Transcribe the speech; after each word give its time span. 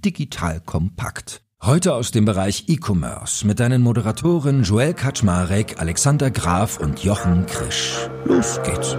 Digital 0.00 0.60
kompakt. 0.60 1.42
Heute 1.62 1.94
aus 1.94 2.10
dem 2.10 2.24
Bereich 2.24 2.64
E-Commerce 2.68 3.46
mit 3.46 3.60
deinen 3.60 3.82
Moderatoren 3.82 4.62
Joel 4.62 4.94
Kaczmarek, 4.94 5.78
Alexander 5.78 6.30
Graf 6.30 6.78
und 6.78 7.04
Jochen 7.04 7.46
Krisch. 7.46 8.08
Los 8.24 8.60
geht's. 8.62 8.96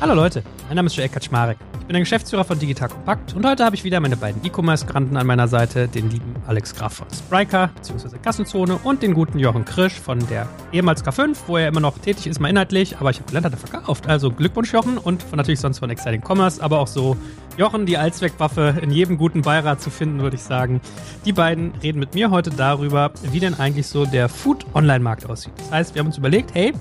Hallo 0.00 0.14
Leute, 0.14 0.44
mein 0.68 0.76
Name 0.76 0.86
ist 0.86 0.94
Joel 0.94 1.08
Kaczmarek. 1.08 1.58
Ich 1.80 1.86
bin 1.86 1.94
der 1.94 2.00
Geschäftsführer 2.00 2.44
von 2.44 2.56
Digital 2.56 2.88
Compact 2.88 3.34
und 3.34 3.44
heute 3.44 3.64
habe 3.64 3.74
ich 3.74 3.82
wieder 3.82 3.98
meine 3.98 4.16
beiden 4.16 4.44
E-Commerce-Granten 4.44 5.16
an 5.16 5.26
meiner 5.26 5.48
Seite, 5.48 5.88
den 5.88 6.08
lieben 6.08 6.36
Alex 6.46 6.72
Graf 6.76 6.98
von 6.98 7.08
Spriker 7.12 7.70
bzw. 7.74 8.16
Kassenzone 8.22 8.78
und 8.84 9.02
den 9.02 9.12
guten 9.12 9.40
Jochen 9.40 9.64
Krisch 9.64 9.94
von 9.94 10.24
der 10.28 10.48
ehemals 10.70 11.04
K5, 11.04 11.36
wo 11.48 11.56
er 11.56 11.66
immer 11.66 11.80
noch 11.80 11.98
tätig 11.98 12.28
ist, 12.28 12.38
mal 12.38 12.48
inhaltlich, 12.48 12.98
aber 13.00 13.10
ich 13.10 13.16
habe 13.16 13.26
gelernt, 13.26 13.46
hat 13.46 13.54
er 13.54 13.58
verkauft. 13.58 14.06
Also 14.06 14.30
Glückwunsch 14.30 14.72
Jochen 14.72 14.98
und 14.98 15.20
von, 15.20 15.36
natürlich 15.36 15.58
sonst 15.58 15.80
von 15.80 15.90
Exciting 15.90 16.22
Commerce, 16.24 16.62
aber 16.62 16.78
auch 16.78 16.86
so 16.86 17.16
Jochen, 17.56 17.84
die 17.84 17.98
Allzweckwaffe 17.98 18.76
in 18.80 18.92
jedem 18.92 19.18
guten 19.18 19.42
Beirat 19.42 19.80
zu 19.80 19.90
finden, 19.90 20.20
würde 20.20 20.36
ich 20.36 20.42
sagen. 20.42 20.80
Die 21.24 21.32
beiden 21.32 21.72
reden 21.82 21.98
mit 21.98 22.14
mir 22.14 22.30
heute 22.30 22.50
darüber, 22.50 23.10
wie 23.32 23.40
denn 23.40 23.54
eigentlich 23.54 23.88
so 23.88 24.06
der 24.06 24.28
Food-Online-Markt 24.28 25.28
aussieht. 25.28 25.54
Das 25.56 25.72
heißt, 25.72 25.94
wir 25.96 26.00
haben 26.00 26.06
uns 26.06 26.18
überlegt, 26.18 26.54
hey, 26.54 26.72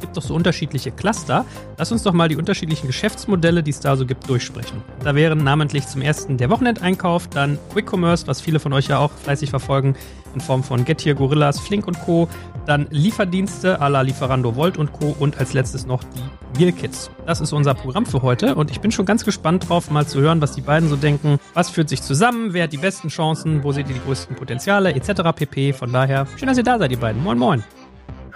gibt 0.00 0.16
doch 0.16 0.22
so 0.22 0.34
unterschiedliche 0.34 0.90
Cluster. 0.90 1.44
Lass 1.76 1.92
uns 1.92 2.02
doch 2.02 2.12
mal 2.12 2.28
die 2.28 2.36
unterschiedlichen 2.36 2.86
Geschäftsmodelle, 2.86 3.62
die 3.62 3.70
es 3.70 3.80
da 3.80 3.96
so 3.96 4.06
gibt, 4.06 4.28
durchsprechen. 4.28 4.82
Da 5.04 5.14
wären 5.14 5.44
namentlich 5.44 5.86
zum 5.86 6.02
ersten 6.02 6.36
der 6.36 6.50
Wochenendeinkauf, 6.50 7.28
dann 7.28 7.58
Quick 7.72 7.92
Commerce, 7.92 8.26
was 8.26 8.40
viele 8.40 8.60
von 8.60 8.72
euch 8.72 8.88
ja 8.88 8.98
auch 8.98 9.10
fleißig 9.10 9.50
verfolgen, 9.50 9.94
in 10.34 10.40
Form 10.40 10.62
von 10.62 10.84
Getir, 10.84 11.14
Gorillas, 11.14 11.58
Flink 11.58 11.86
und 11.86 11.98
Co. 12.00 12.28
Dann 12.66 12.86
Lieferdienste 12.90 13.80
à 13.80 13.88
la 13.88 14.02
Lieferando 14.02 14.56
Volt 14.56 14.76
und 14.76 14.92
Co. 14.92 15.16
Und 15.18 15.38
als 15.38 15.52
letztes 15.52 15.86
noch 15.86 16.04
die 16.04 16.58
Meal 16.58 16.72
Kits. 16.72 17.10
Das 17.26 17.40
ist 17.40 17.52
unser 17.52 17.74
Programm 17.74 18.06
für 18.06 18.22
heute 18.22 18.54
und 18.54 18.70
ich 18.70 18.80
bin 18.80 18.90
schon 18.92 19.06
ganz 19.06 19.24
gespannt 19.24 19.68
drauf, 19.68 19.90
mal 19.90 20.06
zu 20.06 20.20
hören, 20.20 20.40
was 20.40 20.52
die 20.52 20.60
beiden 20.60 20.88
so 20.88 20.96
denken. 20.96 21.38
Was 21.54 21.70
führt 21.70 21.88
sich 21.88 22.02
zusammen? 22.02 22.52
Wer 22.52 22.64
hat 22.64 22.72
die 22.72 22.78
besten 22.78 23.08
Chancen? 23.08 23.64
Wo 23.64 23.72
seht 23.72 23.88
ihr 23.88 23.94
die 23.94 24.00
größten 24.00 24.36
Potenziale? 24.36 24.94
Etc. 24.94 25.22
pp. 25.34 25.72
Von 25.72 25.92
daher, 25.92 26.26
schön, 26.36 26.48
dass 26.48 26.58
ihr 26.58 26.64
da 26.64 26.78
seid, 26.78 26.90
ihr 26.90 27.00
beiden. 27.00 27.22
Moin, 27.22 27.38
moin. 27.38 27.64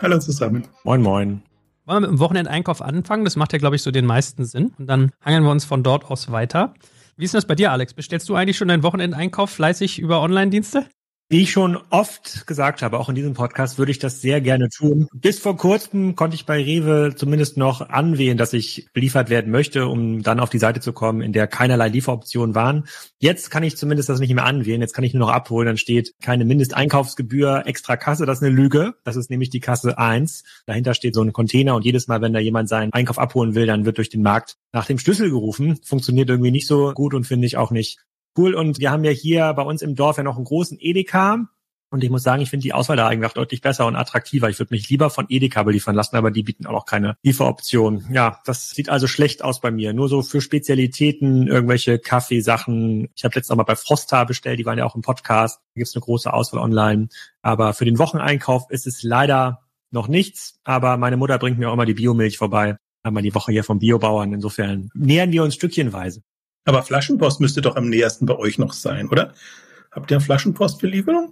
Hallo 0.00 0.18
zusammen. 0.18 0.66
Moin, 0.84 1.02
moin. 1.02 1.42
Wollen 1.92 2.04
wir 2.04 2.08
mit 2.08 2.18
dem 2.18 2.20
Wochenendeinkauf 2.20 2.80
anfangen? 2.80 3.26
Das 3.26 3.36
macht 3.36 3.52
ja, 3.52 3.58
glaube 3.58 3.76
ich, 3.76 3.82
so 3.82 3.90
den 3.90 4.06
meisten 4.06 4.46
Sinn. 4.46 4.72
Und 4.78 4.86
dann 4.86 5.10
hangeln 5.22 5.44
wir 5.44 5.50
uns 5.50 5.66
von 5.66 5.82
dort 5.82 6.06
aus 6.06 6.32
weiter. 6.32 6.72
Wie 7.18 7.26
ist 7.26 7.34
das 7.34 7.44
bei 7.44 7.54
dir, 7.54 7.70
Alex? 7.70 7.92
Bestellst 7.92 8.30
du 8.30 8.34
eigentlich 8.34 8.56
schon 8.56 8.68
deinen 8.68 8.82
Wochenendeinkauf 8.82 9.50
fleißig 9.50 9.98
über 9.98 10.22
Online-Dienste? 10.22 10.86
Wie 11.32 11.40
ich 11.40 11.50
schon 11.50 11.78
oft 11.88 12.46
gesagt 12.46 12.82
habe, 12.82 12.98
auch 12.98 13.08
in 13.08 13.14
diesem 13.14 13.32
Podcast, 13.32 13.78
würde 13.78 13.90
ich 13.90 13.98
das 13.98 14.20
sehr 14.20 14.42
gerne 14.42 14.68
tun. 14.68 15.08
Bis 15.14 15.38
vor 15.38 15.56
kurzem 15.56 16.14
konnte 16.14 16.34
ich 16.34 16.44
bei 16.44 16.62
Rewe 16.62 17.14
zumindest 17.16 17.56
noch 17.56 17.88
anwählen, 17.88 18.36
dass 18.36 18.52
ich 18.52 18.90
beliefert 18.92 19.30
werden 19.30 19.50
möchte, 19.50 19.86
um 19.86 20.22
dann 20.22 20.40
auf 20.40 20.50
die 20.50 20.58
Seite 20.58 20.80
zu 20.80 20.92
kommen, 20.92 21.22
in 21.22 21.32
der 21.32 21.46
keinerlei 21.46 21.88
Lieferoptionen 21.88 22.54
waren. 22.54 22.84
Jetzt 23.18 23.50
kann 23.50 23.62
ich 23.62 23.78
zumindest 23.78 24.10
das 24.10 24.20
nicht 24.20 24.34
mehr 24.34 24.44
anwählen. 24.44 24.82
Jetzt 24.82 24.92
kann 24.92 25.04
ich 25.04 25.14
nur 25.14 25.26
noch 25.26 25.32
abholen. 25.32 25.64
Dann 25.64 25.78
steht 25.78 26.12
keine 26.20 26.44
Mindesteinkaufsgebühr, 26.44 27.62
extra 27.64 27.96
Kasse. 27.96 28.26
Das 28.26 28.42
ist 28.42 28.44
eine 28.44 28.54
Lüge. 28.54 28.92
Das 29.02 29.16
ist 29.16 29.30
nämlich 29.30 29.48
die 29.48 29.60
Kasse 29.60 29.96
1. 29.96 30.44
Dahinter 30.66 30.92
steht 30.92 31.14
so 31.14 31.22
ein 31.22 31.32
Container 31.32 31.76
und 31.76 31.86
jedes 31.86 32.08
Mal, 32.08 32.20
wenn 32.20 32.34
da 32.34 32.40
jemand 32.40 32.68
seinen 32.68 32.92
Einkauf 32.92 33.18
abholen 33.18 33.54
will, 33.54 33.64
dann 33.64 33.86
wird 33.86 33.96
durch 33.96 34.10
den 34.10 34.20
Markt 34.20 34.58
nach 34.74 34.84
dem 34.84 34.98
Schlüssel 34.98 35.30
gerufen. 35.30 35.78
Funktioniert 35.82 36.28
irgendwie 36.28 36.50
nicht 36.50 36.66
so 36.66 36.92
gut 36.92 37.14
und 37.14 37.24
finde 37.24 37.46
ich 37.46 37.56
auch 37.56 37.70
nicht 37.70 38.00
cool. 38.36 38.54
Und 38.54 38.80
wir 38.80 38.90
haben 38.90 39.04
ja 39.04 39.10
hier 39.10 39.52
bei 39.54 39.62
uns 39.62 39.82
im 39.82 39.94
Dorf 39.94 40.16
ja 40.16 40.22
noch 40.22 40.36
einen 40.36 40.44
großen 40.44 40.78
Edeka. 40.80 41.48
Und 41.92 42.02
ich 42.02 42.08
muss 42.08 42.22
sagen, 42.22 42.40
ich 42.40 42.48
finde 42.48 42.62
die 42.62 42.72
Auswahl 42.72 42.96
da 42.96 43.06
eigentlich 43.06 43.32
deutlich 43.32 43.60
besser 43.60 43.84
und 43.84 43.96
attraktiver. 43.96 44.48
Ich 44.48 44.58
würde 44.58 44.72
mich 44.72 44.88
lieber 44.88 45.10
von 45.10 45.26
Edeka 45.28 45.62
beliefern 45.62 45.94
lassen, 45.94 46.16
aber 46.16 46.30
die 46.30 46.42
bieten 46.42 46.64
auch 46.66 46.72
noch 46.72 46.86
keine 46.86 47.18
Lieferoption. 47.22 48.06
Ja, 48.10 48.40
das 48.46 48.70
sieht 48.70 48.88
also 48.88 49.06
schlecht 49.06 49.44
aus 49.44 49.60
bei 49.60 49.70
mir. 49.70 49.92
Nur 49.92 50.08
so 50.08 50.22
für 50.22 50.40
Spezialitäten, 50.40 51.48
irgendwelche 51.48 51.98
Kaffeesachen. 51.98 53.10
Ich 53.14 53.24
habe 53.24 53.34
letztens 53.34 53.50
auch 53.50 53.56
mal 53.56 53.64
bei 53.64 53.76
Frosta 53.76 54.24
bestellt, 54.24 54.58
die 54.58 54.64
waren 54.64 54.78
ja 54.78 54.86
auch 54.86 54.94
im 54.94 55.02
Podcast. 55.02 55.58
Da 55.74 55.80
gibt 55.80 55.88
es 55.88 55.94
eine 55.94 56.00
große 56.00 56.32
Auswahl 56.32 56.62
online. 56.62 57.08
Aber 57.42 57.74
für 57.74 57.84
den 57.84 57.98
Wocheneinkauf 57.98 58.70
ist 58.70 58.86
es 58.86 59.02
leider 59.02 59.60
noch 59.90 60.08
nichts. 60.08 60.60
Aber 60.64 60.96
meine 60.96 61.18
Mutter 61.18 61.38
bringt 61.38 61.58
mir 61.58 61.68
auch 61.68 61.74
immer 61.74 61.84
die 61.84 61.92
Biomilch 61.92 62.38
vorbei. 62.38 62.78
Wir 63.04 63.22
die 63.22 63.34
Woche 63.34 63.52
hier 63.52 63.64
vom 63.64 63.80
Biobauern. 63.80 64.32
Insofern 64.32 64.88
nähern 64.94 65.30
wir 65.30 65.42
uns 65.42 65.56
stückchenweise. 65.56 66.22
Aber 66.64 66.82
Flaschenpost 66.82 67.40
müsste 67.40 67.60
doch 67.60 67.76
am 67.76 67.88
nähersten 67.88 68.26
bei 68.26 68.36
euch 68.36 68.58
noch 68.58 68.72
sein, 68.72 69.08
oder? 69.08 69.34
Habt 69.90 70.10
ihr 70.10 70.20
Flaschenpost 70.20 70.80
für? 70.80 71.28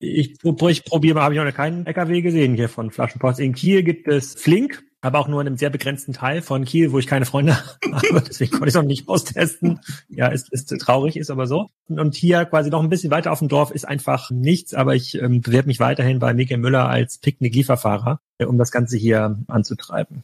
Ich, 0.00 0.36
ich 0.44 0.84
probiere 0.84 1.14
mal, 1.14 1.22
habe 1.22 1.34
ich 1.34 1.40
noch 1.40 1.52
keinen 1.52 1.86
LKW 1.86 2.20
gesehen 2.20 2.54
hier 2.54 2.68
von 2.68 2.90
Flaschenpost. 2.90 3.40
In 3.40 3.54
Kiel 3.54 3.82
gibt 3.82 4.06
es 4.06 4.34
Flink, 4.34 4.84
aber 5.00 5.18
auch 5.18 5.26
nur 5.26 5.40
in 5.40 5.48
einem 5.48 5.56
sehr 5.56 5.70
begrenzten 5.70 6.12
Teil 6.12 6.40
von 6.40 6.64
Kiel, 6.64 6.92
wo 6.92 7.00
ich 7.00 7.08
keine 7.08 7.24
Freunde 7.24 7.56
habe. 7.92 8.22
Deswegen 8.26 8.52
konnte 8.52 8.66
ich 8.66 8.74
es 8.74 8.80
noch 8.80 8.84
nicht 8.84 9.08
austesten. 9.08 9.80
Ja, 10.08 10.28
ist, 10.28 10.52
ist 10.52 10.68
traurig, 10.78 11.16
ist 11.16 11.30
aber 11.30 11.48
so. 11.48 11.68
Und 11.88 12.14
hier 12.14 12.44
quasi 12.44 12.70
noch 12.70 12.82
ein 12.82 12.88
bisschen 12.88 13.10
weiter 13.10 13.32
auf 13.32 13.40
dem 13.40 13.48
Dorf 13.48 13.72
ist 13.72 13.88
einfach 13.88 14.30
nichts, 14.30 14.74
aber 14.74 14.94
ich 14.94 15.20
ähm, 15.20 15.40
bewerbe 15.40 15.66
mich 15.66 15.80
weiterhin 15.80 16.20
bei 16.20 16.32
Miguel 16.32 16.58
Müller 16.58 16.88
als 16.88 17.18
Picknick-Lieferfahrer, 17.18 18.20
um 18.46 18.58
das 18.58 18.70
Ganze 18.70 18.96
hier 18.96 19.38
anzutreiben. 19.48 20.22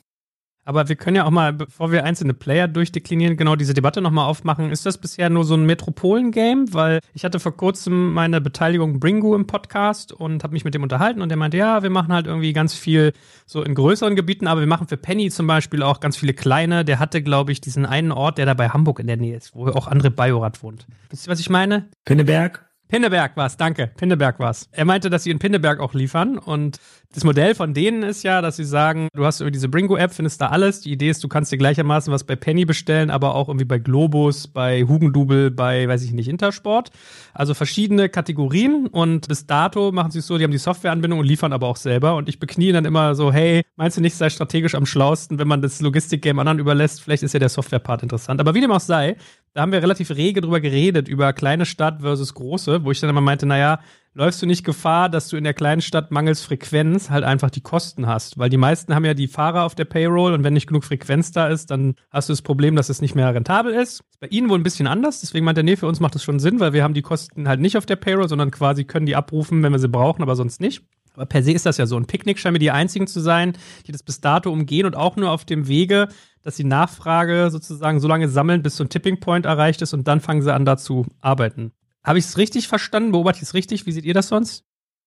Aber 0.65 0.89
wir 0.89 0.97
können 0.97 1.17
ja 1.17 1.25
auch 1.25 1.31
mal, 1.31 1.53
bevor 1.53 1.93
wir 1.93 2.05
einzelne 2.05 2.35
Player 2.35 2.69
durchdeklinieren, 2.69 3.37
genau 3.37 3.57
diese 3.57 3.75
Debatte 3.75 4.01
nochmal 4.01 4.29
aufmachen. 4.29 4.71
Ist 4.71 4.87
das 4.87 4.99
bisher 4.99 5.29
nur 5.29 5.45
so 5.45 5.55
ein 5.55 5.67
Metropolen-Game? 5.67 6.73
Weil 6.73 7.01
ich 7.13 7.25
hatte 7.25 7.39
vor 7.39 7.57
kurzem 7.57 8.13
meine 8.13 8.41
Beteiligung 8.41 8.99
Bringu 8.99 9.35
im 9.35 9.47
Podcast 9.47 10.13
und 10.13 10.43
habe 10.43 10.55
mich 10.55 10.65
mit 10.65 10.75
dem 10.75 10.83
unterhalten 10.83 11.21
und 11.21 11.29
der 11.29 11.37
meinte, 11.37 11.57
ja, 11.57 11.83
wir 11.83 11.91
machen 11.91 12.13
halt 12.13 12.27
irgendwie 12.27 12.53
ganz 12.53 12.75
viel 12.75 13.13
so 13.47 13.63
in 13.63 13.75
größeren 13.75 14.17
Gebieten, 14.17 14.47
aber 14.47 14.61
wir 14.61 14.67
machen 14.67 14.89
für 14.89 14.97
Penny 14.97 15.31
zum 15.31 15.47
Beispiel 15.47 15.83
auch 15.83 16.01
ganz 16.01 16.17
viele 16.17 16.33
kleine. 16.33 16.85
Der 16.85 16.99
hatte, 16.99 17.23
glaube 17.23 17.53
ich, 17.53 17.61
diesen 17.61 17.85
einen 17.85 18.13
Ort, 18.13 18.39
der 18.39 18.47
da 18.47 18.55
bei 18.55 18.71
Hamburg 18.71 19.01
in 19.01 19.07
der 19.07 19.17
Nähe 19.17 19.37
ist, 19.37 19.55
wo 19.55 19.67
auch 19.69 19.91
André 19.91 20.11
Bajorat 20.11 20.63
wohnt. 20.63 20.87
Wisst 21.11 21.27
ihr, 21.27 21.31
was 21.31 21.41
ich 21.41 21.51
meine? 21.51 21.89
Pinneberg? 22.05 22.65
Pinneberg 22.89 23.37
war's, 23.37 23.57
danke. 23.57 23.91
Pinneberg 23.97 24.39
war's. 24.39 24.69
Er 24.73 24.85
meinte, 24.85 25.11
dass 25.11 25.25
sie 25.25 25.31
in 25.31 25.39
Pinneberg 25.39 25.81
auch 25.81 25.95
liefern 25.95 26.39
und 26.39 26.79
das 27.15 27.23
Modell 27.23 27.55
von 27.55 27.75
denen 27.75 28.03
ist 28.03 28.25
ja, 28.25 28.43
dass 28.43 28.57
sie 28.57 28.65
sagen, 28.65 29.09
du 29.15 29.25
hast 29.25 29.41
über 29.41 29.53
diese 29.53 29.69
Bringo-App, 29.69 30.13
findest 30.13 30.41
da 30.41 30.49
alles. 30.49 30.81
Die 30.81 30.91
Idee 30.91 31.11
ist, 31.11 31.23
du 31.23 31.29
kannst 31.29 31.53
dir 31.53 31.59
gleichermaßen 31.59 32.13
was 32.13 32.25
bei 32.25 32.35
Penny 32.35 32.65
bestellen, 32.65 33.09
aber 33.09 33.37
auch 33.37 33.49
irgendwie 33.49 33.65
bei 33.65 33.79
Globus, 33.79 34.49
bei 34.49 34.83
Hugendubel, 34.83 35.53
bei, 35.53 35.87
weiß 35.87 36.03
ich 36.03 36.13
nicht, 36.13 36.29
Intersport. 36.29 36.91
Also 37.33 37.55
verschiedene 37.55 38.09
Kategorien 38.09 38.89
und 38.89 39.29
bis 39.29 39.47
dato 39.47 39.93
machen 39.93 40.11
sie 40.11 40.19
es 40.19 40.27
so, 40.27 40.39
die 40.39 40.45
haben 40.45 40.51
die 40.51 40.59
Softwareanbindung 40.59 41.21
und 41.21 41.27
liefern 41.27 41.53
aber 41.53 41.69
auch 41.69 41.77
selber. 41.77 42.17
Und 42.17 42.29
ich 42.29 42.41
beknie 42.41 42.73
dann 42.73 42.85
immer 42.85 43.15
so, 43.15 43.33
hey, 43.33 43.63
meinst 43.77 43.97
du 43.97 44.01
nicht, 44.01 44.17
sei 44.17 44.29
strategisch 44.29 44.75
am 44.75 44.85
schlausten, 44.85 45.39
wenn 45.39 45.47
man 45.47 45.63
das 45.63 45.81
Logistik-Game 45.81 46.41
anderen 46.41 46.59
überlässt? 46.59 47.01
Vielleicht 47.01 47.23
ist 47.23 47.33
ja 47.33 47.39
der 47.39 47.49
Software-Part 47.49 48.03
interessant. 48.03 48.41
Aber 48.41 48.55
wie 48.55 48.61
dem 48.61 48.73
auch 48.73 48.81
sei, 48.81 49.17
da 49.55 49.63
haben 49.63 49.73
wir 49.73 49.81
relativ 49.81 50.11
rege 50.11 50.41
drüber 50.41 50.61
geredet, 50.61 51.07
über 51.07 51.33
kleine 51.33 51.65
Stadt 51.65 52.01
versus 52.01 52.35
große, 52.35 52.85
wo 52.85 52.91
ich 52.91 52.99
dann 52.99 53.09
immer 53.09 53.21
meinte, 53.21 53.47
naja, 53.47 53.79
läufst 54.13 54.43
du 54.43 54.47
nicht 54.47 54.65
Gefahr, 54.65 55.09
dass 55.09 55.29
du 55.29 55.37
in 55.37 55.45
der 55.45 55.55
kleinen 55.55 55.81
Stadt 55.81 56.11
mangels 56.11 56.43
Frequenz 56.43 57.09
halt 57.09 57.23
einfach 57.23 57.51
die 57.51 57.61
Kosten 57.61 58.09
hast? 58.09 58.37
Weil 58.37 58.51
die 58.51 58.57
meisten 58.57 58.97
haben 58.97 59.05
ja 59.05 59.15
die 59.15 59.29
Fahrer 59.29 59.63
auf 59.63 59.77
der 59.77 59.85
Payroll 59.85 60.33
und 60.33 60.43
wenn 60.43 60.55
nicht 60.55 60.67
genug 60.67 60.83
Frequenz 60.83 61.31
da 61.31 61.47
ist, 61.47 61.71
dann 61.71 61.95
hast 62.11 62.29
du 62.29 62.33
das 62.33 62.43
Problem, 62.43 62.75
dass 62.75 62.89
es 62.89 63.01
nicht 63.01 63.15
mehr 63.15 63.33
rentabel 63.33 63.73
ist. 63.73 64.01
ist 64.11 64.21
bei 64.21 64.27
ihnen 64.27 64.49
wohl 64.49 64.59
ein 64.59 64.65
bisschen 64.65 64.89
anders, 64.89 65.21
deswegen 65.21 65.45
meint 65.45 65.57
er, 65.57 65.65
nee, 65.65 65.77
für 65.77 65.87
uns 65.87 66.01
macht 66.01 66.17
das 66.17 66.25
schon 66.25 66.41
Sinn, 66.41 66.59
weil 66.59 66.73
wir 66.73 66.83
haben 66.83 66.95
die 66.95 67.03
Kosten 67.03 67.47
halt 67.47 67.61
nicht 67.61 67.77
auf 67.77 67.87
der 67.87 67.97
Payroll, 67.97 68.29
sondern 68.29 68.51
quasi 68.51 68.85
können 68.85 69.07
die 69.07 69.15
abrufen, 69.15 69.63
wenn 69.63 69.73
wir 69.73 69.79
sie 69.79 69.89
brauchen, 69.89 70.23
aber 70.23 70.35
sonst 70.35 70.61
nicht. 70.61 70.83
Aber 71.15 71.27
per 71.27 71.43
se 71.43 71.53
ist 71.53 71.67
das 71.67 71.77
ja 71.77 71.87
so. 71.87 71.97
Ein 71.97 72.07
Picknick 72.07 72.39
scheint 72.39 72.53
mir 72.53 72.59
die 72.59 72.71
einzigen 72.71 73.07
zu 73.07 73.21
sein, 73.21 73.57
die 73.87 73.93
das 73.93 74.03
bis 74.03 74.21
dato 74.21 74.53
umgehen 74.53 74.87
und 74.87 74.97
auch 74.97 75.17
nur 75.17 75.31
auf 75.31 75.45
dem 75.45 75.69
Wege, 75.69 76.09
dass 76.43 76.57
die 76.57 76.65
Nachfrage 76.65 77.51
sozusagen 77.51 78.01
so 78.01 78.09
lange 78.09 78.29
sammeln, 78.29 78.63
bis 78.63 78.77
so 78.77 78.85
ein 78.85 78.89
Tipping 78.91 79.21
Point 79.21 79.47
erreicht 79.47 79.81
ist 79.83 79.95
und 79.95 80.07
dann 80.09 80.21
fangen 80.21 80.43
sie 80.43 80.53
an, 80.53 80.65
da 80.65 80.77
zu 80.77 81.07
arbeiten. 81.21 81.73
Habe 82.03 82.19
ich 82.19 82.27
es 82.27 82.37
richtig 82.37 82.69
verstanden? 82.69 83.13
Beobachte 83.13 83.39
ich 83.39 83.49
es 83.49 83.55
richtig? 83.55 83.87
Wie 83.87 83.93
seht 83.93 84.05
ihr 84.05 84.15
das 84.15 84.29
sonst? 84.29 84.65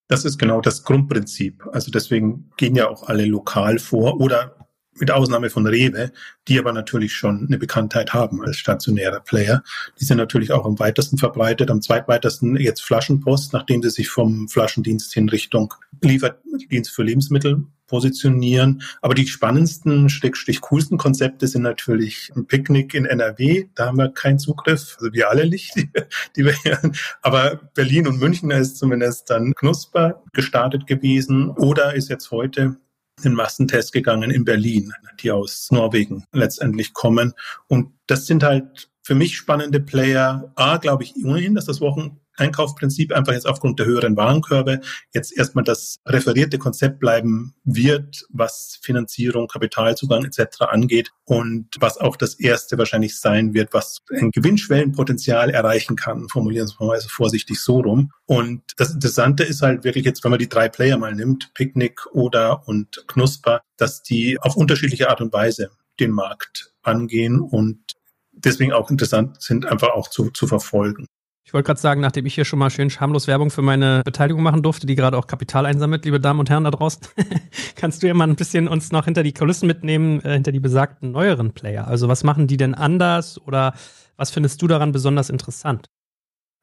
Das 0.08 0.26
ist 0.26 0.38
genau 0.38 0.62
das 0.62 0.84
Grundprinzip. 0.84 1.68
Also 1.74 1.92
deswegen 1.92 2.50
gehen 2.58 2.76
ja 2.76 2.90
auch 2.90 3.04
alle 3.04 3.26
lokal 3.26 3.78
vor 3.78 4.20
oder 4.20 4.67
mit 5.00 5.12
Ausnahme 5.12 5.50
von 5.50 5.68
Rewe, 5.68 6.12
die 6.48 6.60
aber 6.60 6.74
natürlich 6.74 7.14
schon 7.14 7.46
eine 7.48 7.58
Bekanntheit 7.58 8.14
haben 8.14 8.42
als 8.42 8.58
stationärer 8.58 9.20
Player. 9.20 9.64
Die 10.00 10.06
sind 10.06 10.18
natürlich 10.18 10.52
auch 10.52 10.66
am 10.66 10.80
weitesten 10.80 11.18
verbreitet, 11.18 11.70
am 11.72 11.82
zweitweitesten 11.82 12.58
jetzt 12.58 12.82
Flaschenpost, 12.82 13.54
nachdem 13.54 13.82
sie 13.82 13.90
sich 13.90 14.10
vom 14.10 14.48
Flaschendienst 14.48 15.14
hin 15.14 15.30
Richtung 15.30 15.74
Lieferdienst 16.02 16.92
für 16.92 17.04
Lebensmittel 17.04 17.66
positionieren. 17.88 18.84
Aber 19.02 19.16
die 19.16 19.28
spannendsten, 19.28 20.10
schrägstrich 20.10 20.62
coolsten 20.62 20.98
Konzepte 20.98 21.48
sind 21.48 21.64
natürlich 21.64 22.32
ein 22.36 22.46
Picknick 22.46 22.94
in 22.94 23.06
NRW. 23.06 23.66
Da 23.76 23.88
haben 23.88 23.98
wir 23.98 24.10
keinen 24.10 24.40
Zugriff, 24.40 24.98
also 25.00 25.14
wir 25.14 25.30
alle 25.30 25.48
nicht, 25.48 25.76
die, 25.76 25.90
die 26.36 26.46
wir 26.46 26.54
hier. 26.64 26.80
Aber 27.22 27.62
Berlin 27.74 28.08
und 28.08 28.20
München 28.20 28.52
ist 28.52 28.78
zumindest 28.78 29.30
dann 29.30 29.54
Knusper 29.56 30.22
gestartet 30.34 30.86
gewesen 30.86 31.50
oder 31.50 31.96
ist 31.96 32.10
jetzt 32.10 32.32
heute 32.32 32.78
den 33.24 33.34
Massentest 33.34 33.94
gegangen 33.94 34.32
in 34.32 34.46
Berlin, 34.46 34.94
die 35.20 35.32
aus 35.32 35.70
Norwegen 35.72 36.26
letztendlich 36.34 36.94
kommen. 36.94 37.34
Und 37.68 37.94
das 38.08 38.26
sind 38.26 38.44
halt 38.44 38.90
für 39.02 39.16
mich 39.16 39.38
spannende 39.38 39.80
Player. 39.80 40.52
A, 40.56 40.78
glaube 40.78 41.04
ich 41.04 41.16
ohnehin, 41.24 41.56
dass 41.56 41.66
das 41.66 41.82
Wochen 41.82 42.20
Einkaufprinzip 42.38 43.12
einfach 43.12 43.34
jetzt 43.34 43.48
aufgrund 43.48 43.80
der 43.80 43.86
höheren 43.86 44.16
Warenkörbe 44.16 44.82
jetzt 45.14 45.36
erstmal 45.36 45.64
das 45.64 45.98
referierte 46.06 46.58
Konzept 46.58 47.00
bleiben 47.00 47.56
wird, 47.64 48.26
was 48.30 48.80
Finanzierung, 48.82 49.48
Kapitalzugang 49.48 50.26
etc. 50.26 50.62
angeht 50.62 51.12
und 51.26 51.68
was 51.80 51.98
auch 51.98 52.16
das 52.16 52.36
erste 52.40 52.78
wahrscheinlich 52.78 53.20
sein 53.20 53.54
wird, 53.54 53.74
was 53.74 54.00
ein 54.12 54.32
Gewinnschwellenpotenzial 54.32 55.50
erreichen 55.50 55.96
kann, 55.96 56.30
formulieren 56.30 56.70
wir 56.78 56.88
mal 56.88 57.02
so 57.02 57.10
vorsichtig 57.10 57.60
so 57.60 57.80
rum. 57.80 58.12
Und 58.26 58.62
das 58.78 58.94
Interessante 58.94 59.44
ist 59.44 59.62
halt 59.62 59.84
wirklich 59.84 60.06
jetzt, 60.06 60.24
wenn 60.24 60.32
man 60.32 60.40
die 60.40 60.50
drei 60.50 60.70
Player 60.70 60.98
mal 60.98 61.14
nimmt, 61.14 61.54
Picknick, 61.54 62.06
Oda 62.14 62.54
und 62.54 63.04
Knusper, 63.08 63.62
dass 63.78 64.04
die 64.04 64.40
auf 64.40 64.56
unterschiedliche 64.56 65.10
Art 65.10 65.22
und 65.22 65.34
Weise 65.34 65.72
den 66.00 66.12
Markt 66.12 66.74
angehen 66.84 67.40
und 67.40 67.80
deswegen 68.32 68.72
auch 68.72 68.90
interessant 68.90 69.42
sind, 69.42 69.66
einfach 69.66 69.90
auch 69.90 70.10
zu, 70.10 70.30
zu 70.30 70.48
verfolgen. 70.48 71.08
Ich 71.48 71.54
wollte 71.54 71.68
gerade 71.68 71.80
sagen, 71.80 72.02
nachdem 72.02 72.26
ich 72.26 72.36
hier 72.36 72.44
schon 72.44 72.60
mal 72.60 72.70
schön 72.70 72.90
schamlos 72.90 73.26
Werbung 73.28 73.52
für 73.52 73.62
meine 73.62 74.02
Beteiligung 74.04 74.44
machen 74.44 74.64
durfte, 74.64 74.86
die 74.86 74.96
gerade 74.96 75.18
auch 75.18 75.28
Kapital 75.28 75.66
einsammelt, 75.66 76.04
liebe 76.04 76.20
Damen 76.20 76.42
und 76.42 76.50
Herren 76.50 76.66
da 76.66 76.72
draußen, 76.72 77.08
kannst 77.78 78.04
du 78.04 78.08
ja 78.08 78.14
mal 78.14 78.28
ein 78.28 78.36
bisschen 78.36 78.68
uns 78.68 78.92
noch 78.92 79.06
hinter 79.06 79.24
die 79.24 79.34
Kulissen 79.34 79.66
mitnehmen, 79.66 80.20
äh, 80.26 80.34
hinter 80.34 80.52
die 80.52 80.60
besagten 80.60 81.12
neueren 81.12 81.54
Player. 81.54 81.88
Also 81.88 82.10
was 82.10 82.26
machen 82.26 82.48
die 82.48 82.58
denn 82.58 82.76
anders 82.76 83.40
oder 83.40 83.76
was 84.18 84.30
findest 84.30 84.62
du 84.62 84.68
daran 84.68 84.92
besonders 84.92 85.30
interessant? 85.30 85.88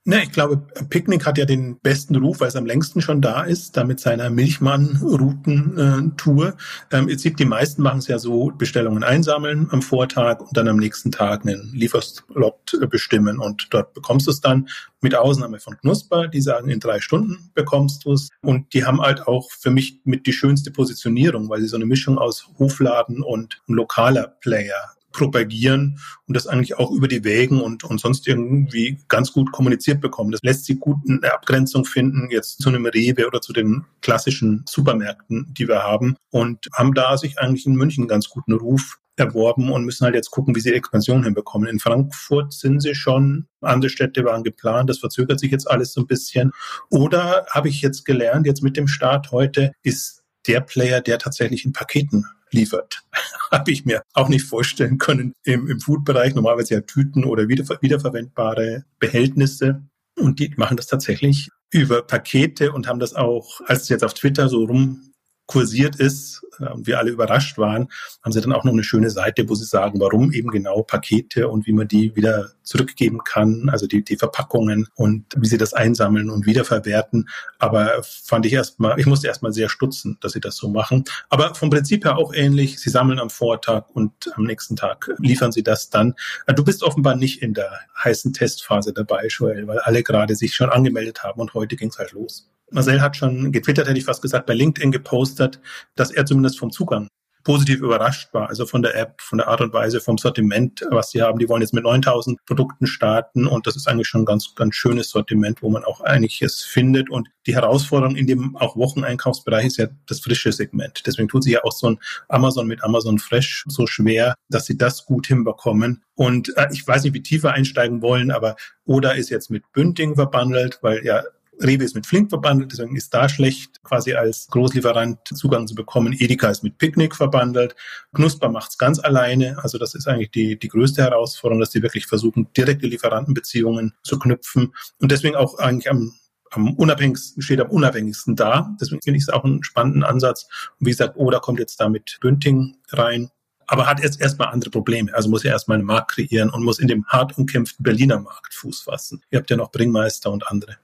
Na, 0.07 0.23
ich 0.23 0.33
glaube, 0.33 0.59
Picknick 0.91 1.25
hat 1.25 1.39
ja 1.39 1.47
den 1.47 1.81
besten 1.81 2.15
Ruf, 2.17 2.41
weil 2.41 2.49
es 2.49 2.57
am 2.57 2.67
längsten 2.67 3.01
schon 3.01 3.23
da 3.23 3.43
ist, 3.43 3.75
da 3.75 3.85
mit 3.85 4.01
seiner 4.01 4.29
Milchmann-Routen-Tour. 4.29 6.59
Ähm, 6.93 7.09
ihr 7.09 7.19
seht, 7.19 7.39
die 7.39 7.47
meisten 7.47 7.81
machen 7.81 8.01
es 8.01 8.09
ja 8.09 8.19
so, 8.19 8.51
Bestellungen 8.51 9.03
einsammeln 9.03 9.69
am 9.71 9.81
Vortag 9.81 10.41
und 10.41 10.55
dann 10.59 10.69
am 10.69 10.77
nächsten 10.77 11.11
Tag 11.11 11.47
einen 11.47 11.71
Lieferslot 11.73 12.79
bestimmen 12.91 13.39
und 13.39 13.69
dort 13.71 13.95
bekommst 13.95 14.27
du 14.27 14.33
es 14.33 14.43
dann, 14.43 14.69
mit 15.01 15.15
Ausnahme 15.15 15.59
von 15.59 15.79
Knusper, 15.79 16.29
die 16.29 16.43
sagen, 16.43 16.69
in 16.69 16.81
drei 16.81 17.01
Stunden 17.01 17.51
bekommst 17.55 18.05
du 18.05 18.13
es. 18.13 18.29
Und 18.43 18.75
die 18.75 18.85
haben 18.85 19.01
halt 19.01 19.27
auch 19.27 19.51
für 19.53 19.71
mich 19.71 20.01
mit 20.05 20.27
die 20.27 20.35
schönste 20.35 20.71
Positionierung, 20.71 21.49
weil 21.49 21.63
sie 21.63 21.69
so 21.69 21.77
eine 21.77 21.87
Mischung 21.87 22.19
aus 22.19 22.51
Hofladen 22.59 23.23
und 23.23 23.63
lokaler 23.69 24.37
Player 24.41 24.95
propagieren 25.15 25.99
und 26.27 26.37
das 26.37 26.47
eigentlich 26.47 26.77
auch 26.77 26.91
über 26.91 27.09
die 27.09 27.25
Wägen 27.25 27.61
und, 27.61 27.85
und 27.85 28.01
sonst 28.01 28.29
irgendwie 28.29 28.99
ganz 29.09 29.33
gut 29.33 29.53
kommuniziert 29.53 30.03
bekommen. 30.03 30.33
Das 30.33 30.43
lässt 30.43 30.67
sich 30.67 30.79
gut 30.79 30.99
eine 31.09 31.33
Abgrenzung 31.33 31.87
finden 31.87 32.29
jetzt 32.31 32.61
zu 32.61 32.69
einem 32.69 32.85
Rewe 32.85 33.27
oder 33.27 33.41
zu 33.41 33.53
den 33.55 33.85
klassischen 34.03 34.65
Supermärkten, 34.69 35.55
die 35.57 35.69
wir 35.69 35.83
haben 35.83 36.17
und 36.31 36.69
haben 36.75 36.93
da 36.93 37.17
sich 37.17 37.39
eigentlich 37.39 37.65
in 37.65 37.77
München 37.77 38.09
ganz 38.09 38.29
guten 38.29 38.53
Ruf 38.53 38.99
erworben 39.17 39.71
und 39.71 39.85
müssen 39.85 40.05
halt 40.05 40.15
jetzt 40.15 40.31
gucken, 40.31 40.57
wie 40.57 40.61
sie 40.61 40.73
Expansion 40.73 41.25
hinbekommen. 41.25 41.69
In 41.69 41.79
Frankfurt 41.79 42.53
sind 42.53 42.81
sie 42.81 42.95
schon, 42.95 43.47
andere 43.61 43.89
Städte 43.89 44.25
waren 44.25 44.43
geplant, 44.43 44.91
das 44.91 44.99
verzögert 44.99 45.39
sich 45.39 45.53
jetzt 45.53 45.71
alles 45.71 45.93
so 45.93 46.01
ein 46.01 46.07
bisschen. 46.07 46.51
Oder 46.91 47.47
habe 47.51 47.69
ich 47.69 47.81
jetzt 47.81 48.05
gelernt, 48.05 48.47
jetzt 48.47 48.63
mit 48.63 48.77
dem 48.77 48.89
Start 48.89 49.31
heute, 49.31 49.73
ist 49.83 50.24
der 50.47 50.61
Player, 50.61 51.01
der 51.01 51.19
tatsächlich 51.19 51.65
in 51.65 51.73
Paketen 51.73 52.27
liefert. 52.51 53.03
Habe 53.51 53.71
ich 53.71 53.85
mir 53.85 54.03
auch 54.13 54.29
nicht 54.29 54.45
vorstellen 54.45 54.99
können 54.99 55.33
im, 55.45 55.69
im 55.69 55.81
Food-Bereich. 55.81 56.35
Normalerweise 56.35 56.75
ja 56.75 56.81
Tüten 56.81 57.25
oder 57.25 57.49
wiederver 57.49 57.79
wiederverwendbare 57.81 58.85
Behältnisse. 58.99 59.83
Und 60.17 60.39
die 60.39 60.53
machen 60.57 60.77
das 60.77 60.87
tatsächlich 60.87 61.51
über 61.71 62.03
Pakete 62.03 62.73
und 62.73 62.87
haben 62.87 63.01
das 63.01 63.15
auch, 63.15 63.61
als 63.67 63.83
es 63.83 63.89
jetzt 63.89 64.05
auf 64.05 64.15
Twitter 64.15 64.49
so 64.49 64.65
rum 64.65 65.14
kursiert 65.47 65.97
ist 65.97 66.43
äh, 66.59 66.67
und 66.71 66.87
wir 66.87 66.99
alle 66.99 67.11
überrascht 67.11 67.59
waren, 67.59 67.89
haben 68.23 68.33
sie 68.33 68.41
dann 68.41 68.53
auch 68.53 68.65
noch 68.65 68.73
eine 68.73 68.85
schöne 68.85 69.11
Seite, 69.11 69.49
wo 69.49 69.55
sie 69.55 69.65
sagen, 69.65 70.01
warum 70.01 70.33
eben 70.33 70.51
genau 70.51 70.83
Pakete 70.83 71.49
und 71.49 71.67
wie 71.67 71.73
man 71.73 71.89
die 71.89 72.15
wieder 72.17 72.51
zurückgeben 72.63 73.19
kann, 73.25 73.69
also 73.69 73.87
die, 73.87 74.03
die 74.03 74.17
Verpackungen 74.17 74.89
und 74.95 75.27
wie 75.37 75.47
sie 75.47 75.59
das 75.59 75.75
einsammeln 75.75 76.31
und 76.31 76.47
wiederverwerten. 76.47 77.29
Aber 77.59 78.03
fand 78.03 78.47
ich 78.47 78.55
erstmal, 78.55 78.99
ich 78.99 79.07
musste 79.07 79.27
erstmal 79.27 79.53
sehr 79.53 79.69
stutzen, 79.69 80.17
dass 80.21 80.33
sie 80.33 80.41
das 80.41 80.57
so 80.57 80.69
machen. 80.69 81.05
Aber 81.29 81.55
vom 81.55 81.71
Prinzip 81.71 82.05
her 82.05 82.17
auch 82.17 82.33
ähnlich. 82.33 82.81
Sie 82.81 82.91
sammeln 82.91 83.19
am 83.19 83.31
Vortag 83.31 83.91
und 83.93 84.13
am 84.35 84.45
nächsten 84.45 84.77
Tag 84.77 85.11
liefern 85.19 85.53
sie 85.53 85.63
das 85.63 85.91
dann. 85.91 86.15
Du 86.47 86.65
bist 86.65 86.83
offenbar 86.83 87.17
nicht 87.17 87.43
in 87.43 87.55
der 87.55 87.81
heißen 88.03 88.33
Testphase 88.33 88.93
dabei, 88.93 89.27
Joel, 89.29 89.67
weil 89.67 89.79
alle 89.81 90.03
gerade 90.03 90.35
sich 90.37 90.55
schon 90.55 90.71
angemeldet 90.71 91.23
haben 91.23 91.41
und 91.41 91.55
heute 91.55 91.77
ging 91.77 91.91
es 91.91 91.99
halt 91.99 92.13
los. 92.13 92.49
Marcel 92.71 93.01
hat 93.01 93.17
schon 93.17 93.53
getwittert, 93.53 93.89
hätte 93.89 93.99
ich 93.99 94.05
fast 94.05 94.23
gesagt, 94.23 94.47
bei 94.47 94.55
LinkedIn 94.55 94.91
gepostet, 94.91 95.61
dass 95.95 96.11
er 96.11 96.27
zumindest 96.27 96.59
vom 96.59 96.71
Zugang 96.71 97.09
positiv 97.45 97.81
überrascht 97.81 98.33
war. 98.33 98.49
Also 98.49 98.67
von 98.67 98.83
der 98.83 98.97
App, 98.97 99.21
von 99.21 99.39
der 99.39 99.49
Art 99.49 99.61
und 99.61 99.73
Weise, 99.73 100.01
vom 100.01 100.19
Sortiment, 100.19 100.85
was 100.91 101.11
sie 101.11 101.23
haben. 101.23 101.39
Die 101.39 101.49
wollen 101.49 101.61
jetzt 101.61 101.75
mit 101.75 101.85
9000 101.85 102.45
Produkten 102.47 102.87
starten 102.87 103.47
und 103.47 103.67
das 103.67 103.77
ist 103.77 103.87
eigentlich 103.87 104.09
schon 104.09 104.23
ein 104.23 104.27
ganz, 104.27 104.55
ganz 104.57 104.75
schönes 104.75 105.11
Sortiment, 105.11 105.63
wo 105.63 105.71
man 105.71 105.85
auch 105.85 106.01
einiges 106.01 106.63
findet. 106.63 107.11
Und 107.11 107.29
die 107.47 107.55
Herausforderung 107.55 108.17
in 108.17 108.27
dem 108.27 108.57
auch 108.57 108.77
Wocheneinkaufsbereich 108.77 109.67
ist 109.67 109.77
ja 109.77 109.87
das 110.07 110.21
frische 110.21 110.53
Segment. 110.53 111.03
Deswegen 111.07 111.29
tut 111.29 111.45
sich 111.45 111.53
ja 111.53 111.65
auch 111.65 111.73
so 111.73 111.91
ein 111.91 111.99
Amazon 112.29 112.67
mit 112.67 112.83
Amazon 112.83 113.19
Fresh 113.19 113.65
so 113.69 113.87
schwer, 113.87 114.35
dass 114.49 114.65
sie 114.65 114.79
das 114.79 115.05
gut 115.05 115.27
hinbekommen. 115.27 116.03
Und 116.15 116.57
äh, 116.57 116.69
ich 116.73 116.87
weiß 116.87 117.05
nicht, 117.05 117.15
wie 117.15 117.23
tiefer 117.23 117.53
einsteigen 117.53 118.01
wollen, 118.01 118.31
aber 118.31 118.57
Oda 118.87 119.11
ist 119.11 119.29
jetzt 119.29 119.51
mit 119.51 119.71
Bünding 119.73 120.15
verbandelt, 120.15 120.79
weil 120.81 121.05
ja 121.05 121.23
Rewe 121.61 121.85
ist 121.85 121.95
mit 121.95 122.07
Flink 122.07 122.31
verbandelt, 122.31 122.73
deswegen 122.73 122.97
ist 122.97 123.13
da 123.15 123.29
schlecht, 123.29 123.83
quasi 123.83 124.15
als 124.15 124.49
Großlieferant 124.49 125.19
Zugang 125.35 125.67
zu 125.67 125.75
bekommen. 125.75 126.13
Edeka 126.13 126.49
ist 126.49 126.63
mit 126.63 126.79
Picknick 126.79 127.15
verbandelt. 127.15 127.77
Knusper 128.15 128.49
macht's 128.49 128.79
ganz 128.79 128.99
alleine. 128.99 129.57
Also 129.63 129.79
das 129.79 129.95
ist 129.95 130.09
eigentlich 130.09 130.31
die, 130.31 130.59
die 130.59 130.69
größte 130.69 131.03
Herausforderung, 131.03 131.61
dass 131.61 131.71
die 131.71 131.83
wirklich 131.83 132.07
versuchen, 132.07 132.49
direkte 132.57 132.87
Lieferantenbeziehungen 132.87 133.95
zu 134.03 134.19
knüpfen. 134.19 134.75
Und 135.01 135.13
deswegen 135.13 135.37
auch 135.37 135.59
eigentlich 135.59 135.91
am 135.91 136.15
am 136.51 136.73
unabhängigsten, 136.75 137.43
steht 137.43 137.61
am 137.61 137.71
unabhängigsten 137.71 138.37
da. 138.37 138.77
Deswegen 138.81 139.03
finde 139.03 139.17
ich 139.17 139.25
es 139.25 139.29
auch 139.29 139.43
einen 139.43 139.65
spannenden 139.65 140.05
Ansatz. 140.05 140.47
Und 140.79 140.87
wie 140.87 140.91
gesagt, 140.91 141.17
Oda 141.17 141.41
kommt 141.41 141.59
jetzt 141.59 141.81
da 141.81 141.89
mit 141.89 142.19
Bünding 142.21 142.77
rein 142.93 143.31
aber 143.67 143.87
hat 143.87 144.03
jetzt 144.03 144.21
erstmal 144.21 144.49
andere 144.49 144.71
Probleme. 144.71 145.13
Also 145.15 145.29
muss 145.31 145.45
er 145.45 145.53
erstmal 145.53 145.79
einen 145.79 145.87
Markt 145.87 146.13
kreieren 146.13 146.51
und 146.51 146.63
muss 146.63 146.79
in 146.79 146.89
dem 146.89 147.07
hart 147.07 147.37
umkämpften 147.39 147.83
Berliner 147.83 148.21
Markt 148.21 148.55
Fuß 148.55 148.83
fassen. 148.83 149.23
Ihr 149.31 149.39
habt 149.39 149.51
ja 149.51 149.57
noch 149.57 149.73
Bringmeister 149.73 150.31
und 150.31 150.47
andere 150.49 150.77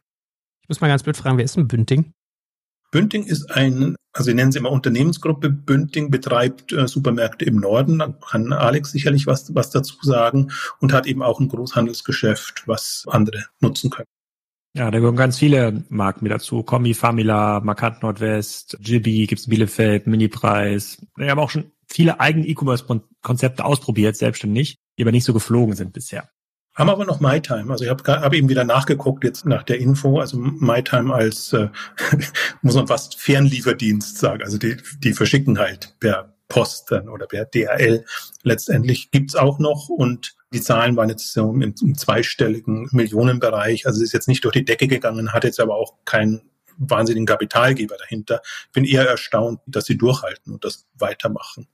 muss 0.71 0.81
mal 0.81 0.89
ganz 0.89 1.03
blöd 1.03 1.17
fragen, 1.17 1.37
wer 1.37 1.45
ist 1.45 1.57
denn 1.57 1.69
Bünding? 1.69 2.13
Bünding 2.93 3.25
ist 3.25 3.51
ein, 3.51 3.97
also 4.13 4.29
wir 4.29 4.35
nennen 4.35 4.53
sie 4.53 4.59
immer 4.59 4.71
Unternehmensgruppe. 4.71 5.51
Bünding 5.51 6.11
betreibt 6.11 6.73
äh, 6.73 6.89
Supermärkte 6.89 7.45
im 7.45 7.57
Norden. 7.57 7.99
Da 7.99 8.09
kann 8.09 8.53
Alex 8.53 8.91
sicherlich 8.91 9.27
was, 9.27 9.55
was 9.55 9.71
dazu 9.71 9.97
sagen 10.03 10.51
und 10.81 10.93
hat 10.93 11.07
eben 11.07 11.23
auch 11.23 11.41
ein 11.41 11.49
Großhandelsgeschäft, 11.49 12.67
was 12.67 13.05
andere 13.09 13.45
nutzen 13.61 13.91
können. 13.91 14.09
Ja, 14.75 14.91
da 14.91 14.99
gehören 14.99 15.17
ganz 15.17 15.39
viele 15.39 15.85
Marken 15.89 16.23
mit 16.25 16.33
dazu. 16.33 16.63
Kombi, 16.63 16.95
Famila, 16.95 17.61
Markant 17.61 18.03
Nordwest, 18.03 18.79
Jibby, 18.81 19.27
gibt's 19.27 19.49
Bielefeld, 19.49 20.07
Minipreis. 20.07 21.05
Wir 21.17 21.31
haben 21.31 21.41
auch 21.41 21.51
schon 21.51 21.73
viele 21.89 22.21
eigene 22.21 22.47
E-Commerce-Konzepte 22.47 23.65
ausprobiert, 23.65 24.17
selbstständig, 24.17 24.77
die 24.97 25.03
aber 25.03 25.11
nicht 25.11 25.25
so 25.25 25.33
geflogen 25.33 25.75
sind 25.75 25.93
bisher. 25.93 26.31
Haben 26.75 26.91
aber 26.91 27.05
noch 27.05 27.21
MyTime. 27.21 27.71
Also 27.71 27.85
ich 27.85 27.91
habe 27.91 28.05
hab 28.05 28.33
eben 28.33 28.49
wieder 28.49 28.65
nachgeguckt 28.65 29.25
jetzt 29.25 29.45
nach 29.45 29.65
der 29.65 29.79
Info. 29.79 30.21
Also 30.21 30.39
MyTime 30.39 31.13
als, 31.13 31.53
äh, 31.53 31.69
muss 32.63 32.75
man 32.75 32.87
fast 32.87 33.21
Fernlieferdienst 33.21 34.19
sagen. 34.19 34.43
Also 34.43 34.57
die, 34.57 34.77
die 34.99 35.13
verschicken 35.13 35.59
halt 35.59 35.97
per 36.01 36.35
Post 36.49 36.91
dann 36.91 37.09
oder 37.09 37.27
per 37.27 37.45
DHL. 37.45 38.05
Letztendlich 38.43 39.11
gibt's 39.11 39.35
auch 39.35 39.59
noch 39.59 39.89
und 39.89 40.37
die 40.53 40.61
Zahlen 40.61 40.97
waren 40.97 41.09
jetzt 41.09 41.33
so 41.33 41.53
im, 41.53 41.63
im 41.63 41.95
zweistelligen 41.97 42.89
Millionenbereich. 42.93 43.87
Also 43.87 43.99
es 43.99 44.09
ist 44.09 44.13
jetzt 44.13 44.29
nicht 44.29 44.45
durch 44.45 44.55
die 44.55 44.65
Decke 44.65 44.89
gegangen, 44.89 45.33
hat 45.33 45.45
jetzt 45.45 45.61
aber 45.61 45.77
auch 45.77 45.95
keinen 46.05 46.43
wahnsinnigen 46.77 47.27
Kapitalgeber 47.27 47.97
dahinter. 47.97 48.43
Bin 48.73 48.85
eher 48.85 49.07
erstaunt, 49.07 49.61
dass 49.67 49.85
sie 49.85 49.97
durchhalten 49.97 50.53
und 50.53 50.65
das 50.65 50.87
weitermachen. 50.95 51.69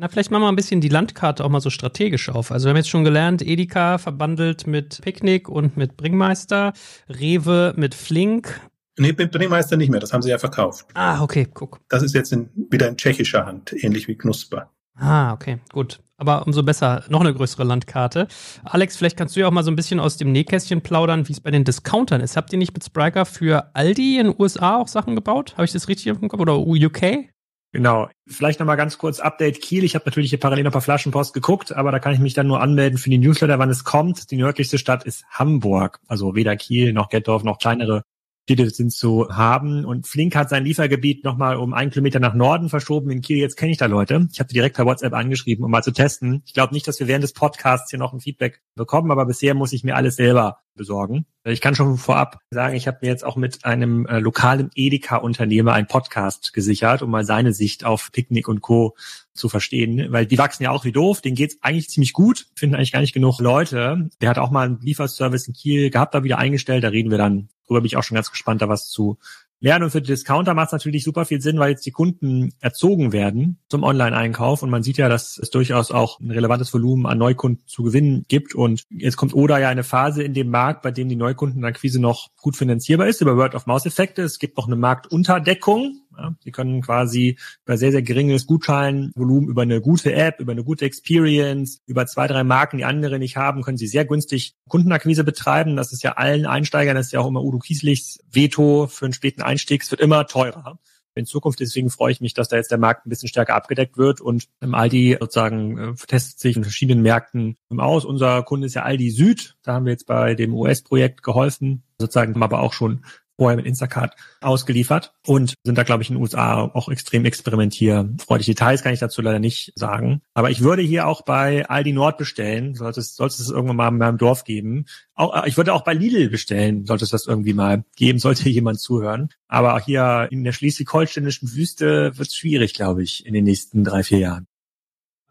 Na, 0.00 0.08
vielleicht 0.08 0.30
machen 0.30 0.44
wir 0.44 0.48
ein 0.48 0.56
bisschen 0.56 0.80
die 0.80 0.88
Landkarte 0.88 1.44
auch 1.44 1.50
mal 1.50 1.60
so 1.60 1.68
strategisch 1.68 2.30
auf. 2.30 2.52
Also 2.52 2.64
wir 2.64 2.70
haben 2.70 2.78
jetzt 2.78 2.88
schon 2.88 3.04
gelernt, 3.04 3.42
Edeka 3.42 3.98
verbandelt 3.98 4.66
mit 4.66 4.98
Picknick 5.02 5.46
und 5.46 5.76
mit 5.76 5.98
Bringmeister, 5.98 6.72
Rewe 7.10 7.74
mit 7.76 7.94
Flink. 7.94 8.62
Nee, 8.96 9.12
mit 9.12 9.30
Bringmeister 9.30 9.76
nicht 9.76 9.90
mehr, 9.90 10.00
das 10.00 10.14
haben 10.14 10.22
sie 10.22 10.30
ja 10.30 10.38
verkauft. 10.38 10.86
Ah, 10.94 11.22
okay, 11.22 11.46
guck. 11.52 11.80
Das 11.90 12.02
ist 12.02 12.14
jetzt 12.14 12.32
in, 12.32 12.48
wieder 12.70 12.88
in 12.88 12.96
tschechischer 12.96 13.44
Hand, 13.44 13.74
ähnlich 13.84 14.08
wie 14.08 14.16
Knusper. 14.16 14.70
Ah, 14.96 15.34
okay, 15.34 15.58
gut. 15.70 16.00
Aber 16.16 16.46
umso 16.46 16.62
besser, 16.62 17.04
noch 17.10 17.20
eine 17.20 17.34
größere 17.34 17.64
Landkarte. 17.64 18.26
Alex, 18.64 18.96
vielleicht 18.96 19.18
kannst 19.18 19.36
du 19.36 19.40
ja 19.40 19.48
auch 19.48 19.52
mal 19.52 19.64
so 19.64 19.70
ein 19.70 19.76
bisschen 19.76 20.00
aus 20.00 20.16
dem 20.16 20.32
Nähkästchen 20.32 20.80
plaudern, 20.80 21.28
wie 21.28 21.32
es 21.32 21.40
bei 21.40 21.50
den 21.50 21.64
Discountern 21.64 22.22
ist. 22.22 22.38
Habt 22.38 22.54
ihr 22.54 22.58
nicht 22.58 22.72
mit 22.72 22.82
Spriker 22.82 23.26
für 23.26 23.74
Aldi 23.74 24.18
in 24.18 24.28
den 24.28 24.34
USA 24.38 24.78
auch 24.78 24.88
Sachen 24.88 25.14
gebaut? 25.14 25.52
Habe 25.58 25.66
ich 25.66 25.72
das 25.72 25.88
richtig 25.88 26.06
im 26.06 26.28
Kopf? 26.28 26.40
Oder 26.40 26.58
UK? 26.58 27.28
Genau. 27.72 28.08
Vielleicht 28.26 28.58
nochmal 28.58 28.76
ganz 28.76 28.98
kurz 28.98 29.20
Update 29.20 29.60
Kiel. 29.60 29.84
Ich 29.84 29.94
habe 29.94 30.04
natürlich 30.04 30.30
hier 30.30 30.40
parallel 30.40 30.64
noch 30.64 30.70
ein 30.70 30.72
paar 30.72 30.82
Flaschenpost 30.82 31.34
geguckt, 31.34 31.72
aber 31.72 31.92
da 31.92 32.00
kann 32.00 32.12
ich 32.12 32.18
mich 32.18 32.34
dann 32.34 32.48
nur 32.48 32.60
anmelden 32.60 32.98
für 32.98 33.10
die 33.10 33.18
Newsletter, 33.18 33.58
wann 33.60 33.70
es 33.70 33.84
kommt. 33.84 34.30
Die 34.32 34.36
nördlichste 34.36 34.78
Stadt 34.78 35.04
ist 35.04 35.24
Hamburg. 35.30 36.00
Also 36.08 36.34
weder 36.34 36.56
Kiel 36.56 36.92
noch 36.92 37.08
Gettorf 37.08 37.44
noch 37.44 37.58
kleinere 37.58 38.04
Städte 38.50 38.70
sind 38.70 38.92
zu 38.92 39.28
haben. 39.30 39.84
Und 39.84 40.08
Flink 40.08 40.34
hat 40.34 40.48
sein 40.48 40.64
Liefergebiet 40.64 41.24
nochmal 41.24 41.56
um 41.56 41.72
einen 41.72 41.90
Kilometer 41.90 42.18
nach 42.18 42.34
Norden 42.34 42.68
verschoben 42.68 43.10
in 43.10 43.20
Kiel. 43.20 43.38
Jetzt 43.38 43.56
kenne 43.56 43.70
ich 43.70 43.78
da 43.78 43.86
Leute. 43.86 44.26
Ich 44.32 44.40
habe 44.40 44.52
direkt 44.52 44.74
per 44.74 44.86
WhatsApp 44.86 45.14
angeschrieben, 45.14 45.64
um 45.64 45.70
mal 45.70 45.82
zu 45.82 45.92
testen. 45.92 46.42
Ich 46.46 46.54
glaube 46.54 46.74
nicht, 46.74 46.88
dass 46.88 46.98
wir 46.98 47.06
während 47.06 47.22
des 47.22 47.32
Podcasts 47.32 47.90
hier 47.90 48.00
noch 48.00 48.12
ein 48.12 48.20
Feedback 48.20 48.60
bekommen, 48.74 49.12
aber 49.12 49.26
bisher 49.26 49.54
muss 49.54 49.72
ich 49.72 49.84
mir 49.84 49.94
alles 49.94 50.16
selber 50.16 50.58
besorgen. 50.74 51.26
Ich 51.44 51.60
kann 51.60 51.74
schon 51.74 51.96
vorab 51.96 52.38
sagen, 52.50 52.74
ich 52.74 52.86
habe 52.86 52.98
mir 53.02 53.08
jetzt 53.08 53.24
auch 53.24 53.36
mit 53.36 53.64
einem 53.64 54.06
äh, 54.06 54.18
lokalen 54.18 54.70
Edeka-Unternehmer 54.74 55.72
einen 55.72 55.86
Podcast 55.86 56.52
gesichert, 56.52 57.02
um 57.02 57.10
mal 57.10 57.24
seine 57.24 57.52
Sicht 57.52 57.84
auf 57.84 58.10
Picknick 58.12 58.48
und 58.48 58.62
Co. 58.62 58.96
zu 59.34 59.48
verstehen, 59.48 60.06
weil 60.10 60.26
die 60.26 60.38
wachsen 60.38 60.64
ja 60.64 60.70
auch 60.70 60.84
wie 60.84 60.92
doof. 60.92 61.20
Denen 61.20 61.36
geht's 61.36 61.58
eigentlich 61.60 61.88
ziemlich 61.88 62.12
gut, 62.12 62.46
finden 62.56 62.74
eigentlich 62.74 62.92
gar 62.92 63.00
nicht 63.00 63.14
genug 63.14 63.40
Leute. 63.40 64.08
Der 64.20 64.30
hat 64.30 64.38
auch 64.38 64.50
mal 64.50 64.66
einen 64.66 64.80
Lieferservice 64.80 65.48
in 65.48 65.54
Kiel 65.54 65.90
gehabt, 65.90 66.14
da 66.14 66.24
wieder 66.24 66.38
eingestellt. 66.38 66.82
Da 66.82 66.88
reden 66.88 67.10
wir 67.10 67.18
dann 67.18 67.48
drüber. 67.70 67.80
Bin 67.80 67.86
ich 67.86 67.96
auch 67.96 68.02
schon 68.02 68.16
ganz 68.16 68.30
gespannt, 68.30 68.60
da 68.62 68.68
was 68.68 68.88
zu 68.88 69.18
lernen. 69.60 69.84
Und 69.84 69.90
für 69.90 70.02
die 70.02 70.08
Discounter 70.08 70.54
macht 70.54 70.68
es 70.68 70.72
natürlich 70.72 71.04
super 71.04 71.24
viel 71.24 71.40
Sinn, 71.40 71.58
weil 71.58 71.70
jetzt 71.70 71.86
die 71.86 71.90
Kunden 71.90 72.52
erzogen 72.60 73.12
werden 73.12 73.58
zum 73.68 73.82
Online-Einkauf. 73.82 74.62
Und 74.62 74.70
man 74.70 74.82
sieht 74.82 74.96
ja, 74.96 75.08
dass 75.08 75.38
es 75.38 75.50
durchaus 75.50 75.90
auch 75.90 76.18
ein 76.20 76.30
relevantes 76.30 76.72
Volumen 76.72 77.06
an 77.06 77.18
Neukunden 77.18 77.66
zu 77.66 77.82
gewinnen 77.82 78.24
gibt. 78.28 78.54
Und 78.54 78.84
jetzt 78.90 79.16
kommt 79.16 79.34
Oda 79.34 79.58
ja 79.58 79.68
eine 79.68 79.84
Phase 79.84 80.22
in 80.22 80.34
dem 80.34 80.50
Markt, 80.50 80.82
bei 80.82 80.90
dem 80.90 81.08
die 81.08 81.16
Neukundenakquise 81.16 82.00
noch 82.00 82.28
gut 82.40 82.56
finanzierbar 82.56 83.06
ist 83.06 83.20
über 83.20 83.36
Word-of-Mouse-Effekte. 83.36 84.22
Es 84.22 84.38
gibt 84.38 84.56
noch 84.56 84.66
eine 84.66 84.76
Marktunterdeckung. 84.76 86.00
Ja, 86.16 86.34
Sie 86.42 86.50
können 86.50 86.82
quasi 86.82 87.38
über 87.64 87.76
sehr, 87.76 87.92
sehr 87.92 88.02
geringes 88.02 88.46
Gutscheinvolumen, 88.46 89.48
über 89.48 89.62
eine 89.62 89.80
gute 89.80 90.12
App, 90.12 90.40
über 90.40 90.52
eine 90.52 90.64
gute 90.64 90.84
Experience, 90.84 91.80
über 91.86 92.06
zwei, 92.06 92.26
drei 92.26 92.44
Marken, 92.44 92.78
die 92.78 92.84
andere 92.84 93.18
nicht 93.18 93.36
haben, 93.36 93.62
können 93.62 93.78
Sie 93.78 93.86
sehr 93.86 94.04
günstig 94.04 94.54
Kundenakquise 94.68 95.24
betreiben. 95.24 95.76
Das 95.76 95.92
ist 95.92 96.02
ja 96.02 96.12
allen 96.12 96.46
Einsteigern, 96.46 96.96
das 96.96 97.06
ist 97.06 97.12
ja 97.12 97.20
auch 97.20 97.28
immer 97.28 97.42
Udo 97.42 97.58
Kieslichs 97.58 98.18
Veto 98.30 98.86
für 98.86 99.06
einen 99.06 99.14
späten 99.14 99.42
Einstieg. 99.42 99.82
Es 99.82 99.90
wird 99.90 100.00
immer 100.00 100.26
teurer 100.26 100.78
in 101.14 101.26
Zukunft. 101.26 101.60
Deswegen 101.60 101.90
freue 101.90 102.12
ich 102.12 102.20
mich, 102.20 102.34
dass 102.34 102.48
da 102.48 102.56
jetzt 102.56 102.70
der 102.70 102.78
Markt 102.78 103.06
ein 103.06 103.10
bisschen 103.10 103.28
stärker 103.28 103.54
abgedeckt 103.54 103.96
wird 103.96 104.20
und 104.20 104.48
im 104.60 104.74
Aldi 104.74 105.16
sozusagen 105.20 105.78
äh, 105.78 105.94
testet 105.94 106.38
sich 106.38 106.56
in 106.56 106.64
verschiedenen 106.64 107.02
Märkten 107.02 107.56
aus. 107.76 108.04
Unser 108.04 108.42
Kunde 108.42 108.66
ist 108.66 108.74
ja 108.74 108.82
Aldi 108.82 109.10
Süd. 109.10 109.56
Da 109.62 109.74
haben 109.74 109.86
wir 109.86 109.92
jetzt 109.92 110.06
bei 110.06 110.34
dem 110.34 110.54
US-Projekt 110.54 111.22
geholfen, 111.22 111.82
sozusagen 111.98 112.40
aber 112.42 112.60
auch 112.60 112.72
schon 112.72 113.04
vorher 113.40 113.56
mit 113.56 113.64
Instacart 113.64 114.16
ausgeliefert 114.42 115.14
und 115.26 115.54
sind 115.64 115.78
da, 115.78 115.82
glaube 115.82 116.02
ich, 116.02 116.10
in 116.10 116.16
den 116.16 116.22
USA 116.22 116.60
auch 116.60 116.90
extrem 116.90 117.24
experimentierfreudig. 117.24 118.44
Details 118.44 118.82
kann 118.82 118.92
ich 118.92 119.00
dazu 119.00 119.22
leider 119.22 119.38
nicht 119.38 119.72
sagen. 119.76 120.20
Aber 120.34 120.50
ich 120.50 120.60
würde 120.60 120.82
hier 120.82 121.06
auch 121.06 121.22
bei 121.22 121.66
Aldi 121.66 121.94
Nord 121.94 122.18
bestellen, 122.18 122.74
sollte 122.74 123.00
es, 123.00 123.16
sollte 123.16 123.36
es 123.40 123.48
irgendwann 123.48 123.76
mal 123.76 123.88
in 123.88 123.96
meinem 123.96 124.18
Dorf 124.18 124.44
geben. 124.44 124.84
Auch, 125.14 125.42
äh, 125.42 125.48
ich 125.48 125.56
würde 125.56 125.72
auch 125.72 125.84
bei 125.84 125.94
Lidl 125.94 126.28
bestellen, 126.28 126.84
sollte 126.84 127.04
es 127.04 127.10
das 127.10 127.26
irgendwie 127.26 127.54
mal 127.54 127.82
geben, 127.96 128.18
sollte 128.18 128.46
jemand 128.50 128.78
zuhören. 128.78 129.30
Aber 129.48 129.80
hier 129.80 130.28
in 130.30 130.44
der 130.44 130.52
schleswig-holsteinischen 130.52 131.54
Wüste 131.54 132.18
wird 132.18 132.28
es 132.28 132.36
schwierig, 132.36 132.74
glaube 132.74 133.02
ich, 133.02 133.24
in 133.24 133.32
den 133.32 133.44
nächsten 133.44 133.84
drei, 133.84 134.02
vier 134.02 134.18
Jahren. 134.18 134.49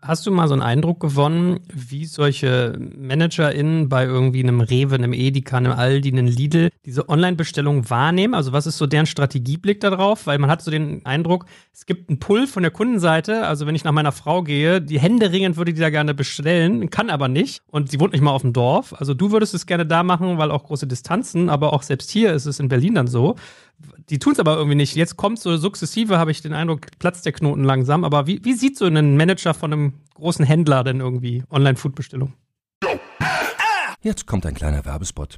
Hast 0.02 0.26
du 0.26 0.32
mal 0.32 0.48
so 0.48 0.54
einen 0.54 0.62
Eindruck 0.62 1.02
gewonnen, 1.02 1.60
wie 1.74 2.06
solche 2.06 2.80
ManagerInnen 2.98 3.90
bei 3.90 4.06
irgendwie 4.06 4.42
einem 4.42 4.62
Rewe, 4.62 4.96
einem 4.96 5.12
Edeka, 5.12 5.58
einem 5.58 5.74
Aldi, 5.74 6.14
einem 6.14 6.26
Lidl 6.26 6.70
diese 6.86 7.10
Online-Bestellung 7.10 7.90
wahrnehmen? 7.90 8.34
Also 8.34 8.54
was 8.54 8.66
ist 8.66 8.78
so 8.78 8.88
deren 8.88 9.08
Strategieblick 9.08 9.82
darauf? 9.82 10.26
Weil 10.26 10.38
man 10.38 10.50
hat 10.50 10.62
so 10.62 10.72
den 10.72 11.06
Eindruck, 11.06 11.48
es 11.74 11.86
gibt 11.86 12.10
einen 12.10 12.20
Pull 12.20 12.48
von 12.48 12.64
der 12.64 12.72
Kundenseite. 12.72 13.46
Also 13.46 13.68
wenn 13.68 13.76
ich 13.76 13.84
nach 13.84 13.92
meiner 13.92 14.14
Frau 14.14 14.42
gehe, 14.42 14.82
die 14.82 15.02
Hände 15.02 15.34
ringend 15.34 15.58
würde 15.58 15.74
die 15.74 15.82
da 15.82 15.90
gerne 15.90 16.14
bestellen, 16.14 16.90
kann 16.90 17.10
aber 17.10 17.28
nicht. 17.28 17.62
Und 17.68 17.92
sie 17.92 18.00
wohnt 18.00 18.14
nicht 18.14 18.22
mal 18.22 18.32
auf 18.32 18.44
dem 18.44 18.54
Dorf. 18.54 18.94
Also 18.98 19.14
du 19.14 19.32
würdest 19.32 19.54
es 19.54 19.66
gerne 19.66 19.86
da 19.86 20.04
machen, 20.04 20.38
weil 20.38 20.50
auch 20.50 20.64
große 20.64 20.88
Distanzen, 20.88 21.50
aber 21.50 21.74
auch 21.74 21.84
selbst 21.84 22.10
hier 22.10 22.32
ist 22.32 22.46
es 22.46 22.62
in 22.62 22.70
Berlin 22.70 22.96
dann 22.96 23.08
so 23.08 23.36
die 24.10 24.20
tun 24.20 24.34
es 24.34 24.40
aber 24.40 24.56
irgendwie 24.56 24.76
nicht. 24.76 24.96
Jetzt 24.96 25.18
kommt 25.18 25.40
so 25.40 25.56
sukzessive, 25.58 26.18
habe 26.18 26.32
ich 26.32 26.42
den 26.42 26.54
Eindruck, 26.54 26.88
platzt 27.00 27.26
der 27.26 27.34
Knoten 27.34 27.64
langsam. 27.64 28.04
Aber 28.04 28.28
wie, 28.28 28.44
wie 28.44 28.54
sieht 28.54 28.78
so 28.78 28.86
ein 28.86 29.18
Manager 29.18 29.54
von 29.54 29.72
einem 29.74 29.94
großen 30.16 30.46
Händler 30.46 30.84
denn 30.84 31.00
irgendwie 31.00 31.44
Online-Food-Bestellung? 31.50 32.34
Jetzt 34.02 34.26
kommt 34.26 34.46
ein 34.46 34.56
kleiner 34.56 34.86
Werbespot. 34.86 35.38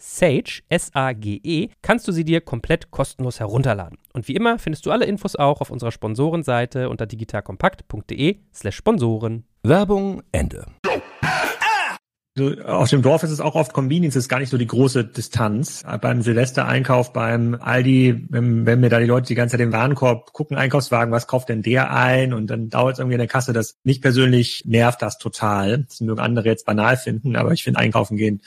Sage, 0.00 0.62
S-A-G-E, 0.68 1.68
kannst 1.82 2.08
du 2.08 2.12
sie 2.12 2.24
dir 2.24 2.40
komplett 2.40 2.90
kostenlos 2.90 3.38
herunterladen. 3.38 3.98
Und 4.12 4.26
wie 4.28 4.34
immer 4.34 4.58
findest 4.58 4.86
du 4.86 4.90
alle 4.90 5.04
Infos 5.04 5.36
auch 5.36 5.60
auf 5.60 5.70
unserer 5.70 5.92
Sponsorenseite 5.92 6.88
unter 6.88 7.06
digitalkompakt.de 7.06 8.38
slash 8.52 8.76
Sponsoren. 8.76 9.44
Werbung 9.62 10.22
Ende. 10.32 10.66
So, 12.36 12.54
auf 12.62 12.88
dem 12.88 13.02
Dorf 13.02 13.24
ist 13.24 13.32
es 13.32 13.40
auch 13.40 13.56
oft 13.56 13.72
Convenience, 13.72 14.16
ist 14.16 14.28
gar 14.28 14.38
nicht 14.38 14.50
so 14.50 14.56
die 14.56 14.66
große 14.66 15.04
Distanz. 15.04 15.82
Beim 16.00 16.22
Silvestereinkauf, 16.22 17.12
beim 17.12 17.56
Aldi, 17.60 18.28
wenn, 18.30 18.64
wenn 18.64 18.80
mir 18.80 18.88
da 18.88 19.00
die 19.00 19.06
Leute 19.06 19.26
die 19.26 19.34
ganze 19.34 19.54
Zeit 19.54 19.60
den 19.60 19.72
Warenkorb 19.72 20.32
gucken, 20.32 20.56
Einkaufswagen, 20.56 21.12
was 21.12 21.26
kauft 21.26 21.48
denn 21.48 21.60
der 21.60 21.92
ein? 21.92 22.32
Und 22.32 22.46
dann 22.46 22.70
dauert 22.70 22.94
es 22.94 22.98
irgendwie 23.00 23.16
in 23.16 23.20
der 23.20 23.28
Kasse. 23.28 23.52
Das 23.52 23.76
mich 23.82 24.00
persönlich 24.00 24.62
nervt 24.64 25.02
das 25.02 25.18
total. 25.18 25.84
Das 25.84 26.00
mögen 26.00 26.20
andere 26.20 26.46
jetzt 26.46 26.64
banal 26.64 26.96
finden, 26.96 27.34
aber 27.34 27.52
ich 27.52 27.64
finde 27.64 27.80
einkaufen 27.80 28.16
gehen 28.16 28.40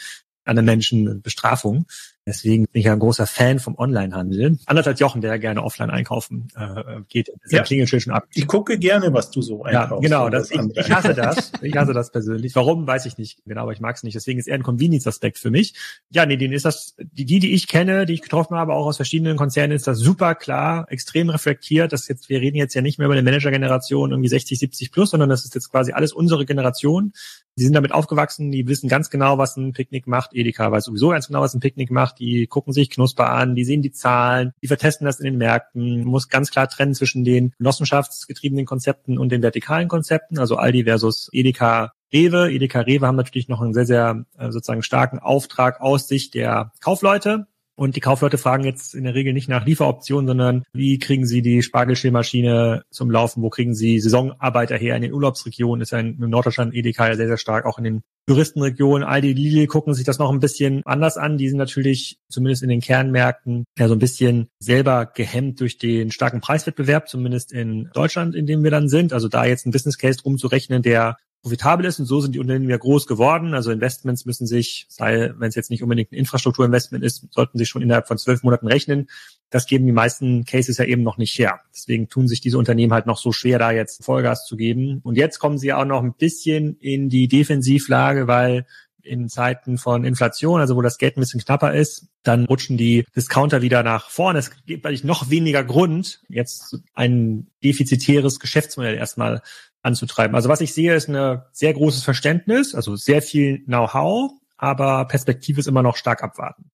anderen 0.46 0.66
Menschen 0.66 1.22
Bestrafung. 1.22 1.86
Deswegen 2.26 2.66
bin 2.72 2.80
ich 2.80 2.86
ja 2.86 2.94
ein 2.94 3.00
großer 3.00 3.28
Fan 3.28 3.60
vom 3.60 3.78
Onlinehandel. 3.78 4.58
Anders 4.66 4.88
als 4.88 5.00
Jochen, 5.02 5.22
der 5.22 5.38
gerne 5.40 5.62
offline 5.62 5.90
einkaufen 5.90 6.48
äh, 6.56 7.02
geht. 7.10 7.30
Das 7.44 7.52
ja. 7.52 7.64
Klingelschild 7.64 8.04
schon 8.04 8.14
ab. 8.14 8.28
Ich 8.34 8.48
gucke 8.48 8.80
gerne, 8.80 9.12
was 9.14 9.30
du 9.30 9.42
so 9.42 9.64
einkaufst. 9.64 10.04
Ja, 10.04 10.10
genau. 10.10 10.30
Das, 10.30 10.50
ich, 10.50 10.62
ich 10.74 10.92
hasse 10.92 11.14
das. 11.16 11.52
Ich 11.62 11.76
hasse 11.76 11.94
das 11.94 12.12
persönlich. 12.12 12.56
Warum, 12.56 12.88
weiß 12.88 13.06
ich 13.08 13.18
nicht 13.18 13.44
genau, 13.46 13.64
aber 13.64 13.74
ich 13.74 13.82
mag 13.82 13.98
es 13.98 14.04
nicht. 14.04 14.16
Deswegen 14.16 14.40
ist 14.40 14.48
eher 14.48 14.56
ein 14.56 14.64
Convenience-Aspekt 14.64 15.38
für 15.38 15.52
mich. 15.52 15.74
Ja, 16.12 16.26
nee, 16.26 16.38
den 16.38 16.54
ist 16.54 16.64
das, 16.64 16.96
die, 16.98 17.26
die 17.26 17.54
ich 17.54 17.68
kenne, 17.68 18.06
die 18.06 18.14
ich 18.14 18.22
getroffen 18.22 18.56
habe, 18.56 18.74
auch 18.74 18.86
aus 18.86 18.96
verschiedenen 18.96 19.36
Konzernen, 19.36 19.76
ist 19.76 19.88
das 19.88 20.00
super 20.00 20.34
klar, 20.36 20.88
extrem 20.90 21.30
reflektiert. 21.30 21.92
Das 21.92 22.08
jetzt, 22.08 22.30
wir 22.30 22.40
reden 22.40 22.56
jetzt 22.56 22.74
ja 22.74 22.82
nicht 22.82 23.00
mehr 23.00 23.06
über 23.06 23.16
eine 23.16 23.24
Manager-Generation 23.24 24.12
irgendwie 24.12 24.30
60, 24.30 24.60
70 24.60 24.92
plus, 24.94 25.10
sondern 25.10 25.30
das 25.30 25.44
ist 25.44 25.56
jetzt 25.56 25.70
quasi 25.72 25.92
alles 25.92 26.14
unsere 26.14 26.46
Generation. 26.46 27.12
Die 27.56 27.64
sind 27.64 27.74
damit 27.74 27.92
aufgewachsen, 27.92 28.52
die 28.52 28.68
wissen 28.68 28.90
ganz 28.90 29.12
genau, 29.12 29.38
was 29.38 29.58
ein 29.58 29.74
Picknick 29.74 30.08
macht. 30.08 30.34
Edeka 30.34 30.72
weiß 30.72 30.86
sowieso 30.86 31.10
ganz 31.10 31.28
genau, 31.28 31.42
was 31.42 31.54
ein 31.54 31.60
Picknick 31.60 31.92
macht. 31.92 32.13
Die 32.20 32.48
gucken 32.48 32.74
sich 32.74 32.90
Knusper 32.90 33.30
an, 33.30 33.56
die 33.56 33.66
sehen 33.66 33.82
die 33.82 33.92
Zahlen, 33.92 34.54
die 34.62 34.68
vertesten 34.68 35.06
das 35.06 35.20
in 35.20 35.26
den 35.26 35.38
Märkten. 35.38 36.04
Muss 36.04 36.30
ganz 36.30 36.52
klar 36.52 36.68
trennen 36.68 36.94
zwischen 36.94 37.24
den 37.24 37.54
genossenschaftsgetriebenen 37.58 38.66
Konzepten 38.66 39.18
und 39.18 39.32
den 39.32 39.42
vertikalen 39.42 39.88
Konzepten, 39.88 40.40
also 40.40 40.56
Aldi 40.58 40.84
versus 40.86 41.30
Edeka 41.32 41.94
Rewe. 42.14 42.52
Edeka 42.52 42.82
Rewe 42.82 43.08
haben 43.08 43.16
natürlich 43.16 43.50
noch 43.50 43.62
einen 43.62 43.74
sehr, 43.74 43.86
sehr 43.86 44.26
äh, 44.38 44.52
sozusagen 44.52 44.84
starken 44.84 45.20
Auftrag 45.20 45.82
aus 45.82 46.08
Sicht 46.08 46.36
der 46.36 46.72
Kaufleute. 46.80 47.48
Und 47.76 47.96
die 47.96 48.02
Kaufleute 48.02 48.38
fragen 48.38 48.64
jetzt 48.64 48.94
in 48.94 49.04
der 49.04 49.16
Regel 49.16 49.34
nicht 49.34 49.50
nach 49.50 49.66
Lieferoptionen, 49.66 50.28
sondern 50.28 50.64
wie 50.74 51.00
kriegen 51.00 51.26
sie 51.26 51.42
die 51.42 51.64
Spargelschälmaschine 51.64 52.84
zum 52.92 53.10
Laufen? 53.10 53.42
Wo 53.42 53.50
kriegen 53.50 53.74
sie 53.74 54.00
Saisonarbeiter 54.00 54.78
her? 54.78 54.96
In 54.96 55.02
den 55.02 55.14
Urlaubsregionen 55.14 55.82
ist 55.82 55.92
ja 55.92 56.00
in 56.00 56.18
Norddeutschland 56.18 56.76
Edeka 56.76 57.16
sehr, 57.16 57.28
sehr 57.28 57.38
stark, 57.38 57.66
auch 57.66 57.80
in 57.80 57.84
den 57.84 58.04
Touristenregionen. 58.28 59.04
Aldi, 59.04 59.34
Lidl 59.34 59.68
gucken 59.68 59.96
sich 59.96 60.06
das 60.06 60.20
noch 60.20 60.32
ein 60.32 60.40
bisschen 60.40 60.82
anders 60.86 61.18
an. 61.18 61.38
Die 61.38 61.50
sind 61.50 61.58
natürlich 61.58 62.20
zumindest 62.30 62.62
in 62.62 62.70
den 62.70 62.80
Kernmärkten 62.80 63.66
ja 63.78 63.88
so 63.88 63.96
ein 63.96 64.00
bisschen 64.00 64.50
selber 64.60 65.08
gehemmt 65.08 65.60
durch 65.60 65.78
den 65.78 66.12
starken 66.12 66.42
Preiswettbewerb, 66.42 67.10
zumindest 67.10 67.52
in 67.52 67.90
Deutschland, 67.94 68.36
in 68.36 68.46
dem 68.46 68.64
wir 68.64 68.72
dann 68.72 68.88
sind. 68.88 69.14
Also 69.14 69.28
da 69.28 69.46
jetzt 69.46 69.66
ein 69.66 69.72
Business 69.72 69.98
Case 69.98 70.20
drum 70.20 70.38
zu 70.38 70.48
rechnen, 70.48 70.84
der 70.84 71.18
profitabel 71.44 71.86
ist 71.86 72.00
und 72.00 72.06
so 72.06 72.22
sind 72.22 72.34
die 72.34 72.40
Unternehmen 72.40 72.70
ja 72.70 72.78
groß 72.78 73.06
geworden. 73.06 73.54
Also 73.54 73.70
Investments 73.70 74.26
müssen 74.26 74.48
sich, 74.48 74.86
sei, 74.88 75.34
wenn 75.38 75.50
es 75.50 75.56
jetzt 75.56 75.70
nicht 75.70 75.84
unbedingt 75.84 76.12
ein 76.12 76.16
Infrastrukturinvestment 76.16 77.04
ist, 77.04 77.28
sollten 77.32 77.58
sich 77.58 77.68
schon 77.68 77.82
innerhalb 77.82 78.08
von 78.08 78.18
zwölf 78.18 78.44
Monaten 78.44 78.68
rechnen. 78.68 79.10
Das 79.50 79.68
geben 79.68 79.86
die 79.86 79.92
meisten 79.92 80.46
Cases 80.46 80.78
ja 80.78 80.86
eben 80.86 81.04
noch 81.04 81.18
nicht 81.18 81.38
her. 81.38 81.60
Deswegen 81.74 82.08
tun 82.08 82.30
sich 82.30 82.40
diese 82.40 82.58
Unternehmen 82.58 82.94
halt 82.94 83.06
noch 83.06 83.18
so 83.18 83.34
schwer, 83.34 83.60
da 83.60 83.72
jetzt 83.72 84.06
Vollgas 84.06 84.48
zu 84.48 84.56
geben. 84.56 85.02
Und 85.04 85.18
jetzt 85.18 85.40
kommen 85.40 85.58
sie 85.58 85.74
auch 85.74 85.86
noch 85.86 86.02
ein 86.02 86.14
bisschen 86.14 86.78
in 86.80 87.10
die 87.10 87.28
Defensivlage, 87.28 88.28
weil 88.28 88.66
in 89.02 89.28
Zeiten 89.28 89.78
von 89.78 90.06
Inflation, 90.06 90.62
also 90.62 90.78
wo 90.78 90.82
das 90.82 90.98
Geld 90.98 91.18
ein 91.18 91.20
bisschen 91.20 91.42
knapper 91.42 91.74
ist, 91.74 92.08
dann 92.24 92.46
rutschen 92.46 92.78
die 92.78 93.06
Discounter 93.16 93.62
wieder 93.62 93.84
nach 93.84 94.10
vorne. 94.10 94.40
Es 94.40 94.52
gibt 94.66 94.86
eigentlich 94.86 95.04
noch 95.04 95.30
weniger 95.30 95.66
Grund, 95.66 96.22
jetzt 96.30 96.78
ein 96.94 97.48
defizitäres 97.62 98.40
Geschäftsmodell 98.40 98.96
erstmal 98.96 99.42
anzutreiben. 99.84 100.36
Also 100.36 100.50
was 100.50 100.62
ich 100.62 100.74
sehe, 100.74 100.96
ist 100.96 101.10
ein 101.10 101.42
sehr 101.52 101.74
großes 101.74 102.04
Verständnis, 102.04 102.74
also 102.74 102.96
sehr 102.96 103.22
viel 103.22 103.64
Know-how, 103.66 104.32
aber 104.58 105.06
Perspektive 105.06 105.60
ist 105.60 105.68
immer 105.68 105.84
noch 105.84 105.98
stark 105.98 106.24
abwarten. 106.24 106.72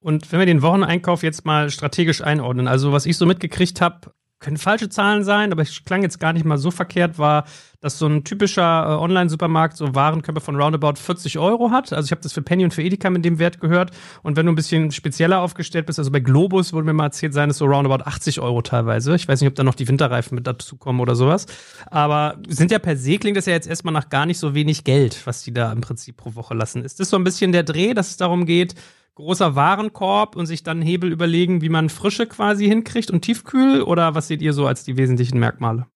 Und 0.00 0.30
wenn 0.30 0.38
wir 0.38 0.46
den 0.46 0.62
Wocheneinkauf 0.62 1.22
jetzt 1.22 1.44
mal 1.44 1.70
strategisch 1.70 2.22
einordnen, 2.22 2.68
also 2.68 2.92
was 2.92 3.04
ich 3.04 3.16
so 3.16 3.26
mitgekriegt 3.26 3.80
habe, 3.80 4.12
können 4.40 4.56
falsche 4.56 4.88
Zahlen 4.88 5.24
sein, 5.24 5.52
aber 5.52 5.62
es 5.62 5.84
klang 5.84 6.02
jetzt 6.02 6.20
gar 6.20 6.32
nicht 6.32 6.44
mal 6.44 6.58
so 6.58 6.70
verkehrt, 6.70 7.18
war, 7.18 7.44
dass 7.80 7.98
so 7.98 8.06
ein 8.06 8.24
typischer 8.24 8.84
äh, 8.84 9.02
Online-Supermarkt 9.02 9.76
so 9.76 9.94
Warenkörper 9.94 10.40
von 10.40 10.56
roundabout 10.56 10.94
40 10.96 11.38
Euro 11.38 11.70
hat. 11.70 11.92
Also 11.92 12.06
ich 12.06 12.10
habe 12.12 12.20
das 12.20 12.32
für 12.32 12.42
Penny 12.42 12.64
und 12.64 12.74
für 12.74 12.82
Edeka 12.82 13.10
mit 13.10 13.24
dem 13.24 13.38
Wert 13.38 13.60
gehört. 13.60 13.90
Und 14.22 14.36
wenn 14.36 14.46
du 14.46 14.52
ein 14.52 14.56
bisschen 14.56 14.90
spezieller 14.90 15.40
aufgestellt 15.40 15.86
bist, 15.86 15.98
also 15.98 16.10
bei 16.10 16.20
Globus 16.20 16.72
wurde 16.72 16.86
mir 16.86 16.92
mal 16.92 17.06
erzählt, 17.06 17.34
seien 17.34 17.50
es 17.50 17.58
so 17.58 17.66
roundabout 17.66 18.04
80 18.04 18.40
Euro 18.40 18.62
teilweise. 18.62 19.14
Ich 19.14 19.26
weiß 19.26 19.40
nicht, 19.40 19.48
ob 19.48 19.54
da 19.54 19.64
noch 19.64 19.74
die 19.74 19.88
Winterreifen 19.88 20.34
mit 20.36 20.46
dazu 20.46 20.76
kommen 20.76 21.00
oder 21.00 21.16
sowas. 21.16 21.46
Aber 21.86 22.36
sind 22.48 22.70
ja 22.70 22.78
per 22.78 22.96
se, 22.96 23.18
klingt 23.18 23.36
das 23.36 23.46
ja 23.46 23.52
jetzt 23.52 23.68
erstmal 23.68 23.94
nach 23.94 24.08
gar 24.08 24.26
nicht 24.26 24.38
so 24.38 24.54
wenig 24.54 24.84
Geld, 24.84 25.26
was 25.26 25.42
die 25.42 25.52
da 25.52 25.72
im 25.72 25.80
Prinzip 25.80 26.16
pro 26.16 26.34
Woche 26.34 26.54
lassen. 26.54 26.84
Ist 26.84 27.00
das 27.00 27.10
so 27.10 27.16
ein 27.16 27.24
bisschen 27.24 27.52
der 27.52 27.62
Dreh, 27.64 27.94
dass 27.94 28.10
es 28.10 28.16
darum 28.16 28.46
geht, 28.46 28.74
großer 29.18 29.56
Warenkorb 29.56 30.36
und 30.36 30.46
sich 30.46 30.62
dann 30.62 30.80
Hebel 30.80 31.10
überlegen, 31.10 31.60
wie 31.60 31.68
man 31.68 31.88
Frische 31.88 32.26
quasi 32.26 32.66
hinkriegt 32.66 33.10
und 33.10 33.22
Tiefkühl? 33.22 33.82
Oder 33.82 34.14
was 34.14 34.28
seht 34.28 34.40
ihr 34.40 34.52
so 34.52 34.66
als 34.66 34.84
die 34.84 34.96
wesentlichen 34.96 35.40
Merkmale? 35.40 35.86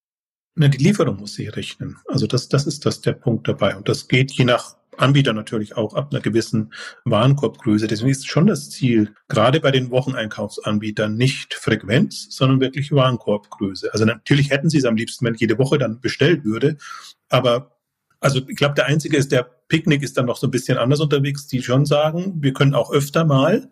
Na, 0.55 0.67
die 0.67 0.83
Lieferung 0.83 1.17
muss 1.17 1.35
sich 1.35 1.55
rechnen. 1.55 1.97
Also 2.07 2.27
das, 2.27 2.49
das 2.49 2.67
ist 2.67 2.85
das 2.85 2.99
der 2.99 3.13
Punkt 3.13 3.47
dabei. 3.47 3.77
Und 3.77 3.87
das 3.87 4.09
geht 4.09 4.33
je 4.33 4.43
nach 4.43 4.75
Anbieter 4.97 5.31
natürlich 5.31 5.77
auch 5.77 5.93
ab 5.93 6.09
einer 6.11 6.19
gewissen 6.19 6.73
Warenkorbgröße. 7.05 7.87
Deswegen 7.87 8.11
ist 8.11 8.27
schon 8.27 8.45
das 8.45 8.69
Ziel, 8.69 9.15
gerade 9.29 9.61
bei 9.61 9.71
den 9.71 9.89
Wocheneinkaufsanbietern, 9.89 11.15
nicht 11.15 11.53
Frequenz, 11.53 12.27
sondern 12.29 12.59
wirklich 12.59 12.91
Warenkorbgröße. 12.91 13.93
Also 13.93 14.03
natürlich 14.03 14.49
hätten 14.51 14.69
sie 14.69 14.79
es 14.79 14.85
am 14.85 14.97
liebsten, 14.97 15.25
wenn 15.25 15.35
jede 15.35 15.57
Woche 15.57 15.77
dann 15.77 16.01
bestellt 16.01 16.43
würde. 16.43 16.77
Aber 17.29 17.77
also 18.19 18.41
ich 18.47 18.55
glaube, 18.57 18.75
der 18.75 18.85
einzige 18.85 19.17
ist, 19.17 19.31
der 19.31 19.49
Picknick 19.73 20.03
ist 20.03 20.15
dann 20.19 20.27
noch 20.27 20.37
so 20.37 20.45
ein 20.45 20.51
bisschen 20.51 20.77
anders 20.77 20.99
unterwegs, 20.99 21.47
die 21.47 21.63
schon 21.63 21.87
sagen, 21.87 22.35
wir 22.43 22.53
können 22.53 22.75
auch 22.75 22.91
öfter 22.91 23.25
mal. 23.25 23.71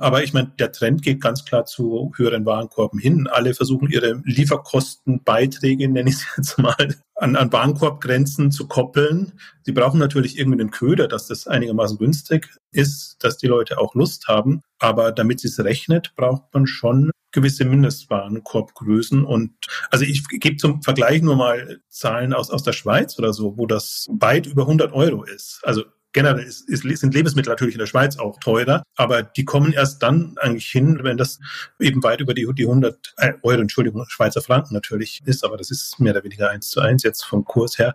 Aber 0.00 0.24
ich 0.24 0.32
meine, 0.32 0.50
der 0.58 0.72
Trend 0.72 1.02
geht 1.02 1.20
ganz 1.20 1.44
klar 1.44 1.66
zu 1.66 2.10
höheren 2.16 2.46
Warenkorben 2.46 2.98
hin. 2.98 3.28
Alle 3.30 3.52
versuchen 3.52 3.90
ihre 3.90 4.22
Lieferkostenbeiträge, 4.24 5.88
nenne 5.90 6.08
ich 6.08 6.16
es 6.16 6.26
jetzt 6.36 6.58
mal, 6.58 6.96
an, 7.16 7.36
an 7.36 7.52
Warenkorbgrenzen 7.52 8.50
zu 8.50 8.66
koppeln. 8.66 9.34
Sie 9.62 9.72
brauchen 9.72 10.00
natürlich 10.00 10.38
irgendwie 10.38 10.60
einen 10.60 10.70
Köder, 10.70 11.06
dass 11.06 11.26
das 11.26 11.46
einigermaßen 11.46 11.98
günstig 11.98 12.48
ist, 12.72 13.18
dass 13.20 13.36
die 13.36 13.46
Leute 13.46 13.78
auch 13.78 13.94
Lust 13.94 14.26
haben. 14.26 14.62
Aber 14.78 15.12
damit 15.12 15.40
sie 15.40 15.48
es 15.48 15.62
rechnet, 15.62 16.14
braucht 16.16 16.44
man 16.54 16.66
schon 16.66 17.10
gewisse 17.30 17.66
Mindestwarenkorbgrößen. 17.66 19.22
Und 19.26 19.52
also 19.90 20.06
ich 20.06 20.26
gebe 20.28 20.56
zum 20.56 20.82
Vergleich 20.82 21.20
nur 21.20 21.36
mal 21.36 21.82
Zahlen 21.90 22.32
aus, 22.32 22.50
aus 22.50 22.62
der 22.62 22.72
Schweiz 22.72 23.18
oder 23.18 23.34
so, 23.34 23.58
wo 23.58 23.66
das 23.66 24.08
weit 24.10 24.46
über 24.46 24.62
100 24.62 24.94
Euro 24.94 25.24
ist. 25.24 25.60
Also 25.62 25.84
generell 26.12 26.44
ist, 26.44 26.68
ist, 26.68 26.82
sind 26.82 27.14
Lebensmittel 27.14 27.50
natürlich 27.50 27.74
in 27.74 27.80
der 27.80 27.86
Schweiz 27.86 28.18
auch 28.18 28.38
teurer, 28.40 28.82
aber 28.96 29.22
die 29.22 29.44
kommen 29.44 29.72
erst 29.72 30.02
dann 30.02 30.34
eigentlich 30.38 30.66
hin, 30.66 31.00
wenn 31.02 31.16
das 31.16 31.40
eben 31.78 32.02
weit 32.02 32.20
über 32.20 32.34
die, 32.34 32.48
die 32.54 32.64
100 32.66 33.14
äh, 33.18 33.32
Euro, 33.42 33.60
Entschuldigung, 33.60 34.04
Schweizer 34.08 34.42
Franken 34.42 34.74
natürlich 34.74 35.20
ist, 35.24 35.44
aber 35.44 35.56
das 35.56 35.70
ist 35.70 36.00
mehr 36.00 36.12
oder 36.12 36.24
weniger 36.24 36.50
eins 36.50 36.70
zu 36.70 36.80
eins 36.80 37.02
jetzt 37.02 37.24
vom 37.24 37.44
Kurs 37.44 37.78
her. 37.78 37.94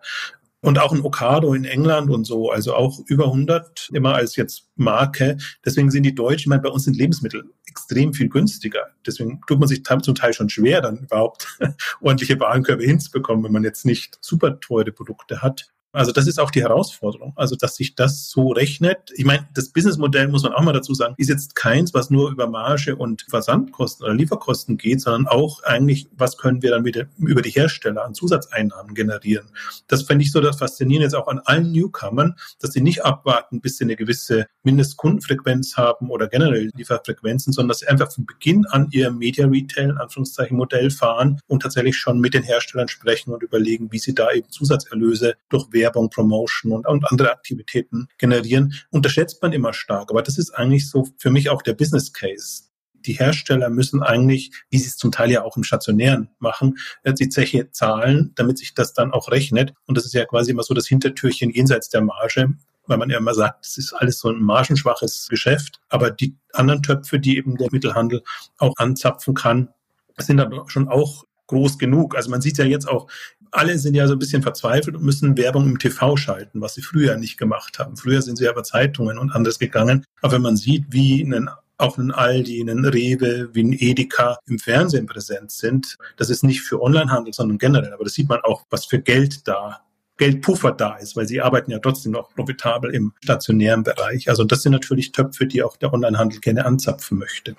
Und 0.61 0.79
auch 0.79 0.91
ein 0.91 1.01
Okado 1.01 1.53
in 1.53 1.63
England 1.63 2.09
und 2.09 2.25
so, 2.25 2.49
also 2.49 2.73
auch 2.73 2.99
über 3.05 3.25
100 3.25 3.91
immer 3.93 4.15
als 4.15 4.35
jetzt 4.35 4.67
Marke. 4.75 5.37
Deswegen 5.63 5.91
sind 5.91 6.01
die 6.03 6.15
Deutschen, 6.15 6.39
ich 6.39 6.47
meine, 6.47 6.63
bei 6.63 6.69
uns 6.69 6.85
sind 6.85 6.97
Lebensmittel 6.97 7.43
extrem 7.67 8.13
viel 8.13 8.29
günstiger. 8.29 8.87
Deswegen 9.05 9.41
tut 9.45 9.59
man 9.59 9.67
sich 9.67 9.83
zum 9.83 10.15
Teil 10.15 10.33
schon 10.33 10.49
schwer, 10.49 10.81
dann 10.81 11.03
überhaupt 11.03 11.59
ordentliche 12.01 12.39
Warenkörbe 12.39 12.83
hinzubekommen, 12.83 13.43
wenn 13.43 13.51
man 13.51 13.63
jetzt 13.63 13.85
nicht 13.85 14.17
super 14.21 14.59
teure 14.59 14.91
Produkte 14.91 15.43
hat. 15.43 15.67
Also 15.95 16.11
das 16.11 16.27
ist 16.27 16.39
auch 16.39 16.51
die 16.51 16.61
Herausforderung. 16.61 17.33
Also 17.35 17.55
dass 17.55 17.75
sich 17.75 17.95
das 17.95 18.29
so 18.29 18.49
rechnet. 18.49 19.11
Ich 19.15 19.25
meine, 19.25 19.47
das 19.53 19.69
Businessmodell 19.69 20.27
muss 20.27 20.43
man 20.43 20.53
auch 20.53 20.61
mal 20.61 20.73
dazu 20.73 20.93
sagen, 20.93 21.15
ist 21.17 21.29
jetzt 21.29 21.55
keins, 21.55 21.93
was 21.93 22.09
nur 22.09 22.31
über 22.31 22.47
Marge 22.47 22.95
und 22.95 23.25
Versandkosten 23.29 24.05
oder 24.05 24.13
Lieferkosten 24.13 24.77
geht, 24.77 25.01
sondern 25.01 25.27
auch 25.27 25.63
eigentlich, 25.63 26.07
was 26.17 26.37
können 26.37 26.61
wir 26.61 26.71
dann 26.71 26.85
wieder 26.85 27.07
über 27.17 27.41
die 27.41 27.49
Hersteller 27.49 28.03
an 28.03 28.13
Zusatzeinnahmen 28.13 28.93
generieren. 28.93 29.47
Das 29.87 30.03
fände 30.03 30.23
ich 30.23 30.31
so 30.31 30.41
das 30.41 30.57
Faszinierende 30.57 31.05
jetzt 31.05 31.15
auch 31.15 31.27
an 31.27 31.39
allen 31.45 31.71
Newcomern, 31.71 32.35
dass 32.59 32.73
sie 32.73 32.81
nicht 32.81 33.05
abwarten, 33.05 33.61
bis 33.61 33.77
sie 33.77 33.85
eine 33.85 33.95
gewisse 33.95 34.47
Mindestkundenfrequenz 34.63 35.77
haben 35.77 36.09
oder 36.09 36.27
generell 36.27 36.71
Lieferfrequenzen, 36.75 37.53
sondern 37.53 37.69
dass 37.69 37.79
sie 37.79 37.87
einfach 37.87 38.11
von 38.11 38.25
Beginn 38.25 38.65
an 38.65 38.89
ihr 38.91 39.11
Media 39.11 39.47
Retail, 39.47 39.97
Anführungszeichen, 39.97 40.57
Modell 40.57 40.89
fahren 40.89 41.39
und 41.47 41.61
tatsächlich 41.61 41.95
schon 41.97 42.19
mit 42.19 42.33
den 42.33 42.43
Herstellern 42.43 42.87
sprechen 42.87 43.33
und 43.33 43.43
überlegen, 43.43 43.91
wie 43.91 43.99
sie 43.99 44.13
da 44.13 44.31
eben 44.31 44.49
Zusatzerlöse 44.49 45.35
durch 45.49 45.71
Promotion 45.91 46.71
und, 46.71 46.87
und 46.87 47.05
andere 47.11 47.31
Aktivitäten 47.31 48.07
generieren, 48.17 48.73
unterschätzt 48.91 49.41
man 49.41 49.53
immer 49.53 49.73
stark. 49.73 50.11
Aber 50.11 50.21
das 50.21 50.37
ist 50.37 50.51
eigentlich 50.51 50.89
so 50.89 51.07
für 51.17 51.29
mich 51.29 51.49
auch 51.49 51.61
der 51.61 51.73
Business 51.73 52.13
Case 52.13 52.63
die 53.05 53.13
Hersteller 53.13 53.69
müssen 53.69 54.03
eigentlich, 54.03 54.51
wie 54.69 54.77
sie 54.77 54.87
es 54.87 54.97
zum 54.97 55.11
Teil 55.11 55.31
ja 55.31 55.43
auch 55.43 55.57
im 55.57 55.63
Stationären 55.63 56.29
machen, 56.39 56.77
äh, 57.03 57.13
die 57.13 57.29
Zeche 57.29 57.71
zahlen, 57.71 58.31
damit 58.35 58.57
sich 58.57 58.73
das 58.73 58.93
dann 58.93 59.11
auch 59.11 59.31
rechnet. 59.31 59.73
Und 59.85 59.97
das 59.97 60.05
ist 60.05 60.13
ja 60.13 60.25
quasi 60.25 60.51
immer 60.51 60.63
so 60.63 60.73
das 60.73 60.87
Hintertürchen 60.87 61.51
jenseits 61.51 61.89
der 61.89 62.01
Marge, 62.01 62.53
weil 62.87 62.97
man 62.97 63.09
ja 63.09 63.17
immer 63.17 63.33
sagt, 63.33 63.65
es 63.65 63.77
ist 63.77 63.93
alles 63.93 64.19
so 64.19 64.29
ein 64.29 64.41
margenschwaches 64.41 65.27
Geschäft. 65.29 65.79
Aber 65.89 66.11
die 66.11 66.35
anderen 66.53 66.83
Töpfe, 66.83 67.19
die 67.19 67.37
eben 67.37 67.57
der 67.57 67.69
Mittelhandel 67.71 68.23
auch 68.57 68.73
anzapfen 68.77 69.33
kann, 69.33 69.69
sind 70.17 70.37
dann 70.37 70.53
schon 70.67 70.87
auch 70.87 71.25
groß 71.47 71.77
genug. 71.77 72.15
Also 72.15 72.29
man 72.29 72.41
sieht 72.41 72.57
ja 72.57 72.65
jetzt 72.65 72.87
auch, 72.87 73.07
alle 73.55 73.77
sind 73.77 73.95
ja 73.95 74.07
so 74.07 74.13
ein 74.13 74.19
bisschen 74.19 74.43
verzweifelt 74.43 74.95
und 74.95 75.03
müssen 75.03 75.37
Werbung 75.37 75.65
im 75.65 75.79
TV 75.79 76.17
schalten, 76.17 76.61
was 76.61 76.75
sie 76.75 76.81
früher 76.81 77.17
nicht 77.17 77.37
gemacht 77.37 77.79
haben. 77.79 77.95
Früher 77.95 78.21
sind 78.21 78.37
sie 78.37 78.47
aber 78.47 78.63
Zeitungen 78.63 79.17
und 79.17 79.31
anderes 79.31 79.59
gegangen. 79.59 80.05
Aber 80.21 80.33
wenn 80.33 80.41
man 80.41 80.57
sieht, 80.57 80.85
wie 80.89 81.23
einen 81.23 81.49
auch 81.77 81.97
ein 81.97 82.11
Aldi, 82.11 82.61
ein 82.61 82.85
Rewe, 82.85 83.49
wie 83.53 83.63
ein 83.63 83.73
Edeka 83.73 84.37
im 84.47 84.59
Fernsehen 84.59 85.07
präsent 85.07 85.51
sind. 85.51 85.97
Das 86.17 86.29
ist 86.29 86.43
nicht 86.43 86.61
für 86.61 86.81
Onlinehandel, 86.81 87.33
sondern 87.33 87.57
generell. 87.57 87.91
Aber 87.91 88.05
das 88.05 88.13
sieht 88.13 88.29
man 88.29 88.39
auch, 88.41 88.63
was 88.69 88.85
für 88.85 88.99
Geld 88.99 89.47
da 89.47 89.81
Geldpuffer 90.17 90.71
da 90.71 90.95
ist, 90.95 91.17
weil 91.17 91.27
sie 91.27 91.41
arbeiten 91.41 91.71
ja 91.71 91.79
trotzdem 91.79 92.13
noch 92.13 92.33
profitabel 92.33 92.93
im 92.93 93.11
stationären 93.21 93.83
Bereich. 93.83 94.29
Also 94.29 94.45
das 94.45 94.61
sind 94.61 94.71
natürlich 94.71 95.11
Töpfe, 95.11 95.45
die 95.45 95.61
auch 95.61 95.75
der 95.75 95.93
Onlinehandel 95.93 96.39
gerne 96.39 96.65
anzapfen 96.65 97.17
möchte. 97.17 97.57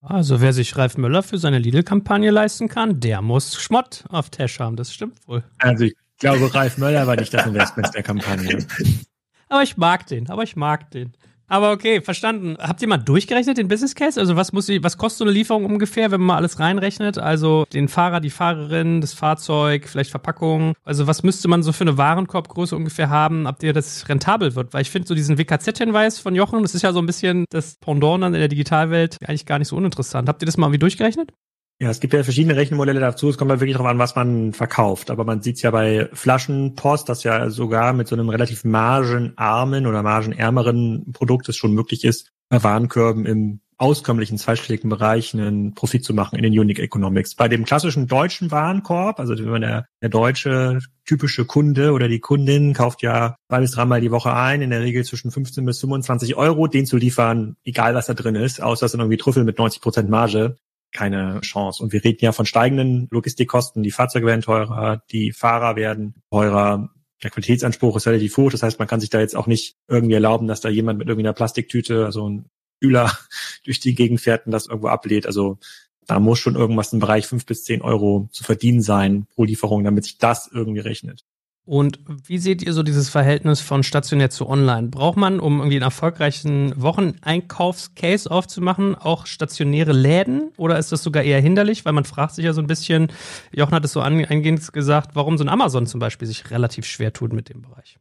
Also 0.00 0.40
wer 0.40 0.52
sich 0.52 0.76
Ralf 0.76 0.96
Möller 0.96 1.22
für 1.22 1.38
seine 1.38 1.58
Lidl-Kampagne 1.58 2.30
leisten 2.30 2.68
kann, 2.68 3.00
der 3.00 3.20
muss 3.20 3.60
Schmott 3.60 4.04
auf 4.08 4.30
Tash 4.30 4.60
haben. 4.60 4.76
Das 4.76 4.92
stimmt 4.92 5.26
wohl. 5.26 5.42
Also 5.58 5.84
ich 5.84 5.94
glaube, 6.18 6.54
Ralf 6.54 6.78
Möller 6.78 7.06
war 7.06 7.16
nicht 7.16 7.34
das 7.34 7.46
Investment 7.46 7.92
der 7.94 8.02
Kampagne. 8.02 8.64
aber 9.48 9.62
ich 9.62 9.76
mag 9.76 10.06
den, 10.06 10.30
aber 10.30 10.44
ich 10.44 10.54
mag 10.54 10.90
den. 10.92 11.14
Aber 11.48 11.72
okay, 11.72 12.02
verstanden. 12.02 12.56
Habt 12.58 12.82
ihr 12.82 12.88
mal 12.88 12.98
durchgerechnet 12.98 13.56
den 13.56 13.68
Business 13.68 13.94
Case? 13.94 14.20
Also 14.20 14.36
was 14.36 14.52
muss 14.52 14.68
was 14.68 14.98
kostet 14.98 15.18
so 15.18 15.24
eine 15.24 15.32
Lieferung 15.32 15.64
ungefähr, 15.64 16.10
wenn 16.10 16.20
man 16.20 16.26
mal 16.26 16.36
alles 16.36 16.60
reinrechnet? 16.60 17.18
Also 17.18 17.64
den 17.72 17.88
Fahrer, 17.88 18.20
die 18.20 18.30
Fahrerin, 18.30 19.00
das 19.00 19.14
Fahrzeug, 19.14 19.88
vielleicht 19.88 20.10
Verpackung. 20.10 20.74
Also 20.84 21.06
was 21.06 21.22
müsste 21.22 21.48
man 21.48 21.62
so 21.62 21.72
für 21.72 21.84
eine 21.84 21.96
Warenkorbgröße 21.96 22.76
ungefähr 22.76 23.08
haben, 23.08 23.46
ab 23.46 23.58
der 23.60 23.72
das 23.72 24.08
rentabel 24.08 24.54
wird? 24.54 24.74
Weil 24.74 24.82
ich 24.82 24.90
finde 24.90 25.08
so 25.08 25.14
diesen 25.14 25.38
WKZ-Hinweis 25.38 26.18
von 26.18 26.34
Jochen, 26.34 26.62
das 26.62 26.74
ist 26.74 26.82
ja 26.82 26.92
so 26.92 26.98
ein 26.98 27.06
bisschen 27.06 27.46
das 27.50 27.76
Pendant 27.80 28.24
in 28.24 28.32
der 28.34 28.48
Digitalwelt 28.48 29.16
eigentlich 29.26 29.46
gar 29.46 29.58
nicht 29.58 29.68
so 29.68 29.76
uninteressant. 29.76 30.28
Habt 30.28 30.42
ihr 30.42 30.46
das 30.46 30.58
mal 30.58 30.66
irgendwie 30.66 30.80
durchgerechnet? 30.80 31.32
Ja, 31.80 31.90
es 31.90 32.00
gibt 32.00 32.12
ja 32.12 32.24
verschiedene 32.24 32.56
Rechenmodelle 32.56 32.98
dazu. 32.98 33.28
Es 33.28 33.38
kommt 33.38 33.52
halt 33.52 33.60
wirklich 33.60 33.76
darauf 33.76 33.90
an, 33.90 34.00
was 34.00 34.16
man 34.16 34.52
verkauft. 34.52 35.10
Aber 35.10 35.24
man 35.24 35.42
sieht 35.42 35.56
es 35.56 35.62
ja 35.62 35.70
bei 35.70 36.08
Flaschenpost, 36.12 37.08
dass 37.08 37.22
ja 37.22 37.50
sogar 37.50 37.92
mit 37.92 38.08
so 38.08 38.16
einem 38.16 38.28
relativ 38.30 38.64
margenarmen 38.64 39.86
oder 39.86 40.02
margenärmeren 40.02 41.12
Produkt 41.12 41.48
es 41.48 41.56
schon 41.56 41.74
möglich 41.74 42.04
ist, 42.04 42.32
bei 42.48 42.62
Warenkörben 42.64 43.26
im 43.26 43.60
auskömmlichen 43.76 44.38
zweistelligen 44.38 44.90
Bereich 44.90 45.34
einen 45.34 45.72
Profit 45.74 46.04
zu 46.04 46.12
machen 46.12 46.36
in 46.36 46.42
den 46.42 46.58
Unique 46.58 46.80
Economics. 46.80 47.36
Bei 47.36 47.46
dem 47.46 47.64
klassischen 47.64 48.08
deutschen 48.08 48.50
Warenkorb, 48.50 49.20
also 49.20 49.38
wenn 49.38 49.48
man 49.48 49.60
der, 49.60 49.86
der 50.02 50.08
deutsche 50.08 50.80
typische 51.04 51.44
Kunde 51.44 51.92
oder 51.92 52.08
die 52.08 52.18
Kundin 52.18 52.74
kauft 52.74 53.02
ja 53.02 53.36
zwei 53.48 53.60
bis 53.60 53.70
dreimal 53.70 54.00
die 54.00 54.10
Woche 54.10 54.34
ein, 54.34 54.62
in 54.62 54.70
der 54.70 54.80
Regel 54.80 55.04
zwischen 55.04 55.30
15 55.30 55.64
bis 55.64 55.78
25 55.78 56.34
Euro, 56.34 56.66
den 56.66 56.86
zu 56.86 56.96
liefern, 56.96 57.54
egal 57.62 57.94
was 57.94 58.06
da 58.06 58.14
drin 58.14 58.34
ist, 58.34 58.60
außer 58.60 58.86
es 58.86 58.92
sind 58.92 59.00
irgendwie 59.00 59.16
Trüffel 59.16 59.44
mit 59.44 59.58
90 59.58 59.80
Prozent 59.80 60.10
Marge, 60.10 60.56
keine 60.92 61.40
Chance. 61.42 61.82
Und 61.82 61.92
wir 61.92 62.02
reden 62.02 62.24
ja 62.24 62.32
von 62.32 62.46
steigenden 62.46 63.08
Logistikkosten, 63.10 63.82
die 63.82 63.90
Fahrzeuge 63.90 64.26
werden 64.26 64.42
teurer, 64.42 65.02
die 65.10 65.32
Fahrer 65.32 65.76
werden 65.76 66.14
teurer, 66.30 66.90
der 67.22 67.30
Qualitätsanspruch 67.30 67.96
ist 67.96 68.06
relativ 68.06 68.36
hoch. 68.36 68.50
Das 68.50 68.62
heißt, 68.62 68.78
man 68.78 68.88
kann 68.88 69.00
sich 69.00 69.10
da 69.10 69.20
jetzt 69.20 69.36
auch 69.36 69.46
nicht 69.46 69.76
irgendwie 69.88 70.14
erlauben, 70.14 70.46
dass 70.46 70.60
da 70.60 70.68
jemand 70.68 70.98
mit 70.98 71.08
irgendeiner 71.08 71.34
Plastiktüte, 71.34 72.04
also 72.04 72.28
ein 72.28 72.50
Kühler 72.80 73.12
durch 73.64 73.80
die 73.80 73.94
Gegend 73.94 74.20
fährt 74.20 74.46
und 74.46 74.52
das 74.52 74.66
irgendwo 74.66 74.88
ablehnt. 74.88 75.26
Also 75.26 75.58
da 76.06 76.20
muss 76.20 76.38
schon 76.38 76.56
irgendwas 76.56 76.92
im 76.92 77.00
Bereich 77.00 77.26
fünf 77.26 77.44
bis 77.44 77.64
zehn 77.64 77.82
Euro 77.82 78.28
zu 78.32 78.44
verdienen 78.44 78.80
sein 78.80 79.26
pro 79.34 79.44
Lieferung, 79.44 79.84
damit 79.84 80.04
sich 80.04 80.18
das 80.18 80.48
irgendwie 80.50 80.80
rechnet. 80.80 81.24
Und 81.68 82.00
wie 82.24 82.38
seht 82.38 82.62
ihr 82.62 82.72
so 82.72 82.82
dieses 82.82 83.10
Verhältnis 83.10 83.60
von 83.60 83.82
stationär 83.82 84.30
zu 84.30 84.48
online? 84.48 84.88
Braucht 84.88 85.18
man, 85.18 85.38
um 85.38 85.58
irgendwie 85.58 85.76
einen 85.76 85.82
erfolgreichen 85.82 86.72
Wocheneinkaufscase 86.80 88.30
aufzumachen, 88.30 88.94
auch 88.94 89.26
stationäre 89.26 89.92
Läden? 89.92 90.50
Oder 90.56 90.78
ist 90.78 90.92
das 90.92 91.02
sogar 91.02 91.24
eher 91.24 91.42
hinderlich? 91.42 91.84
Weil 91.84 91.92
man 91.92 92.06
fragt 92.06 92.36
sich 92.36 92.46
ja 92.46 92.54
so 92.54 92.62
ein 92.62 92.66
bisschen, 92.66 93.08
Jochen 93.52 93.74
hat 93.74 93.84
es 93.84 93.92
so 93.92 94.00
eingehend 94.00 94.72
gesagt, 94.72 95.10
warum 95.12 95.36
so 95.36 95.44
ein 95.44 95.50
Amazon 95.50 95.86
zum 95.86 96.00
Beispiel 96.00 96.26
sich 96.26 96.50
relativ 96.50 96.86
schwer 96.86 97.12
tut 97.12 97.34
mit 97.34 97.50
dem 97.50 97.60
Bereich. 97.60 97.98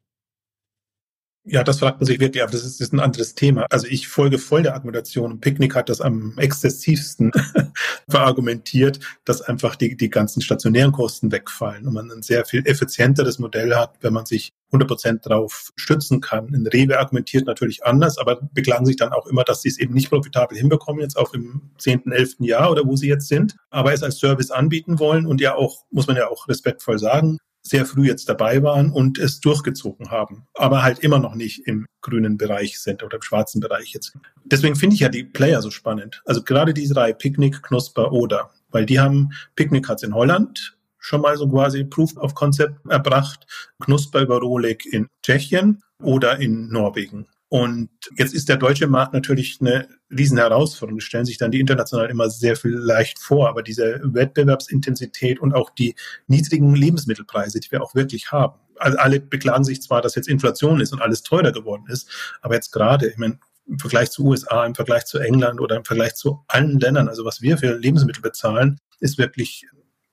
Ja, 1.50 1.64
das 1.64 1.80
fragt 1.80 2.00
man 2.00 2.06
sich 2.06 2.20
wirklich, 2.20 2.44
aber 2.44 2.52
das 2.52 2.66
ist, 2.66 2.82
ist 2.82 2.92
ein 2.92 3.00
anderes 3.00 3.34
Thema. 3.34 3.66
Also 3.70 3.88
ich 3.88 4.10
folge 4.10 4.38
voll 4.38 4.64
der 4.64 4.74
Argumentation. 4.74 5.40
Picknick 5.40 5.76
hat 5.76 5.88
das 5.88 6.02
am 6.02 6.38
exzessivsten 6.38 7.32
verargumentiert, 8.10 9.00
dass 9.24 9.42
einfach 9.42 9.78
die, 9.78 9.96
die 9.96 10.10
ganzen 10.10 10.42
stationären 10.42 10.92
Kosten 10.92 11.32
wegfallen 11.32 11.88
und 11.88 11.94
man 11.94 12.12
ein 12.12 12.22
sehr 12.22 12.44
viel 12.44 12.64
effizienteres 12.66 13.40
Modell 13.40 13.76
hat, 13.76 13.96
wenn 14.02 14.12
man 14.12 14.26
sich 14.26 14.52
100 14.68 14.88
Prozent 14.90 15.26
drauf 15.26 15.72
stützen 15.78 16.20
kann. 16.20 16.54
In 16.54 16.68
Rewe 16.68 17.00
argumentiert 17.00 17.46
natürlich 17.46 17.86
anders, 17.86 18.18
aber 18.18 18.42
beklagen 18.54 18.86
sich 18.86 18.98
dann 18.98 19.14
auch 19.14 19.28
immer, 19.28 19.46
dass 19.46 19.62
sie 19.62 19.70
es 19.70 19.80
eben 19.80 19.94
nicht 19.94 20.10
profitabel 20.10 20.58
hinbekommen, 20.58 21.02
jetzt 21.02 21.18
auch 21.18 21.34
im 21.34 21.72
zehnten, 21.78 22.12
elften 22.12 22.44
Jahr 22.44 22.70
oder 22.70 22.86
wo 22.86 22.98
sie 22.98 23.08
jetzt 23.08 23.30
sind, 23.30 23.56
aber 23.70 23.94
es 23.94 24.04
als 24.04 24.20
Service 24.20 24.52
anbieten 24.52 25.00
wollen 25.00 25.26
und 25.26 25.40
ja 25.40 25.56
auch, 25.56 25.86
muss 25.92 26.08
man 26.08 26.18
ja 26.18 26.28
auch 26.28 26.50
respektvoll 26.50 27.00
sagen, 27.00 27.38
sehr 27.70 27.86
früh 27.86 28.08
jetzt 28.08 28.30
dabei 28.30 28.64
waren 28.64 28.92
und 28.92 29.18
es 29.18 29.40
durchgezogen 29.40 30.12
haben, 30.12 30.48
aber 30.54 30.84
halt 30.84 31.00
immer 31.00 31.20
noch 31.20 31.36
nicht 31.36 31.68
im 31.68 31.86
grünen 32.02 32.38
Bereich 32.38 32.80
sind 32.80 33.04
oder 33.04 33.16
im 33.16 33.22
schwarzen 33.22 33.62
Bereich 33.62 33.94
jetzt. 33.94 34.18
Deswegen 34.46 34.76
finde 34.76 34.96
ich 34.96 35.02
ja 35.02 35.10
die 35.10 35.24
Player 35.24 35.62
so 35.62 35.72
spannend. 35.72 36.22
Also 36.26 36.44
gerade 36.44 36.74
diese 36.74 36.94
drei, 36.94 37.14
Picknick, 37.14 37.64
Knusper 37.64 38.12
oder, 38.12 38.52
weil 38.72 38.86
die 38.86 39.00
haben, 39.00 39.32
Picknick 39.56 39.88
hat's 39.88 40.04
in 40.04 40.14
Holland 40.14 40.78
schon 41.00 41.22
mal 41.22 41.38
so 41.38 41.48
quasi 41.48 41.86
Proof 41.86 42.18
of 42.18 42.36
Concept 42.36 42.76
erbracht, 42.90 43.46
Knusper 43.80 44.22
über 44.22 44.40
Rolik 44.40 44.86
in 44.86 45.08
Tschechien 45.24 45.82
oder 46.02 46.40
in 46.40 46.68
Norwegen. 46.70 47.28
Und 47.50 47.90
jetzt 48.18 48.34
ist 48.34 48.50
der 48.50 48.58
deutsche 48.58 48.88
Markt 48.88 49.14
natürlich 49.14 49.60
eine 49.62 49.88
riesen 50.12 50.38
Herausforderung. 50.38 51.00
Stellen 51.00 51.26
sich 51.26 51.38
dann 51.38 51.52
die 51.52 51.62
international 51.62 52.10
immer 52.10 52.30
sehr 52.30 52.58
viel 52.58 52.76
leicht 52.76 53.20
vor. 53.20 53.48
Aber 53.48 53.64
diese 53.64 54.02
Wettbewerbsintensität 54.04 55.40
und 55.40 55.54
auch 55.54 55.70
die 55.70 55.96
niedrigen 56.28 56.76
Lebensmittelpreise, 56.76 57.60
die 57.60 57.72
wir 57.72 57.82
auch 57.82 57.96
wirklich 57.96 58.32
haben. 58.32 58.60
Also 58.80 58.98
alle 58.98 59.20
beklagen 59.20 59.64
sich 59.64 59.82
zwar, 59.82 60.02
dass 60.02 60.16
jetzt 60.16 60.28
Inflation 60.28 60.82
ist 60.82 60.94
und 60.94 61.02
alles 61.02 61.24
teurer 61.24 61.52
geworden 61.52 61.86
ist, 61.88 62.10
aber 62.42 62.56
jetzt 62.56 62.72
gerade, 62.72 63.08
ich 63.08 63.18
meine, 63.18 63.40
im 63.68 63.80
Vergleich 63.80 64.12
zu 64.12 64.24
USA, 64.24 64.66
im 64.66 64.76
Vergleich 64.76 65.06
zu 65.06 65.20
England 65.20 65.60
oder 65.60 65.76
im 65.76 65.86
Vergleich 65.86 66.16
zu 66.16 66.44
allen 66.48 66.80
Ländern, 66.80 67.10
also 67.10 67.26
was 67.26 67.42
wir 67.42 67.58
für 67.58 67.76
Lebensmittel 67.76 68.22
bezahlen, 68.22 68.80
ist 69.00 69.18
wirklich 69.18 69.66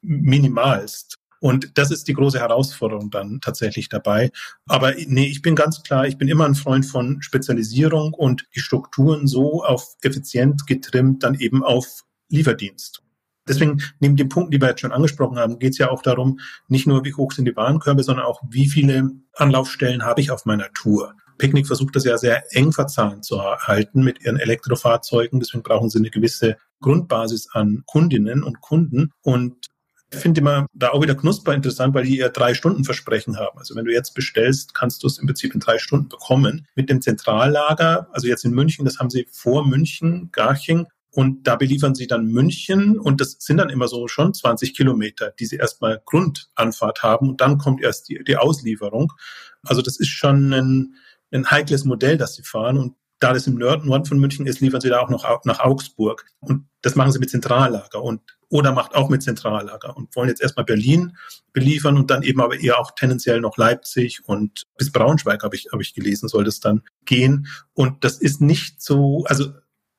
minimalst. 0.02 1.16
Und 1.44 1.76
das 1.76 1.90
ist 1.90 2.08
die 2.08 2.14
große 2.14 2.38
Herausforderung 2.38 3.10
dann 3.10 3.38
tatsächlich 3.42 3.90
dabei. 3.90 4.30
Aber 4.66 4.94
nee, 4.94 5.26
ich 5.26 5.42
bin 5.42 5.54
ganz 5.54 5.82
klar, 5.82 6.06
ich 6.06 6.16
bin 6.16 6.26
immer 6.26 6.46
ein 6.46 6.54
Freund 6.54 6.86
von 6.86 7.20
Spezialisierung 7.20 8.14
und 8.14 8.46
die 8.54 8.60
Strukturen 8.60 9.26
so 9.26 9.62
auf 9.62 9.94
effizient 10.00 10.66
getrimmt, 10.66 11.22
dann 11.22 11.34
eben 11.34 11.62
auf 11.62 12.04
Lieferdienst. 12.30 13.02
Deswegen, 13.46 13.82
neben 14.00 14.16
den 14.16 14.30
Punkten, 14.30 14.52
die 14.52 14.60
wir 14.62 14.68
jetzt 14.68 14.80
schon 14.80 14.92
angesprochen 14.92 15.38
haben, 15.38 15.58
geht 15.58 15.72
es 15.72 15.78
ja 15.78 15.90
auch 15.90 16.00
darum, 16.00 16.40
nicht 16.68 16.86
nur, 16.86 17.04
wie 17.04 17.12
hoch 17.12 17.32
sind 17.32 17.44
die 17.44 17.54
Warenkörbe, 17.54 18.02
sondern 18.02 18.24
auch, 18.24 18.40
wie 18.48 18.66
viele 18.66 19.10
Anlaufstellen 19.34 20.02
habe 20.02 20.22
ich 20.22 20.30
auf 20.30 20.46
meiner 20.46 20.72
Tour. 20.72 21.14
Picknick 21.36 21.66
versucht 21.66 21.94
das 21.94 22.04
ja 22.04 22.16
sehr 22.16 22.42
eng 22.54 22.72
verzahnt 22.72 23.26
zu 23.26 23.42
halten 23.42 24.02
mit 24.02 24.24
ihren 24.24 24.38
Elektrofahrzeugen. 24.38 25.40
Deswegen 25.40 25.62
brauchen 25.62 25.90
sie 25.90 25.98
eine 25.98 26.08
gewisse 26.08 26.56
Grundbasis 26.80 27.48
an 27.52 27.82
Kundinnen 27.84 28.42
und 28.42 28.62
Kunden. 28.62 29.10
Und 29.20 29.73
ich 30.14 30.20
finde 30.20 30.40
immer 30.40 30.66
da 30.72 30.90
auch 30.90 31.02
wieder 31.02 31.14
Knusper 31.14 31.54
interessant, 31.54 31.94
weil 31.94 32.04
die 32.04 32.16
ja 32.16 32.28
drei 32.28 32.54
Stunden 32.54 32.84
Versprechen 32.84 33.36
haben. 33.36 33.58
Also 33.58 33.74
wenn 33.74 33.84
du 33.84 33.92
jetzt 33.92 34.14
bestellst, 34.14 34.74
kannst 34.74 35.02
du 35.02 35.06
es 35.06 35.18
im 35.18 35.26
Prinzip 35.26 35.54
in 35.54 35.60
drei 35.60 35.78
Stunden 35.78 36.08
bekommen. 36.08 36.66
Mit 36.74 36.88
dem 36.90 37.00
Zentrallager, 37.00 38.08
also 38.12 38.26
jetzt 38.26 38.44
in 38.44 38.52
München, 38.52 38.84
das 38.84 38.98
haben 38.98 39.10
sie 39.10 39.26
vor 39.30 39.66
München, 39.66 40.30
Garching, 40.32 40.86
und 41.10 41.46
da 41.46 41.54
beliefern 41.54 41.94
sie 41.94 42.08
dann 42.08 42.26
München 42.26 42.98
und 42.98 43.20
das 43.20 43.36
sind 43.38 43.58
dann 43.58 43.70
immer 43.70 43.86
so 43.86 44.08
schon 44.08 44.34
20 44.34 44.74
Kilometer, 44.74 45.32
die 45.38 45.46
sie 45.46 45.56
erstmal 45.56 46.02
Grundanfahrt 46.04 47.04
haben 47.04 47.28
und 47.28 47.40
dann 47.40 47.56
kommt 47.58 47.80
erst 47.80 48.08
die, 48.08 48.24
die 48.24 48.36
Auslieferung. 48.36 49.12
Also 49.62 49.80
das 49.80 50.00
ist 50.00 50.08
schon 50.08 50.52
ein, 50.52 50.94
ein 51.30 51.50
heikles 51.52 51.84
Modell, 51.84 52.18
das 52.18 52.34
sie 52.34 52.42
fahren 52.42 52.78
und 52.78 52.96
da 53.20 53.32
das 53.32 53.46
im 53.46 53.54
Norden 53.54 54.04
von 54.04 54.18
München 54.18 54.46
ist, 54.46 54.60
liefern 54.60 54.80
sie 54.80 54.88
da 54.88 55.00
auch 55.00 55.08
noch 55.08 55.24
nach 55.44 55.60
Augsburg. 55.60 56.26
Und 56.40 56.66
das 56.82 56.96
machen 56.96 57.12
sie 57.12 57.20
mit 57.20 57.30
Zentrallager. 57.30 58.02
Und 58.02 58.33
oder 58.54 58.70
macht 58.70 58.94
auch 58.94 59.08
mit 59.08 59.20
Zentrallager 59.20 59.96
und 59.96 60.14
wollen 60.14 60.28
jetzt 60.28 60.40
erstmal 60.40 60.64
Berlin 60.64 61.16
beliefern 61.52 61.96
und 61.96 62.08
dann 62.08 62.22
eben 62.22 62.40
aber 62.40 62.60
eher 62.60 62.78
auch 62.78 62.92
tendenziell 62.92 63.40
noch 63.40 63.56
Leipzig 63.56 64.20
und 64.26 64.62
bis 64.78 64.92
Braunschweig 64.92 65.42
habe 65.42 65.56
ich, 65.56 65.70
habe 65.72 65.82
ich 65.82 65.92
gelesen, 65.92 66.28
soll 66.28 66.44
das 66.44 66.60
dann 66.60 66.82
gehen. 67.04 67.48
Und 67.72 68.04
das 68.04 68.18
ist 68.18 68.40
nicht 68.40 68.80
so, 68.80 69.24
also 69.26 69.50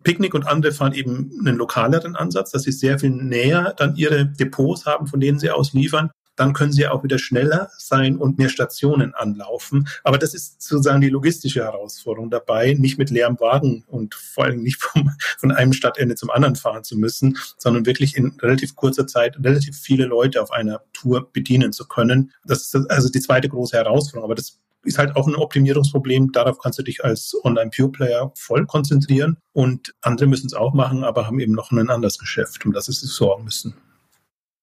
Picknick 0.04 0.34
und 0.34 0.48
andere 0.48 0.72
fahren 0.72 0.94
eben 0.94 1.38
einen 1.38 1.58
lokaleren 1.58 2.15
Ansatz, 2.15 2.52
dass 2.52 2.63
sie 2.63 2.72
sehr 2.72 2.98
viel 2.98 3.10
näher 3.10 3.74
dann 3.76 3.98
ihre 3.98 4.26
Depots 4.26 4.86
haben, 4.86 5.08
von 5.08 5.20
denen 5.20 5.38
sie 5.38 5.50
aus 5.50 5.74
liefern 5.74 6.12
dann 6.36 6.54
können 6.54 6.71
sie 6.71 6.88
auch 6.88 7.04
wieder 7.04 7.19
schneller 7.19 7.69
sein 7.78 8.17
und 8.17 8.38
mehr 8.38 8.50
Stationen 8.50 9.13
anlaufen. 9.13 9.88
Aber 10.04 10.17
das 10.17 10.34
ist 10.34 10.62
sozusagen 10.62 11.02
die 11.02 11.10
logistische 11.10 11.63
Herausforderung 11.63 12.30
dabei, 12.30 12.76
nicht 12.78 12.98
mit 12.98 13.10
leerem 13.10 13.39
Wagen 13.39 13.84
und 13.88 14.15
vor 14.15 14.45
allem 14.45 14.62
nicht 14.62 14.82
vom, 14.82 15.12
von 15.38 15.52
einem 15.52 15.74
Stadtende 15.74 16.15
zum 16.15 16.30
anderen 16.30 16.56
fahren 16.56 16.84
zu 16.84 16.98
müssen, 16.98 17.38
sondern 17.58 17.86
wirklich 17.86 18.15
in 18.15 18.38
relativ 18.41 18.76
kurzer 18.76 19.08
Zeit 19.08 19.38
relativ 19.43 19.78
viele 19.78 20.06
Leute 20.06 20.41
auf 20.41 20.52
einer 20.52 20.82
Tour 20.93 21.30
bedienen 21.32 21.74
zu 21.74 21.88
können. 21.88 22.32
Das 22.45 22.62
ist 22.62 22.76
also 22.89 23.10
die 23.10 23.21
zweite 23.21 23.50
große 23.50 23.76
Herausforderung. 23.76 24.26
Aber 24.26 24.36
das 24.36 24.60
ist 24.84 24.98
halt 24.98 25.15
auch 25.15 25.28
ein 25.28 25.36
Optimierungsproblem. 25.36 26.32
Darauf 26.32 26.60
kannst 26.60 26.80
du 26.80 26.84
dich 26.84 27.04
als 27.04 27.36
Online-Pure-Player 27.43 28.32
voll 28.36 28.65
konzentrieren. 28.65 29.38
Und 29.54 29.95
andere 30.02 30.28
müssen 30.28 30.48
es 30.48 30.54
auch 30.54 30.74
machen, 30.74 31.04
aber 31.04 31.28
haben 31.28 31.39
eben 31.39 31.54
noch 31.54 31.71
ein 31.71 31.89
anderes 31.89 32.17
Geschäft, 32.17 32.65
um 32.65 32.74
das 32.74 32.86
sie 32.86 32.93
sich 32.93 33.10
sorgen 33.10 33.45
müssen. 33.45 33.76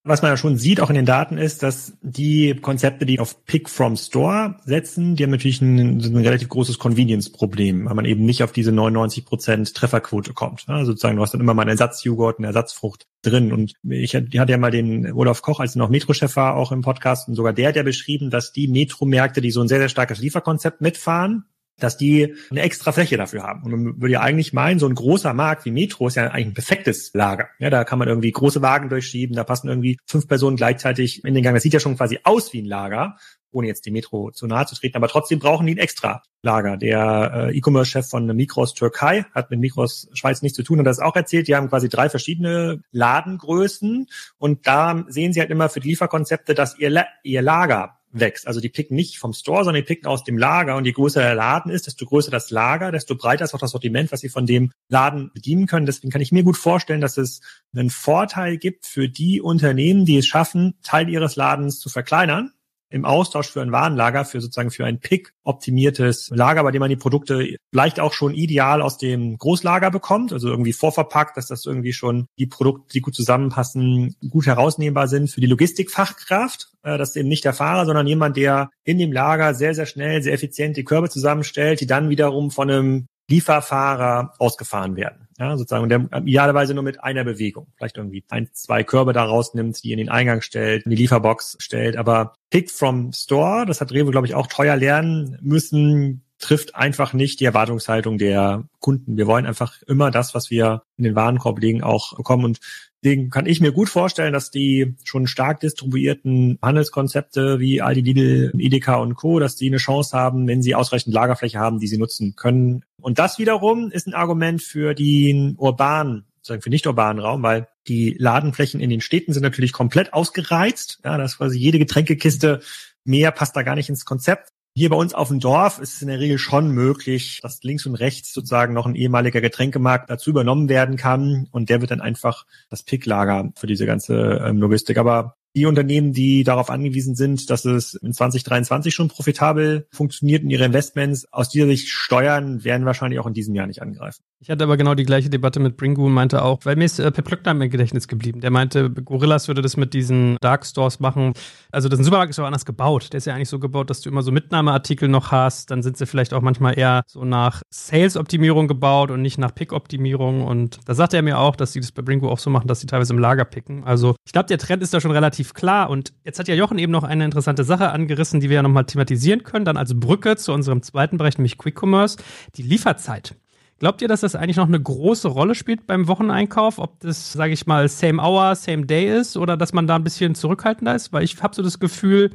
Was 0.04 0.20
man 0.20 0.32
ja 0.32 0.36
schon 0.36 0.56
sieht, 0.56 0.80
auch 0.80 0.90
in 0.90 0.96
den 0.96 1.06
Daten, 1.06 1.38
ist, 1.38 1.62
dass 1.62 1.96
die 2.02 2.56
Konzepte, 2.60 3.06
die 3.06 3.20
auf 3.20 3.44
Pick 3.44 3.68
from 3.68 3.96
Store 3.96 4.56
setzen, 4.64 5.14
die 5.14 5.22
haben 5.22 5.30
natürlich 5.30 5.60
ein, 5.60 6.00
ein 6.00 6.16
relativ 6.16 6.48
großes 6.48 6.80
Convenience-Problem, 6.80 7.86
weil 7.86 7.94
man 7.94 8.04
eben 8.04 8.24
nicht 8.24 8.42
auf 8.42 8.50
diese 8.50 8.72
99% 8.72 9.74
Trefferquote 9.74 10.32
kommt. 10.32 10.64
Also 10.66 10.90
sozusagen, 10.90 11.16
du 11.16 11.22
hast 11.22 11.34
dann 11.34 11.40
immer 11.40 11.54
mal 11.54 11.62
einen 11.62 11.70
Ersatzjoghurt, 11.70 12.38
eine 12.38 12.48
Ersatzfrucht 12.48 13.06
drin. 13.22 13.52
Und 13.52 13.74
ich 13.88 14.16
hatte 14.16 14.52
ja 14.52 14.58
mal 14.58 14.72
den 14.72 15.12
Olaf 15.12 15.40
Koch, 15.40 15.60
als 15.60 15.76
er 15.76 15.78
noch 15.78 15.88
Metro-Chef 15.90 16.34
war, 16.34 16.56
auch 16.56 16.72
im 16.72 16.82
Podcast, 16.82 17.28
und 17.28 17.36
sogar 17.36 17.52
der 17.52 17.68
hat 17.68 17.76
ja 17.76 17.84
beschrieben, 17.84 18.28
dass 18.28 18.52
die 18.52 18.66
Metro-Märkte, 18.66 19.40
die 19.40 19.52
so 19.52 19.60
ein 19.60 19.68
sehr, 19.68 19.78
sehr 19.78 19.88
starkes 19.88 20.18
Lieferkonzept 20.18 20.80
mitfahren, 20.80 21.44
dass 21.82 21.96
die 21.96 22.34
eine 22.50 22.62
extra 22.62 22.92
Fläche 22.92 23.16
dafür 23.16 23.42
haben. 23.42 23.62
Und 23.64 23.70
man 23.70 24.00
würde 24.00 24.12
ja 24.12 24.20
eigentlich 24.20 24.52
meinen, 24.52 24.78
so 24.78 24.86
ein 24.86 24.94
großer 24.94 25.34
Markt 25.34 25.64
wie 25.64 25.70
Metro 25.70 26.06
ist 26.08 26.16
ja 26.16 26.28
eigentlich 26.28 26.46
ein 26.46 26.54
perfektes 26.54 27.10
Lager. 27.14 27.48
Ja, 27.58 27.70
da 27.70 27.84
kann 27.84 27.98
man 27.98 28.08
irgendwie 28.08 28.30
große 28.30 28.62
Wagen 28.62 28.88
durchschieben, 28.88 29.36
da 29.36 29.44
passen 29.44 29.68
irgendwie 29.68 29.98
fünf 30.06 30.28
Personen 30.28 30.56
gleichzeitig 30.56 31.24
in 31.24 31.34
den 31.34 31.42
Gang. 31.42 31.54
Das 31.54 31.62
sieht 31.62 31.74
ja 31.74 31.80
schon 31.80 31.96
quasi 31.96 32.18
aus 32.24 32.52
wie 32.52 32.62
ein 32.62 32.66
Lager, 32.66 33.16
ohne 33.50 33.66
jetzt 33.66 33.84
die 33.86 33.90
Metro 33.90 34.30
zu 34.30 34.46
nahe 34.46 34.66
zu 34.66 34.74
treten. 34.74 34.96
Aber 34.96 35.08
trotzdem 35.08 35.38
brauchen 35.38 35.66
die 35.66 35.74
ein 35.74 35.78
extra 35.78 36.22
Lager. 36.42 36.76
Der 36.76 37.50
äh, 37.50 37.56
E-Commerce-Chef 37.56 38.08
von 38.08 38.26
Mikros 38.26 38.74
Türkei 38.74 39.26
hat 39.34 39.50
mit 39.50 39.60
Mikros 39.60 40.08
Schweiz 40.12 40.42
nichts 40.42 40.56
zu 40.56 40.62
tun 40.62 40.78
und 40.78 40.84
das 40.84 40.98
auch 40.98 41.14
erzählt. 41.14 41.48
Die 41.48 41.54
haben 41.54 41.68
quasi 41.68 41.88
drei 41.88 42.08
verschiedene 42.08 42.82
Ladengrößen 42.90 44.08
und 44.38 44.66
da 44.66 45.04
sehen 45.08 45.32
sie 45.32 45.40
halt 45.40 45.50
immer 45.50 45.68
für 45.68 45.80
die 45.80 45.90
Lieferkonzepte, 45.90 46.54
dass 46.54 46.78
ihr, 46.78 46.90
La 46.90 47.06
ihr 47.22 47.42
Lager 47.42 47.98
wächst. 48.12 48.46
Also 48.46 48.60
die 48.60 48.68
picken 48.68 48.94
nicht 48.94 49.18
vom 49.18 49.32
Store, 49.32 49.64
sondern 49.64 49.82
die 49.82 49.86
picken 49.86 50.06
aus 50.06 50.24
dem 50.24 50.38
Lager. 50.38 50.76
Und 50.76 50.84
je 50.84 50.92
größer 50.92 51.20
der 51.20 51.34
Laden 51.34 51.70
ist, 51.70 51.86
desto 51.86 52.06
größer 52.06 52.30
das 52.30 52.50
Lager, 52.50 52.92
desto 52.92 53.16
breiter 53.16 53.44
ist 53.44 53.54
auch 53.54 53.58
das 53.58 53.72
Sortiment, 53.72 54.12
was 54.12 54.20
sie 54.20 54.28
von 54.28 54.46
dem 54.46 54.72
Laden 54.88 55.30
bedienen 55.32 55.66
können. 55.66 55.86
Deswegen 55.86 56.10
kann 56.10 56.20
ich 56.20 56.32
mir 56.32 56.44
gut 56.44 56.56
vorstellen, 56.56 57.00
dass 57.00 57.16
es 57.16 57.40
einen 57.74 57.90
Vorteil 57.90 58.58
gibt 58.58 58.86
für 58.86 59.08
die 59.08 59.40
Unternehmen, 59.40 60.04
die 60.04 60.18
es 60.18 60.26
schaffen, 60.26 60.74
Teil 60.82 61.08
ihres 61.08 61.36
Ladens 61.36 61.78
zu 61.78 61.88
verkleinern 61.88 62.52
im 62.92 63.04
Austausch 63.04 63.50
für 63.50 63.62
ein 63.62 63.72
Warenlager, 63.72 64.24
für 64.24 64.40
sozusagen 64.40 64.70
für 64.70 64.84
ein 64.84 65.00
Pick 65.00 65.32
optimiertes 65.44 66.30
Lager, 66.32 66.62
bei 66.62 66.70
dem 66.70 66.80
man 66.80 66.90
die 66.90 66.96
Produkte 66.96 67.56
vielleicht 67.70 67.98
auch 67.98 68.12
schon 68.12 68.34
ideal 68.34 68.82
aus 68.82 68.98
dem 68.98 69.38
Großlager 69.38 69.90
bekommt, 69.90 70.32
also 70.32 70.48
irgendwie 70.48 70.72
vorverpackt, 70.72 71.36
dass 71.36 71.46
das 71.46 71.64
irgendwie 71.64 71.92
schon 71.92 72.26
die 72.38 72.46
Produkte, 72.46 72.92
die 72.92 73.00
gut 73.00 73.14
zusammenpassen, 73.14 74.14
gut 74.28 74.46
herausnehmbar 74.46 75.08
sind 75.08 75.30
für 75.30 75.40
die 75.40 75.46
Logistikfachkraft. 75.46 76.68
Äh, 76.82 76.98
das 76.98 77.10
ist 77.10 77.16
eben 77.16 77.28
nicht 77.28 77.44
der 77.44 77.54
Fahrer, 77.54 77.86
sondern 77.86 78.06
jemand, 78.06 78.36
der 78.36 78.70
in 78.84 78.98
dem 78.98 79.12
Lager 79.12 79.54
sehr, 79.54 79.74
sehr 79.74 79.86
schnell, 79.86 80.22
sehr 80.22 80.34
effizient 80.34 80.76
die 80.76 80.84
Körbe 80.84 81.08
zusammenstellt, 81.08 81.80
die 81.80 81.86
dann 81.86 82.10
wiederum 82.10 82.50
von 82.50 82.70
einem 82.70 83.06
Lieferfahrer 83.32 84.34
ausgefahren 84.38 84.96
werden. 84.96 85.28
Ja, 85.38 85.56
sozusagen, 85.56 85.82
und 85.82 85.88
der 85.88 86.22
idealerweise 86.24 86.74
nur 86.74 86.84
mit 86.84 87.02
einer 87.02 87.24
Bewegung. 87.24 87.66
Vielleicht 87.76 87.96
irgendwie 87.96 88.24
ein, 88.28 88.50
zwei 88.52 88.84
Körbe 88.84 89.12
da 89.12 89.24
rausnimmt, 89.24 89.82
die 89.82 89.92
in 89.92 89.98
den 89.98 90.10
Eingang 90.10 90.42
stellt, 90.42 90.84
in 90.84 90.90
die 90.90 90.96
Lieferbox 90.96 91.56
stellt. 91.58 91.96
Aber 91.96 92.34
Pick 92.50 92.70
from 92.70 93.12
Store, 93.12 93.64
das 93.66 93.80
hat 93.80 93.92
Rewe, 93.92 94.10
glaube 94.10 94.26
ich, 94.26 94.34
auch 94.34 94.46
teuer 94.46 94.76
lernen 94.76 95.38
müssen, 95.40 96.21
trifft 96.42 96.74
einfach 96.74 97.12
nicht 97.12 97.40
die 97.40 97.44
Erwartungshaltung 97.44 98.18
der 98.18 98.64
Kunden. 98.80 99.16
Wir 99.16 99.26
wollen 99.26 99.46
einfach 99.46 99.80
immer 99.86 100.10
das, 100.10 100.34
was 100.34 100.50
wir 100.50 100.82
in 100.96 101.04
den 101.04 101.14
Warenkorb 101.14 101.58
legen, 101.60 101.82
auch 101.82 102.16
bekommen. 102.16 102.44
Und 102.44 102.60
Deswegen 103.04 103.30
kann 103.30 103.46
ich 103.46 103.60
mir 103.60 103.72
gut 103.72 103.88
vorstellen, 103.88 104.32
dass 104.32 104.52
die 104.52 104.94
schon 105.02 105.26
stark 105.26 105.58
distribuierten 105.58 106.58
Handelskonzepte 106.62 107.58
wie 107.58 107.82
Aldi, 107.82 108.00
Lidl, 108.00 108.52
Edeka 108.56 108.94
und 108.94 109.16
Co., 109.16 109.40
dass 109.40 109.56
die 109.56 109.66
eine 109.66 109.78
Chance 109.78 110.16
haben, 110.16 110.46
wenn 110.46 110.62
sie 110.62 110.76
ausreichend 110.76 111.12
Lagerfläche 111.12 111.58
haben, 111.58 111.80
die 111.80 111.88
sie 111.88 111.98
nutzen 111.98 112.36
können. 112.36 112.84
Und 113.00 113.18
das 113.18 113.40
wiederum 113.40 113.90
ist 113.90 114.06
ein 114.06 114.14
Argument 114.14 114.62
für 114.62 114.94
den 114.94 115.56
urbanen, 115.58 116.26
sozusagen 116.36 116.62
für 116.62 116.70
nicht 116.70 116.86
urbanen 116.86 117.20
Raum, 117.20 117.42
weil 117.42 117.66
die 117.88 118.14
Ladenflächen 118.16 118.80
in 118.80 118.90
den 118.90 119.00
Städten 119.00 119.32
sind 119.32 119.42
natürlich 119.42 119.72
komplett 119.72 120.12
ausgereizt. 120.12 121.00
Ja, 121.04 121.18
das 121.18 121.32
ist 121.32 121.38
quasi 121.38 121.58
jede 121.58 121.80
Getränkekiste 121.80 122.60
mehr 123.04 123.32
passt 123.32 123.56
da 123.56 123.62
gar 123.62 123.74
nicht 123.74 123.88
ins 123.88 124.04
Konzept. 124.04 124.52
Hier 124.74 124.88
bei 124.88 124.96
uns 124.96 125.12
auf 125.12 125.28
dem 125.28 125.38
Dorf 125.38 125.78
ist 125.80 125.94
es 125.94 126.02
in 126.02 126.08
der 126.08 126.18
Regel 126.18 126.38
schon 126.38 126.70
möglich, 126.70 127.40
dass 127.42 127.62
links 127.62 127.84
und 127.84 127.94
rechts 127.94 128.32
sozusagen 128.32 128.72
noch 128.72 128.86
ein 128.86 128.94
ehemaliger 128.94 129.42
Getränkemarkt 129.42 130.08
dazu 130.08 130.30
übernommen 130.30 130.70
werden 130.70 130.96
kann 130.96 131.46
und 131.50 131.68
der 131.68 131.82
wird 131.82 131.90
dann 131.90 132.00
einfach 132.00 132.46
das 132.70 132.82
Picklager 132.82 133.52
für 133.54 133.66
diese 133.66 133.84
ganze 133.84 134.42
ähm, 134.42 134.56
Logistik. 134.56 134.96
Aber 134.96 135.36
die 135.54 135.66
Unternehmen, 135.66 136.12
die 136.12 136.44
darauf 136.44 136.70
angewiesen 136.70 137.14
sind, 137.14 137.50
dass 137.50 137.64
es 137.64 137.94
in 137.94 138.12
2023 138.12 138.94
schon 138.94 139.08
profitabel 139.08 139.86
funktioniert 139.90 140.42
in 140.42 140.50
ihre 140.50 140.64
Investments, 140.64 141.26
aus 141.32 141.48
dieser 141.48 141.66
Sicht 141.66 141.88
steuern, 141.88 142.64
werden 142.64 142.86
wahrscheinlich 142.86 143.20
auch 143.20 143.26
in 143.26 143.34
diesem 143.34 143.54
Jahr 143.54 143.66
nicht 143.66 143.82
angreifen. 143.82 144.22
Ich 144.40 144.50
hatte 144.50 144.64
aber 144.64 144.76
genau 144.76 144.94
die 144.94 145.04
gleiche 145.04 145.30
Debatte 145.30 145.60
mit 145.60 145.76
Bringu 145.76 146.06
und 146.06 146.12
meinte 146.12 146.42
auch, 146.42 146.58
weil 146.64 146.74
mir 146.76 146.84
ist 146.84 146.98
äh, 146.98 147.10
Pep 147.12 147.26
Klöckner 147.26 147.52
im 147.52 147.70
Gedächtnis 147.70 148.08
geblieben. 148.08 148.40
Der 148.40 148.50
meinte, 148.50 148.90
Gorillas 148.90 149.46
würde 149.46 149.62
das 149.62 149.76
mit 149.76 149.94
diesen 149.94 150.36
Dark 150.40 150.66
Stores 150.66 150.98
machen. 150.98 151.32
Also 151.70 151.88
das 151.88 152.00
Supermarkt 152.00 152.30
ist 152.30 152.38
aber 152.38 152.48
anders 152.48 152.64
gebaut. 152.64 153.12
Der 153.12 153.18
ist 153.18 153.26
ja 153.26 153.34
eigentlich 153.34 153.48
so 153.48 153.58
gebaut, 153.58 153.88
dass 153.88 154.00
du 154.00 154.10
immer 154.10 154.22
so 154.22 154.32
Mitnahmeartikel 154.32 155.08
noch 155.08 155.30
hast. 155.30 155.70
Dann 155.70 155.82
sind 155.82 155.96
sie 155.96 156.06
vielleicht 156.06 156.34
auch 156.34 156.40
manchmal 156.40 156.76
eher 156.76 157.04
so 157.06 157.24
nach 157.24 157.62
Sales-Optimierung 157.70 158.66
gebaut 158.66 159.12
und 159.12 159.22
nicht 159.22 159.38
nach 159.38 159.54
Pick-Optimierung. 159.54 160.42
Und 160.44 160.80
da 160.86 160.94
sagte 160.94 161.16
er 161.16 161.22
mir 161.22 161.38
auch, 161.38 161.54
dass 161.54 161.72
sie 161.72 161.80
das 161.80 161.92
bei 161.92 162.02
Bringu 162.02 162.28
auch 162.28 162.40
so 162.40 162.50
machen, 162.50 162.66
dass 162.66 162.80
sie 162.80 162.88
teilweise 162.88 163.12
im 163.12 163.20
Lager 163.20 163.44
picken. 163.44 163.84
Also 163.84 164.16
ich 164.24 164.32
glaube, 164.32 164.48
der 164.48 164.58
Trend 164.58 164.82
ist 164.82 164.92
da 164.92 165.00
schon 165.00 165.12
relativ 165.12 165.41
klar. 165.44 165.90
Und 165.90 166.12
jetzt 166.24 166.38
hat 166.38 166.48
ja 166.48 166.54
Jochen 166.54 166.78
eben 166.78 166.92
noch 166.92 167.04
eine 167.04 167.24
interessante 167.24 167.64
Sache 167.64 167.90
angerissen, 167.90 168.40
die 168.40 168.48
wir 168.48 168.56
ja 168.56 168.62
nochmal 168.62 168.84
thematisieren 168.84 169.42
können. 169.42 169.64
Dann 169.64 169.76
als 169.76 169.98
Brücke 169.98 170.36
zu 170.36 170.52
unserem 170.52 170.82
zweiten 170.82 171.18
Bereich, 171.18 171.38
nämlich 171.38 171.58
Quick 171.58 171.82
Commerce, 171.82 172.18
die 172.56 172.62
Lieferzeit. 172.62 173.36
Glaubt 173.78 174.00
ihr, 174.00 174.06
dass 174.06 174.20
das 174.20 174.36
eigentlich 174.36 174.58
noch 174.58 174.68
eine 174.68 174.80
große 174.80 175.26
Rolle 175.26 175.56
spielt 175.56 175.88
beim 175.88 176.06
Wocheneinkauf? 176.06 176.78
Ob 176.78 177.00
das, 177.00 177.32
sage 177.32 177.52
ich 177.52 177.66
mal, 177.66 177.88
same 177.88 178.22
hour, 178.22 178.54
same 178.54 178.86
day 178.86 179.18
ist 179.18 179.36
oder 179.36 179.56
dass 179.56 179.72
man 179.72 179.88
da 179.88 179.96
ein 179.96 180.04
bisschen 180.04 180.36
zurückhaltender 180.36 180.94
ist? 180.94 181.12
Weil 181.12 181.24
ich 181.24 181.42
habe 181.42 181.54
so 181.54 181.62
das 181.62 181.80
Gefühl, 181.80 182.30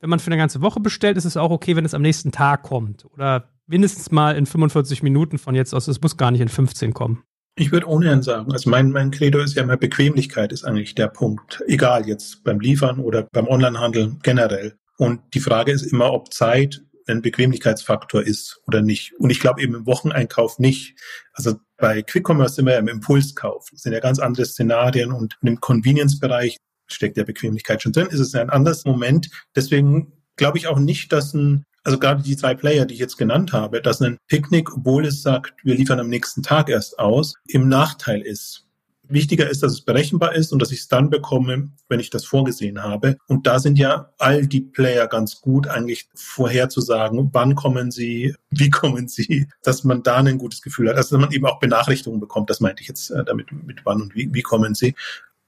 wenn 0.00 0.08
man 0.08 0.18
für 0.18 0.28
eine 0.28 0.38
ganze 0.38 0.62
Woche 0.62 0.80
bestellt, 0.80 1.16
ist 1.16 1.26
es 1.26 1.36
auch 1.36 1.50
okay, 1.50 1.76
wenn 1.76 1.84
es 1.84 1.92
am 1.92 2.00
nächsten 2.02 2.32
Tag 2.32 2.62
kommt. 2.62 3.04
Oder 3.04 3.50
mindestens 3.66 4.10
mal 4.10 4.36
in 4.36 4.46
45 4.46 5.02
Minuten 5.02 5.38
von 5.38 5.54
jetzt 5.54 5.74
aus. 5.74 5.88
Es 5.88 6.00
muss 6.00 6.16
gar 6.16 6.30
nicht 6.30 6.40
in 6.40 6.48
15 6.48 6.94
kommen. 6.94 7.22
Ich 7.60 7.72
würde 7.72 7.88
ohnehin 7.88 8.22
sagen, 8.22 8.52
also 8.52 8.70
mein, 8.70 8.92
mein 8.92 9.10
Credo 9.10 9.40
ist 9.40 9.56
ja 9.56 9.64
immer, 9.64 9.76
Bequemlichkeit 9.76 10.52
ist 10.52 10.64
eigentlich 10.64 10.94
der 10.94 11.08
Punkt. 11.08 11.60
Egal 11.66 12.06
jetzt 12.06 12.44
beim 12.44 12.60
Liefern 12.60 13.00
oder 13.00 13.24
beim 13.32 13.48
Onlinehandel 13.48 14.16
generell. 14.22 14.78
Und 14.96 15.20
die 15.34 15.40
Frage 15.40 15.72
ist 15.72 15.82
immer, 15.82 16.12
ob 16.12 16.32
Zeit 16.32 16.80
ein 17.08 17.20
Bequemlichkeitsfaktor 17.20 18.22
ist 18.22 18.60
oder 18.68 18.80
nicht. 18.80 19.12
Und 19.18 19.30
ich 19.30 19.40
glaube 19.40 19.60
eben 19.60 19.74
im 19.74 19.86
Wocheneinkauf 19.86 20.60
nicht. 20.60 21.00
Also 21.32 21.56
bei 21.76 22.02
Quick 22.02 22.28
Commerce 22.28 22.54
sind 22.54 22.66
wir 22.66 22.74
ja 22.74 22.78
im 22.78 22.86
Impulskauf. 22.86 23.66
Das 23.72 23.82
sind 23.82 23.92
ja 23.92 23.98
ganz 23.98 24.20
andere 24.20 24.46
Szenarien 24.46 25.10
und 25.10 25.36
im 25.42 25.58
Convenience-Bereich 25.58 26.58
steckt 26.86 27.16
der 27.16 27.24
Bequemlichkeit 27.24 27.82
schon 27.82 27.92
drin. 27.92 28.06
Ist 28.06 28.20
es 28.20 28.36
ein 28.36 28.50
anderes 28.50 28.84
Moment. 28.84 29.30
Deswegen 29.56 30.12
glaube 30.36 30.58
ich 30.58 30.68
auch 30.68 30.78
nicht, 30.78 31.12
dass 31.12 31.34
ein 31.34 31.64
also 31.84 31.98
gerade 31.98 32.22
die 32.22 32.36
zwei 32.36 32.54
Player, 32.54 32.84
die 32.84 32.94
ich 32.94 33.00
jetzt 33.00 33.16
genannt 33.16 33.52
habe, 33.52 33.80
dass 33.80 34.00
ein 34.00 34.18
Picknick, 34.28 34.76
obwohl 34.76 35.06
es 35.06 35.22
sagt, 35.22 35.54
wir 35.64 35.74
liefern 35.74 36.00
am 36.00 36.08
nächsten 36.08 36.42
Tag 36.42 36.68
erst 36.68 36.98
aus, 36.98 37.34
im 37.46 37.68
Nachteil 37.68 38.20
ist. 38.22 38.68
Wichtiger 39.10 39.48
ist, 39.48 39.62
dass 39.62 39.72
es 39.72 39.80
berechenbar 39.80 40.34
ist 40.34 40.52
und 40.52 40.60
dass 40.60 40.70
ich 40.70 40.80
es 40.80 40.88
dann 40.88 41.10
bekomme, 41.10 41.70
wenn 41.88 42.00
ich 42.00 42.10
das 42.10 42.26
vorgesehen 42.26 42.82
habe. 42.82 43.16
Und 43.26 43.46
da 43.46 43.58
sind 43.58 43.78
ja 43.78 44.10
all 44.18 44.46
die 44.46 44.60
Player 44.60 45.06
ganz 45.06 45.40
gut 45.40 45.66
eigentlich 45.66 46.08
vorherzusagen, 46.14 47.30
wann 47.32 47.54
kommen 47.54 47.90
sie, 47.90 48.34
wie 48.50 48.70
kommen 48.70 49.08
sie, 49.08 49.48
dass 49.62 49.84
man 49.84 50.02
da 50.02 50.16
ein 50.16 50.38
gutes 50.38 50.62
Gefühl 50.62 50.90
hat. 50.90 50.96
Also 50.96 51.16
dass 51.16 51.24
man 51.24 51.32
eben 51.32 51.46
auch 51.46 51.58
Benachrichtigungen 51.58 52.20
bekommt, 52.20 52.50
das 52.50 52.60
meinte 52.60 52.82
ich 52.82 52.88
jetzt 52.88 53.10
äh, 53.10 53.24
damit, 53.24 53.50
mit 53.50 53.84
wann 53.84 54.02
und 54.02 54.14
wie, 54.14 54.32
wie 54.32 54.42
kommen 54.42 54.74
sie. 54.74 54.94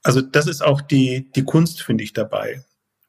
Also 0.03 0.21
das 0.21 0.47
ist 0.47 0.63
auch 0.63 0.81
die, 0.81 1.29
die 1.35 1.43
Kunst, 1.43 1.83
finde 1.83 2.03
ich, 2.03 2.13
dabei. 2.13 2.63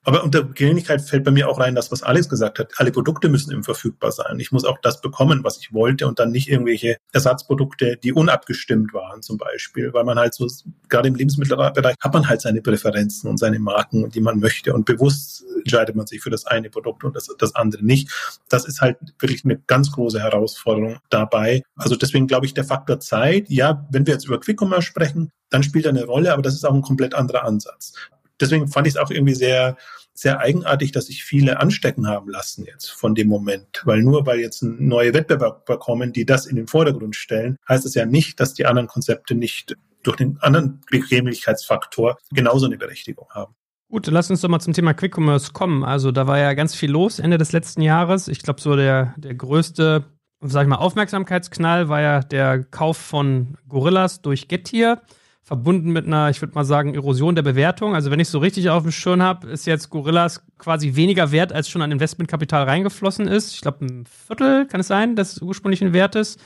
Aber 0.04 0.24
unter 0.24 0.42
Bequemlichkeit 0.42 1.00
fällt 1.00 1.22
bei 1.22 1.30
mir 1.30 1.48
auch 1.48 1.60
rein, 1.60 1.76
das, 1.76 1.92
was 1.92 2.02
Alex 2.02 2.28
gesagt 2.28 2.58
hat. 2.58 2.72
Alle 2.76 2.90
Produkte 2.90 3.28
müssen 3.28 3.52
eben 3.52 3.62
verfügbar 3.62 4.10
sein. 4.10 4.40
Ich 4.40 4.50
muss 4.50 4.64
auch 4.64 4.78
das 4.82 5.00
bekommen, 5.00 5.44
was 5.44 5.58
ich 5.58 5.72
wollte 5.72 6.08
und 6.08 6.18
dann 6.18 6.32
nicht 6.32 6.48
irgendwelche 6.48 6.96
Ersatzprodukte, 7.12 7.98
die 8.02 8.12
unabgestimmt 8.12 8.92
waren 8.94 9.22
zum 9.22 9.38
Beispiel, 9.38 9.92
weil 9.92 10.02
man 10.02 10.18
halt 10.18 10.34
so, 10.34 10.48
gerade 10.88 11.06
im 11.06 11.14
Lebensmittelbereich 11.14 11.94
hat 12.00 12.12
man 12.12 12.28
halt 12.28 12.40
seine 12.40 12.62
Präferenzen 12.62 13.30
und 13.30 13.38
seine 13.38 13.60
Marken, 13.60 14.10
die 14.10 14.20
man 14.20 14.40
möchte 14.40 14.74
und 14.74 14.86
bewusst 14.86 15.44
entscheidet 15.58 15.94
man 15.94 16.08
sich 16.08 16.20
für 16.20 16.30
das 16.30 16.46
eine 16.46 16.68
Produkt 16.68 17.04
und 17.04 17.14
das, 17.14 17.28
das 17.38 17.54
andere 17.54 17.84
nicht. 17.84 18.10
Das 18.48 18.64
ist 18.64 18.80
halt 18.80 18.98
wirklich 19.20 19.44
eine 19.44 19.58
ganz 19.58 19.92
große 19.92 20.20
Herausforderung 20.20 20.98
dabei. 21.10 21.62
Also 21.76 21.94
deswegen 21.94 22.26
glaube 22.26 22.46
ich, 22.46 22.54
der 22.54 22.64
Faktor 22.64 22.98
Zeit, 22.98 23.48
ja, 23.48 23.86
wenn 23.90 24.04
wir 24.06 24.14
jetzt 24.14 24.26
über 24.26 24.40
Quick 24.40 24.60
Commerce 24.60 24.82
sprechen, 24.82 25.30
dann 25.50 25.62
spielt 25.62 25.84
er 25.84 25.90
eine 25.90 26.04
Rolle, 26.04 26.32
aber 26.32 26.42
das 26.42 26.54
ist 26.54 26.64
auch 26.64 26.74
ein 26.74 26.82
komplett 26.82 27.14
anderer 27.14 27.44
Ansatz 27.44 27.92
deswegen 28.42 28.68
fand 28.68 28.86
ich 28.86 28.94
es 28.94 29.00
auch 29.00 29.10
irgendwie 29.10 29.34
sehr, 29.34 29.76
sehr 30.14 30.40
eigenartig, 30.40 30.92
dass 30.92 31.06
sich 31.06 31.24
viele 31.24 31.60
anstecken 31.60 32.06
haben 32.06 32.28
lassen 32.28 32.64
jetzt 32.66 32.90
von 32.90 33.14
dem 33.14 33.28
Moment. 33.28 33.82
Weil 33.84 34.02
nur 34.02 34.26
weil 34.26 34.40
jetzt 34.40 34.62
neue 34.62 35.14
Wettbewerber 35.14 35.78
kommen, 35.78 36.12
die 36.12 36.26
das 36.26 36.46
in 36.46 36.56
den 36.56 36.66
Vordergrund 36.66 37.16
stellen, 37.16 37.56
heißt 37.68 37.86
es 37.86 37.94
ja 37.94 38.04
nicht, 38.04 38.40
dass 38.40 38.54
die 38.54 38.66
anderen 38.66 38.88
Konzepte 38.88 39.34
nicht 39.34 39.76
durch 40.02 40.16
den 40.16 40.38
anderen 40.40 40.80
Bequemlichkeitsfaktor 40.90 42.18
genauso 42.32 42.66
eine 42.66 42.76
Berechtigung 42.76 43.28
haben. 43.30 43.54
Gut, 43.88 44.06
lass 44.06 44.30
uns 44.30 44.40
doch 44.40 44.48
mal 44.48 44.58
zum 44.58 44.72
Thema 44.72 44.94
Quick 44.94 45.16
Commerce 45.16 45.52
kommen. 45.52 45.84
Also 45.84 46.12
da 46.12 46.26
war 46.26 46.38
ja 46.38 46.54
ganz 46.54 46.74
viel 46.74 46.90
los 46.90 47.18
Ende 47.18 47.38
des 47.38 47.52
letzten 47.52 47.82
Jahres. 47.82 48.26
Ich 48.26 48.42
glaube, 48.42 48.60
so 48.60 48.74
der, 48.74 49.14
der 49.18 49.34
größte, 49.34 50.04
sag 50.40 50.62
ich 50.62 50.68
mal, 50.68 50.76
Aufmerksamkeitsknall 50.76 51.88
war 51.88 52.00
ja 52.00 52.20
der 52.20 52.64
Kauf 52.64 52.96
von 52.96 53.58
Gorillas 53.68 54.22
durch 54.22 54.48
Getir 54.48 55.02
verbunden 55.52 55.92
mit 55.92 56.06
einer, 56.06 56.30
ich 56.30 56.40
würde 56.40 56.54
mal 56.54 56.64
sagen, 56.64 56.94
Erosion 56.94 57.34
der 57.34 57.42
Bewertung. 57.42 57.94
Also 57.94 58.10
wenn 58.10 58.18
ich 58.18 58.30
so 58.30 58.38
richtig 58.38 58.70
auf 58.70 58.84
dem 58.84 58.90
Schirm 58.90 59.20
habe, 59.20 59.50
ist 59.50 59.66
jetzt 59.66 59.90
Gorillas 59.90 60.42
quasi 60.56 60.96
weniger 60.96 61.30
wert, 61.30 61.52
als 61.52 61.68
schon 61.68 61.82
an 61.82 61.92
Investmentkapital 61.92 62.64
reingeflossen 62.64 63.28
ist. 63.28 63.52
Ich 63.56 63.60
glaube, 63.60 63.84
ein 63.84 64.06
Viertel 64.06 64.64
kann 64.64 64.80
es 64.80 64.86
sein, 64.86 65.14
des 65.14 65.42
ursprünglichen 65.42 65.92
Wertes. 65.92 66.38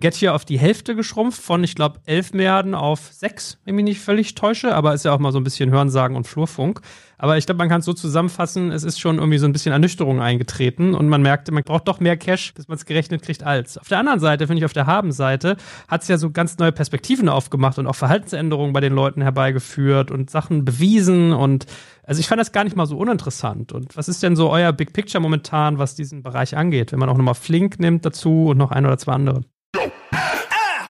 Get 0.00 0.14
hier 0.14 0.34
auf 0.34 0.44
die 0.44 0.58
Hälfte 0.58 0.96
geschrumpft 0.96 1.40
von, 1.40 1.62
ich 1.62 1.74
glaube, 1.74 2.00
11 2.06 2.32
Milliarden 2.32 2.74
auf 2.74 3.10
6, 3.12 3.58
wenn 3.64 3.74
ich 3.74 3.76
mich 3.76 3.84
nicht 3.84 4.00
völlig 4.00 4.34
täusche. 4.34 4.74
Aber 4.74 4.94
ist 4.94 5.04
ja 5.04 5.12
auch 5.12 5.18
mal 5.18 5.30
so 5.30 5.38
ein 5.38 5.44
bisschen 5.44 5.70
Hörensagen 5.70 6.16
und 6.16 6.26
Flurfunk. 6.26 6.80
Aber 7.18 7.36
ich 7.36 7.44
glaube, 7.44 7.58
man 7.58 7.68
kann 7.68 7.80
es 7.80 7.84
so 7.84 7.92
zusammenfassen, 7.92 8.72
es 8.72 8.82
ist 8.82 8.98
schon 8.98 9.18
irgendwie 9.18 9.36
so 9.36 9.44
ein 9.44 9.52
bisschen 9.52 9.72
Ernüchterung 9.72 10.22
eingetreten 10.22 10.94
und 10.94 11.06
man 11.06 11.20
merkte, 11.20 11.52
man 11.52 11.62
braucht 11.64 11.86
doch 11.86 12.00
mehr 12.00 12.16
Cash, 12.16 12.54
bis 12.54 12.66
man 12.66 12.78
es 12.78 12.86
gerechnet 12.86 13.20
kriegt 13.20 13.42
als. 13.42 13.76
Auf 13.76 13.88
der 13.88 13.98
anderen 13.98 14.20
Seite, 14.20 14.46
finde 14.46 14.60
ich, 14.60 14.64
auf 14.64 14.72
der 14.72 14.86
Haben-Seite 14.86 15.58
hat 15.86 16.00
es 16.00 16.08
ja 16.08 16.16
so 16.16 16.30
ganz 16.30 16.56
neue 16.56 16.72
Perspektiven 16.72 17.28
aufgemacht 17.28 17.78
und 17.78 17.86
auch 17.86 17.94
Verhaltensänderungen 17.94 18.72
bei 18.72 18.80
den 18.80 18.94
Leuten 18.94 19.20
herbeigeführt 19.20 20.10
und 20.10 20.30
Sachen 20.30 20.64
bewiesen 20.64 21.34
und 21.34 21.66
also 22.04 22.20
ich 22.20 22.26
fand 22.26 22.40
das 22.40 22.52
gar 22.52 22.64
nicht 22.64 22.74
mal 22.74 22.86
so 22.86 22.96
uninteressant. 22.96 23.72
Und 23.72 23.96
was 23.98 24.08
ist 24.08 24.22
denn 24.22 24.34
so 24.34 24.50
euer 24.50 24.72
Big 24.72 24.94
Picture 24.94 25.20
momentan, 25.20 25.78
was 25.78 25.94
diesen 25.94 26.22
Bereich 26.22 26.56
angeht, 26.56 26.90
wenn 26.90 26.98
man 26.98 27.10
auch 27.10 27.16
nochmal 27.18 27.34
Flink 27.34 27.78
nimmt 27.78 28.06
dazu 28.06 28.46
und 28.46 28.56
noch 28.56 28.70
ein 28.70 28.86
oder 28.86 28.96
zwei 28.96 29.12
andere? 29.12 29.42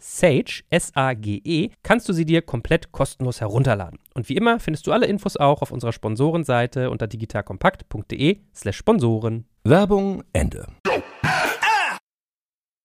Sage, 0.00 0.62
S-A-G-E, 0.70 1.70
kannst 1.82 2.08
du 2.08 2.12
sie 2.12 2.24
dir 2.24 2.42
komplett 2.42 2.92
kostenlos 2.92 3.40
herunterladen. 3.40 3.98
Und 4.14 4.28
wie 4.28 4.36
immer 4.36 4.60
findest 4.60 4.86
du 4.86 4.92
alle 4.92 5.06
Infos 5.06 5.36
auch 5.36 5.62
auf 5.62 5.70
unserer 5.70 5.92
Sponsorenseite 5.92 6.90
unter 6.90 7.06
digitalkompakt.de 7.06 8.38
slash 8.54 8.76
Sponsoren. 8.76 9.46
Werbung 9.64 10.24
Ende. 10.32 10.66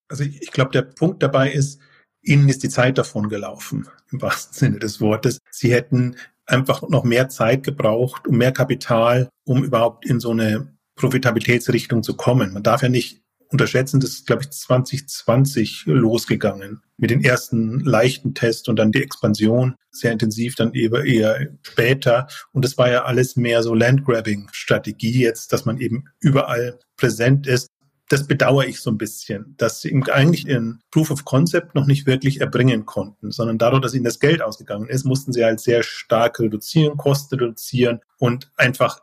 Also 0.09 0.23
ich, 0.23 0.41
ich 0.41 0.51
glaube, 0.51 0.71
der 0.71 0.83
Punkt 0.83 1.23
dabei 1.23 1.51
ist, 1.51 1.79
ihnen 2.21 2.49
ist 2.49 2.63
die 2.63 2.69
Zeit 2.69 2.97
davon 2.97 3.29
gelaufen, 3.29 3.87
im 4.11 4.21
wahrsten 4.21 4.53
Sinne 4.53 4.79
des 4.79 5.01
Wortes. 5.01 5.39
Sie 5.51 5.73
hätten 5.73 6.15
einfach 6.45 6.87
noch 6.89 7.03
mehr 7.03 7.29
Zeit 7.29 7.63
gebraucht, 7.63 8.27
um 8.27 8.37
mehr 8.37 8.51
Kapital, 8.51 9.29
um 9.45 9.63
überhaupt 9.63 10.05
in 10.05 10.19
so 10.19 10.31
eine 10.31 10.75
Profitabilitätsrichtung 10.95 12.03
zu 12.03 12.15
kommen. 12.15 12.53
Man 12.53 12.63
darf 12.63 12.81
ja 12.81 12.89
nicht 12.89 13.21
unterschätzen, 13.55 13.99
das 13.99 14.11
ist, 14.11 14.27
glaube 14.27 14.43
ich, 14.43 14.51
2020 14.51 15.83
losgegangen 15.85 16.81
mit 16.97 17.09
den 17.09 17.23
ersten 17.23 17.79
leichten 17.79 18.33
Tests 18.33 18.67
und 18.67 18.77
dann 18.77 18.91
die 18.91 19.03
Expansion 19.03 19.75
sehr 19.91 20.11
intensiv, 20.11 20.55
dann 20.55 20.73
eher, 20.73 21.03
eher 21.03 21.47
später. 21.63 22.27
Und 22.51 22.63
das 22.65 22.77
war 22.77 22.89
ja 22.89 23.05
alles 23.05 23.35
mehr 23.35 23.63
so 23.63 23.73
Landgrabbing-Strategie 23.73 25.21
jetzt, 25.21 25.53
dass 25.53 25.65
man 25.65 25.79
eben 25.79 26.05
überall 26.19 26.79
präsent 26.97 27.47
ist. 27.47 27.67
Das 28.09 28.27
bedauere 28.27 28.67
ich 28.67 28.81
so 28.81 28.91
ein 28.91 28.99
bisschen, 28.99 29.55
dass 29.57 29.81
sie 29.81 29.99
eigentlich 30.11 30.47
ihren 30.47 30.81
Proof 30.91 31.09
of 31.09 31.25
Concept 31.25 31.73
noch 31.73 31.87
nicht 31.87 32.05
wirklich 32.05 32.39
erbringen 32.39 32.85
konnten, 32.85 33.31
sondern 33.31 33.57
dadurch, 33.57 33.81
dass 33.81 33.95
ihnen 33.95 34.03
das 34.03 34.19
Geld 34.19 34.43
ausgegangen 34.43 34.87
ist, 34.87 35.05
mussten 35.05 35.33
sie 35.33 35.43
halt 35.43 35.59
sehr 35.59 35.81
stark 35.81 36.39
reduzieren, 36.39 36.97
Kosten 36.97 37.39
reduzieren 37.39 38.01
und 38.19 38.51
einfach 38.57 38.99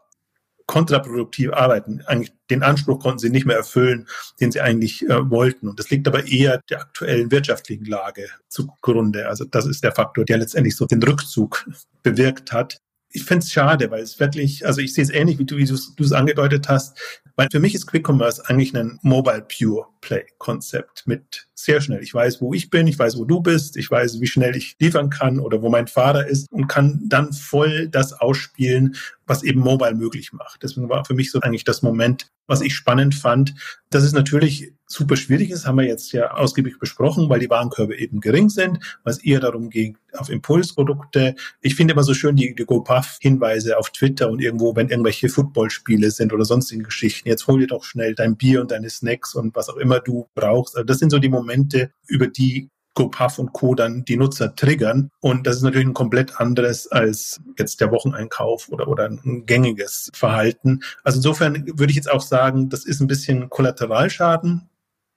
kontraproduktiv 0.72 1.52
arbeiten. 1.52 2.00
Eigentlich 2.06 2.32
den 2.48 2.62
Anspruch 2.62 2.98
konnten 2.98 3.18
sie 3.18 3.28
nicht 3.28 3.44
mehr 3.44 3.58
erfüllen, 3.58 4.08
den 4.40 4.50
sie 4.50 4.62
eigentlich 4.62 5.02
äh, 5.02 5.30
wollten. 5.30 5.68
Und 5.68 5.78
das 5.78 5.90
liegt 5.90 6.08
aber 6.08 6.26
eher 6.26 6.62
der 6.70 6.80
aktuellen 6.80 7.30
wirtschaftlichen 7.30 7.84
Lage 7.84 8.26
zugrunde. 8.48 9.28
Also 9.28 9.44
das 9.44 9.66
ist 9.66 9.84
der 9.84 9.92
Faktor, 9.92 10.24
der 10.24 10.38
letztendlich 10.38 10.74
so 10.74 10.86
den 10.86 11.02
Rückzug 11.02 11.68
bewirkt 12.02 12.52
hat 12.52 12.78
ich 13.14 13.24
finde 13.24 13.44
es 13.44 13.52
schade, 13.52 13.90
weil 13.90 14.02
es 14.02 14.18
wirklich, 14.18 14.64
also 14.66 14.80
ich 14.80 14.94
sehe 14.94 15.04
es 15.04 15.10
ähnlich, 15.10 15.38
wie 15.38 15.44
du 15.44 15.58
es 15.58 16.12
angedeutet 16.12 16.70
hast, 16.70 16.98
weil 17.36 17.48
für 17.52 17.60
mich 17.60 17.74
ist 17.74 17.86
Quick 17.86 18.08
Commerce 18.08 18.42
eigentlich 18.48 18.74
ein 18.74 18.98
Mobile 19.02 19.46
Pure 19.46 19.84
Play 20.02 20.26
Konzept 20.36 21.06
mit 21.06 21.46
sehr 21.54 21.80
schnell. 21.80 22.02
Ich 22.02 22.12
weiß, 22.12 22.42
wo 22.42 22.52
ich 22.52 22.68
bin, 22.68 22.86
ich 22.86 22.98
weiß, 22.98 23.16
wo 23.16 23.24
du 23.24 23.40
bist, 23.40 23.76
ich 23.76 23.90
weiß, 23.90 24.20
wie 24.20 24.26
schnell 24.26 24.56
ich 24.56 24.76
liefern 24.80 25.08
kann 25.08 25.38
oder 25.38 25.62
wo 25.62 25.70
mein 25.70 25.86
Fahrer 25.86 26.26
ist 26.26 26.50
und 26.52 26.66
kann 26.66 27.00
dann 27.06 27.32
voll 27.32 27.88
das 27.88 28.12
ausspielen, 28.12 28.96
was 29.26 29.42
eben 29.42 29.60
Mobile 29.60 29.94
möglich 29.94 30.32
macht. 30.32 30.62
Deswegen 30.62 30.88
war 30.88 31.04
für 31.04 31.14
mich 31.14 31.30
so 31.30 31.40
eigentlich 31.40 31.64
das 31.64 31.82
Moment, 31.82 32.26
was 32.46 32.60
ich 32.60 32.74
spannend 32.74 33.14
fand. 33.14 33.54
Dass 33.90 34.02
es 34.02 34.12
natürlich 34.12 34.72
super 34.86 35.16
schwierig 35.16 35.50
ist, 35.50 35.66
haben 35.66 35.78
wir 35.78 35.86
jetzt 35.86 36.12
ja 36.12 36.32
ausgiebig 36.32 36.78
besprochen, 36.78 37.28
weil 37.28 37.40
die 37.40 37.48
Warenkörbe 37.48 37.96
eben 37.96 38.20
gering 38.20 38.50
sind, 38.50 38.78
es 39.04 39.18
eher 39.18 39.40
darum 39.40 39.70
geht, 39.70 39.96
auf 40.12 40.28
Impulsprodukte. 40.28 41.34
Ich 41.60 41.76
finde 41.76 41.94
immer 41.94 42.02
so 42.02 42.12
schön 42.12 42.36
die, 42.36 42.54
die 42.54 42.64
GoPuff-Hinweise 42.64 43.78
auf 43.78 43.90
Twitter 43.90 44.28
und 44.30 44.40
irgendwo, 44.40 44.76
wenn 44.76 44.88
irgendwelche 44.88 45.28
Footballspiele 45.28 46.10
sind 46.10 46.32
oder 46.32 46.44
sonstigen 46.44 46.82
Geschichten. 46.82 47.28
Jetzt 47.28 47.46
hol 47.46 47.60
dir 47.60 47.68
doch 47.68 47.84
schnell 47.84 48.14
dein 48.14 48.36
Bier 48.36 48.60
und 48.60 48.70
deine 48.70 48.90
Snacks 48.90 49.34
und 49.34 49.54
was 49.54 49.68
auch 49.68 49.76
immer 49.76 49.91
du 50.00 50.28
brauchst. 50.34 50.76
Also 50.76 50.84
das 50.84 50.98
sind 50.98 51.10
so 51.10 51.18
die 51.18 51.28
Momente, 51.28 51.92
über 52.06 52.26
die 52.26 52.70
GoPuff 52.94 53.38
und 53.38 53.52
Co. 53.52 53.74
dann 53.74 54.04
die 54.04 54.16
Nutzer 54.16 54.54
triggern. 54.54 55.10
Und 55.20 55.46
das 55.46 55.56
ist 55.56 55.62
natürlich 55.62 55.86
ein 55.86 55.94
komplett 55.94 56.38
anderes 56.38 56.90
als 56.90 57.40
jetzt 57.58 57.80
der 57.80 57.90
Wocheneinkauf 57.90 58.68
oder, 58.68 58.88
oder 58.88 59.06
ein 59.06 59.44
gängiges 59.46 60.10
Verhalten. 60.14 60.80
Also 61.04 61.18
insofern 61.18 61.66
würde 61.78 61.90
ich 61.90 61.96
jetzt 61.96 62.10
auch 62.10 62.20
sagen, 62.20 62.68
das 62.68 62.84
ist 62.84 63.00
ein 63.00 63.06
bisschen 63.06 63.48
Kollateralschaden. 63.48 64.68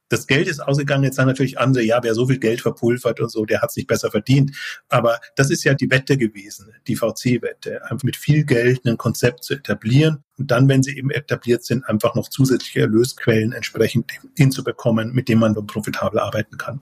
Das 0.09 0.27
Geld 0.27 0.47
ist 0.47 0.59
ausgegangen, 0.59 1.03
jetzt 1.03 1.15
sagen 1.15 1.27
natürlich 1.27 1.57
andere, 1.57 1.83
ja, 1.83 1.99
wer 2.03 2.13
so 2.13 2.27
viel 2.27 2.37
Geld 2.37 2.61
verpulvert 2.61 3.19
und 3.19 3.31
so, 3.31 3.45
der 3.45 3.61
hat 3.61 3.71
sich 3.71 3.87
besser 3.87 4.11
verdient. 4.11 4.55
Aber 4.87 5.19
das 5.35 5.49
ist 5.49 5.63
ja 5.63 5.73
die 5.73 5.89
Wette 5.89 6.17
gewesen, 6.17 6.71
die 6.87 6.95
VC-Wette, 6.95 7.83
einfach 7.83 8.03
mit 8.03 8.15
viel 8.15 8.45
Geld 8.45 8.85
ein 8.85 8.97
Konzept 8.97 9.43
zu 9.43 9.55
etablieren 9.55 10.23
und 10.37 10.51
dann, 10.51 10.69
wenn 10.69 10.83
sie 10.83 10.97
eben 10.97 11.09
etabliert 11.09 11.63
sind, 11.63 11.85
einfach 11.85 12.13
noch 12.13 12.29
zusätzliche 12.29 12.81
Erlösquellen 12.81 13.51
entsprechend 13.51 14.11
hinzubekommen, 14.37 15.13
mit 15.13 15.27
denen 15.27 15.41
man 15.41 15.53
profitabel 15.65 16.19
arbeiten 16.19 16.57
kann. 16.57 16.81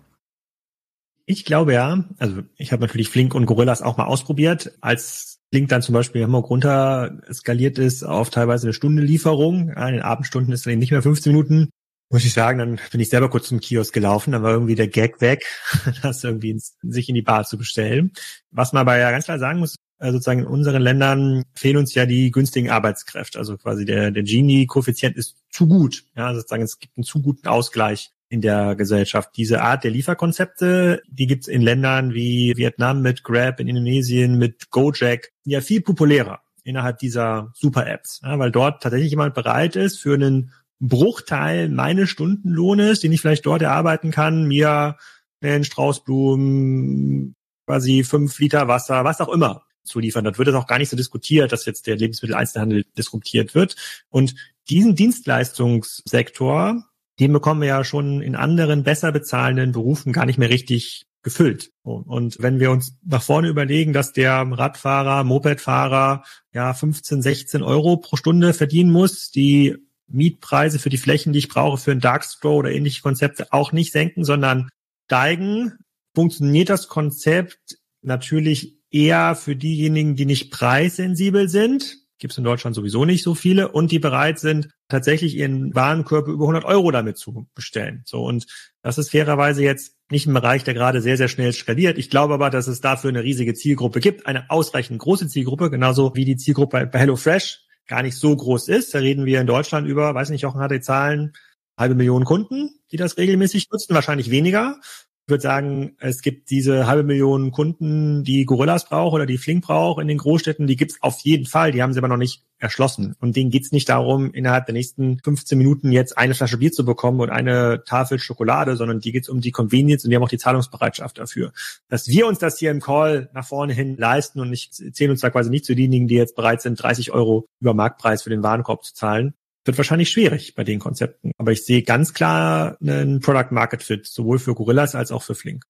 Ich 1.26 1.46
glaube 1.46 1.74
ja, 1.74 2.04
also 2.18 2.42
ich 2.58 2.74
habe 2.74 2.82
natürlich 2.82 3.08
Flink 3.08 3.34
und 3.34 3.46
Gorillas 3.46 3.82
auch 3.82 3.96
mal 3.96 4.06
ausprobiert, 4.06 4.74
als 4.82 5.40
Flink 5.54 5.70
dann 5.70 5.82
zum 5.82 5.94
Beispiel 5.94 6.22
immer 6.22 6.40
runter 6.40 7.22
skaliert 7.32 7.78
ist 7.78 8.04
auf 8.04 8.30
teilweise 8.30 8.68
eine 8.68 8.74
Stunde 8.74 9.04
Lieferung. 9.04 9.70
In 9.70 9.94
den 9.94 10.02
Abendstunden 10.02 10.52
ist 10.52 10.66
dann 10.66 10.74
eben 10.74 10.80
nicht 10.80 10.92
mehr 10.92 11.04
15 11.04 11.32
Minuten. 11.32 11.70
Muss 12.14 12.26
ich 12.26 12.34
sagen, 12.34 12.60
dann 12.60 12.80
bin 12.92 13.02
ich 13.02 13.10
selber 13.10 13.28
kurz 13.28 13.48
zum 13.48 13.60
Kiosk 13.60 13.92
gelaufen, 13.92 14.34
dann 14.34 14.44
war 14.44 14.52
irgendwie 14.52 14.76
der 14.76 14.88
Gag 14.88 15.20
weg, 15.20 15.48
das 16.04 16.24
irgendwie 16.24 16.52
ins, 16.52 16.78
sich 16.84 17.10
in 17.10 17.16
die 17.16 17.24
Bar 17.24 17.44
zu 17.44 17.58
bestellen. 17.58 18.12
Was 18.52 18.72
man 18.72 18.82
aber 18.82 19.00
ja 19.00 19.10
ganz 19.10 19.26
klar 19.26 19.40
sagen 19.40 19.58
muss, 19.58 19.78
also 19.98 20.18
sozusagen 20.18 20.42
in 20.42 20.46
unseren 20.46 20.84
Ländern 20.84 21.42
fehlen 21.56 21.78
uns 21.78 21.96
ja 21.96 22.06
die 22.06 22.30
günstigen 22.30 22.70
Arbeitskräfte. 22.70 23.40
Also 23.40 23.58
quasi 23.58 23.84
der, 23.86 24.12
der 24.12 24.22
Gini-Koeffizient 24.22 25.18
ist 25.18 25.38
zu 25.50 25.68
gut. 25.68 26.04
Ja, 26.16 26.36
sozusagen 26.36 26.62
es 26.62 26.78
gibt 26.78 26.96
einen 26.96 27.04
zu 27.04 27.20
guten 27.20 27.48
Ausgleich 27.48 28.12
in 28.30 28.42
der 28.42 28.76
Gesellschaft. 28.76 29.32
Diese 29.36 29.64
Art 29.64 29.84
der 29.84 29.90
Lieferkonzepte, 29.90 31.02
die 31.10 31.26
gibt's 31.26 31.48
in 31.48 31.64
Ländern 31.64 32.14
wie 32.14 32.54
Vietnam 32.56 33.02
mit 33.02 33.24
Grab, 33.24 33.60
in 33.60 33.68
Indonesien 33.68 34.38
mit 34.38 34.70
Gojek, 34.70 35.32
ja 35.46 35.62
viel 35.62 35.82
populärer 35.82 36.42
innerhalb 36.64 37.00
dieser 37.00 37.52
Super-Apps, 37.56 38.22
ja, 38.24 38.40
weil 38.40 38.52
dort 38.52 38.82
tatsächlich 38.84 39.10
jemand 39.10 39.34
bereit 39.34 39.76
ist, 39.76 40.00
für 40.00 40.14
einen 40.14 40.52
Bruchteil 40.80 41.70
meines 41.70 42.10
Stundenlohnes, 42.10 43.00
den 43.00 43.12
ich 43.12 43.22
vielleicht 43.22 43.46
dort 43.46 43.62
erarbeiten 43.62 44.12
kann, 44.12 44.48
mir 44.48 44.98
einen 45.42 45.64
Straußblumen, 45.64 47.36
quasi 47.66 48.04
fünf 48.04 48.40
Liter 48.40 48.68
Wasser, 48.68 49.04
was 49.04 49.22
auch 49.22 49.30
immer 49.30 49.64
zu 49.84 50.00
liefern. 50.00 50.24
Dort 50.24 50.38
wird 50.38 50.48
es 50.48 50.56
auch 50.56 50.68
gar 50.68 50.80
nicht 50.80 50.90
so 50.90 50.98
diskutiert, 50.98 51.52
dass 51.52 51.66
jetzt 51.66 51.88
der 51.88 51.98
Lebensmitteleinzelhandel 51.98 52.86
disruptiert 52.98 53.54
wird. 53.56 53.76
Und 54.10 54.36
diesen 54.70 54.96
Dienstleistungssektor, 54.96 56.86
den 57.20 57.34
bekommen 57.34 57.62
wir 57.62 57.68
ja 57.68 57.84
schon 57.84 58.22
in 58.22 58.36
anderen 58.36 58.84
besser 58.84 59.12
bezahlenden 59.12 59.74
Berufen 59.74 60.14
gar 60.14 60.26
nicht 60.26 60.40
mehr 60.40 60.50
richtig 60.50 61.06
gefüllt. 61.22 61.72
Und 61.84 62.38
wenn 62.40 62.60
wir 62.60 62.72
uns 62.72 62.98
nach 63.06 63.24
vorne 63.24 63.48
überlegen, 63.48 63.94
dass 63.94 64.12
der 64.12 64.42
Radfahrer, 64.42 65.24
Mopedfahrer 65.24 66.24
ja 66.54 66.74
15, 66.74 67.22
16 67.22 67.64
Euro 67.64 67.98
pro 67.98 68.18
Stunde 68.18 68.54
verdienen 68.54 68.92
muss, 68.92 69.32
die 69.32 69.78
Mietpreise 70.14 70.80
für 70.80 70.90
die 70.90 70.98
Flächen, 70.98 71.34
die 71.34 71.40
ich 71.40 71.50
brauche 71.50 71.78
für 71.78 71.92
ein 71.92 72.00
Darkstore 72.00 72.56
oder 72.56 72.72
ähnliche 72.72 73.02
Konzepte 73.02 73.48
auch 73.52 73.72
nicht 73.72 73.92
senken, 73.92 74.24
sondern 74.24 74.70
steigen, 75.06 75.74
funktioniert 76.16 76.70
das 76.70 76.88
Konzept 76.88 77.78
natürlich 78.02 78.78
eher 78.92 79.36
für 79.36 79.56
diejenigen, 79.56 80.16
die 80.16 80.26
nicht 80.26 80.52
preissensibel 80.52 81.50
sind, 81.50 81.98
gibt 82.20 82.32
es 82.32 82.38
in 82.38 82.46
Deutschland 82.46 82.74
sowieso 82.74 83.04
nicht 83.04 83.22
so 83.22 83.36
viele 83.36 83.70
und 83.70 83.92
die 83.92 84.00
bereit 84.00 84.40
sind, 84.40 84.70
tatsächlich 84.88 85.36
ihren 85.36 85.76
Warenkörper 85.76 86.32
über 86.32 86.46
100 86.46 86.64
Euro 86.64 86.90
damit 86.90 87.18
zu 87.18 87.48
bestellen. 87.54 88.04
So 88.06 88.24
und 88.24 88.46
das 88.82 88.98
ist 88.98 89.12
fairerweise 89.12 89.62
jetzt 89.62 89.98
nicht 90.10 90.26
ein 90.26 90.34
Bereich, 90.34 90.64
der 90.64 90.74
gerade 90.74 91.02
sehr, 91.02 91.18
sehr 91.18 91.28
schnell 91.28 91.52
skaliert. 91.52 91.98
Ich 91.98 92.10
glaube 92.10 92.36
aber, 92.36 92.50
dass 92.50 92.68
es 92.68 92.80
dafür 92.80 93.10
eine 93.10 93.24
riesige 93.24 93.56
Zielgruppe 93.56 94.00
gibt, 94.00 94.26
eine 94.26 94.50
ausreichend 94.50 95.00
große 95.00 95.28
Zielgruppe, 95.28 95.70
genauso 95.70 96.16
wie 96.16 96.24
die 96.24 96.38
Zielgruppe 96.38 96.88
bei 96.88 97.00
HelloFresh 97.00 97.60
gar 97.88 98.02
nicht 98.02 98.18
so 98.18 98.36
groß 98.36 98.68
ist. 98.68 98.94
Da 98.94 99.00
reden 99.00 99.26
wir 99.26 99.42
in 99.42 99.48
Deutschland 99.48 99.88
über, 99.88 100.14
weiß 100.16 100.30
nicht, 100.30 100.42
Jochen 100.42 100.62
hat 100.62 100.72
die 100.72 100.82
Zahlen, 100.82 101.34
halbe 101.78 101.96
Million 101.96 102.26
Kunden, 102.26 102.80
die 102.92 102.98
das 102.98 103.18
regelmäßig 103.18 103.70
nutzen, 103.72 103.94
wahrscheinlich 103.96 104.30
weniger. 104.30 104.80
Ich 105.26 105.32
würde 105.32 105.42
sagen, 105.42 105.96
es 106.00 106.22
gibt 106.22 106.50
diese 106.50 106.86
halbe 106.86 107.04
Million 107.04 107.52
Kunden, 107.52 108.26
die 108.26 108.44
Gorillas 108.44 108.90
braucht 108.90 109.14
oder 109.14 109.26
die 109.26 109.38
Flink 109.38 109.64
braucht 109.64 110.02
in 110.02 110.10
den 110.10 110.18
Großstädten, 110.18 110.68
die 110.68 110.76
gibt's 110.76 110.98
auf 111.00 111.22
jeden 111.22 111.46
Fall, 111.46 111.72
die 111.72 111.82
haben 111.82 111.94
sie 111.94 112.00
aber 112.00 112.10
noch 112.10 112.18
nicht 112.18 112.44
erschlossen. 112.60 113.16
Und 113.22 113.38
denen 113.38 113.50
geht's 113.50 113.72
nicht 113.72 113.88
darum, 113.88 114.34
innerhalb 114.34 114.66
der 114.66 114.74
nächsten 114.74 115.20
15 115.24 115.58
Minuten 115.58 115.94
jetzt 115.94 116.18
eine 116.18 116.36
Flasche 116.36 116.58
Bier 116.58 116.74
zu 116.74 116.84
bekommen 116.84 117.22
und 117.22 117.30
eine 117.30 117.86
Tafel 117.86 118.20
Schokolade, 118.20 118.76
sondern 118.76 119.00
die 119.00 119.14
geht's 119.14 119.30
um 119.30 119.40
die 119.40 119.52
Convenience 119.52 120.04
und 120.04 120.10
die 120.10 120.18
haben 120.18 120.24
auch 120.24 120.30
die 120.30 120.38
Zahlungsbereitschaft 120.38 121.18
dafür. 121.18 121.54
Dass 121.88 122.10
wir 122.10 122.28
uns 122.28 122.40
das 122.40 122.60
hier 122.60 122.72
im 122.72 122.82
Call 122.82 123.30
nach 123.34 123.48
vorne 123.48 123.72
hin 123.72 123.96
leisten 123.96 124.42
und 124.42 124.50
nicht 124.50 124.74
zählen 124.74 125.12
uns 125.12 125.22
da 125.22 125.30
quasi 125.30 125.50
nicht 125.50 125.64
zu 125.64 125.74
denjenigen, 125.74 126.10
die 126.10 126.16
jetzt 126.16 126.36
bereit 126.36 126.62
sind, 126.62 126.84
30 126.84 127.14
Euro 127.14 127.48
über 127.62 127.74
Marktpreis 127.74 128.24
für 128.24 128.30
den 128.30 128.44
Warenkorb 128.44 128.84
zu 128.84 128.94
zahlen, 128.94 129.36
wird 129.66 129.78
wahrscheinlich 129.78 130.10
schwierig 130.10 130.56
bei 130.56 130.64
den 130.64 130.80
Konzepten. 130.80 131.32
Aber 131.38 131.52
ich 131.52 131.66
sehe 131.66 131.84
ganz 131.84 132.14
klar 132.14 132.78
einen 132.82 133.20
Product 133.20 133.52
Market 133.52 133.84
Fit, 133.84 134.06
sowohl 134.06 134.40
für 134.40 134.56
Gorillas 134.56 134.96
als 134.96 135.12
auch 135.12 135.24
für 135.24 135.36
Flink. 135.36 135.64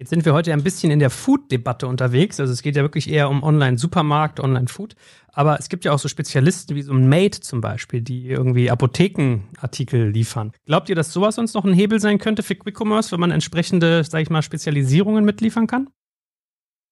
Jetzt 0.00 0.10
sind 0.10 0.24
wir 0.24 0.32
heute 0.32 0.52
ein 0.52 0.62
bisschen 0.62 0.92
in 0.92 1.00
der 1.00 1.10
Food-Debatte 1.10 1.88
unterwegs. 1.88 2.38
Also 2.38 2.52
es 2.52 2.62
geht 2.62 2.76
ja 2.76 2.82
wirklich 2.82 3.10
eher 3.10 3.28
um 3.28 3.42
Online-Supermarkt, 3.42 4.38
Online-Food. 4.38 4.94
Aber 5.32 5.58
es 5.58 5.68
gibt 5.68 5.84
ja 5.84 5.90
auch 5.90 5.98
so 5.98 6.06
Spezialisten 6.06 6.76
wie 6.76 6.82
so 6.82 6.92
ein 6.92 7.08
Mate 7.08 7.40
zum 7.40 7.60
Beispiel, 7.60 8.00
die 8.00 8.28
irgendwie 8.28 8.70
Apothekenartikel 8.70 10.10
liefern. 10.10 10.52
Glaubt 10.66 10.88
ihr, 10.88 10.94
dass 10.94 11.12
sowas 11.12 11.36
uns 11.38 11.52
noch 11.52 11.64
ein 11.64 11.72
Hebel 11.72 11.98
sein 11.98 12.18
könnte 12.18 12.44
für 12.44 12.54
Quick 12.54 12.80
Commerce, 12.80 13.10
wenn 13.10 13.18
man 13.18 13.32
entsprechende, 13.32 14.04
sag 14.04 14.22
ich 14.22 14.30
mal, 14.30 14.42
Spezialisierungen 14.42 15.24
mitliefern 15.24 15.66
kann? 15.66 15.88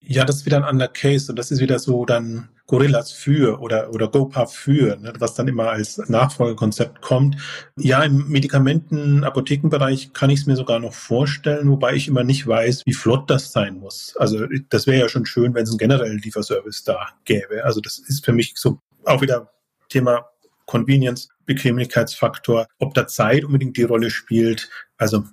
Ja, 0.00 0.24
das 0.24 0.38
ist 0.38 0.46
wieder 0.46 0.56
ein 0.56 0.64
anderer 0.64 0.88
Case 0.88 1.30
und 1.30 1.36
das 1.36 1.52
ist 1.52 1.60
wieder 1.60 1.78
so 1.78 2.06
dann 2.06 2.48
Gorillas 2.66 3.12
für 3.12 3.60
oder, 3.60 3.90
oder 3.94 4.08
GoPuff 4.08 4.52
für, 4.52 4.96
ne, 4.96 5.12
was 5.18 5.34
dann 5.34 5.48
immer 5.48 5.70
als 5.70 5.98
Nachfolgekonzept 6.08 7.00
kommt. 7.00 7.36
Ja, 7.76 8.02
im 8.02 8.28
Medikamenten-Apothekenbereich 8.28 10.12
kann 10.12 10.30
ich 10.30 10.40
es 10.40 10.46
mir 10.46 10.56
sogar 10.56 10.80
noch 10.80 10.92
vorstellen, 10.92 11.70
wobei 11.70 11.94
ich 11.94 12.08
immer 12.08 12.24
nicht 12.24 12.46
weiß, 12.46 12.84
wie 12.86 12.94
flott 12.94 13.30
das 13.30 13.52
sein 13.52 13.78
muss. 13.78 14.16
Also 14.18 14.46
das 14.68 14.86
wäre 14.86 15.00
ja 15.00 15.08
schon 15.08 15.26
schön, 15.26 15.54
wenn 15.54 15.62
es 15.62 15.70
einen 15.70 15.78
generellen 15.78 16.18
Lieferservice 16.18 16.84
da 16.84 17.08
gäbe. 17.24 17.64
Also 17.64 17.80
das 17.80 17.98
ist 17.98 18.24
für 18.24 18.32
mich 18.32 18.54
so 18.56 18.80
auch 19.04 19.22
wieder 19.22 19.50
Thema 19.88 20.26
Convenience, 20.66 21.28
Bequemlichkeitsfaktor, 21.46 22.66
ob 22.78 22.94
da 22.94 23.06
Zeit 23.06 23.44
unbedingt 23.44 23.76
die 23.76 23.84
Rolle 23.84 24.10
spielt. 24.10 24.68
Also 24.98 25.24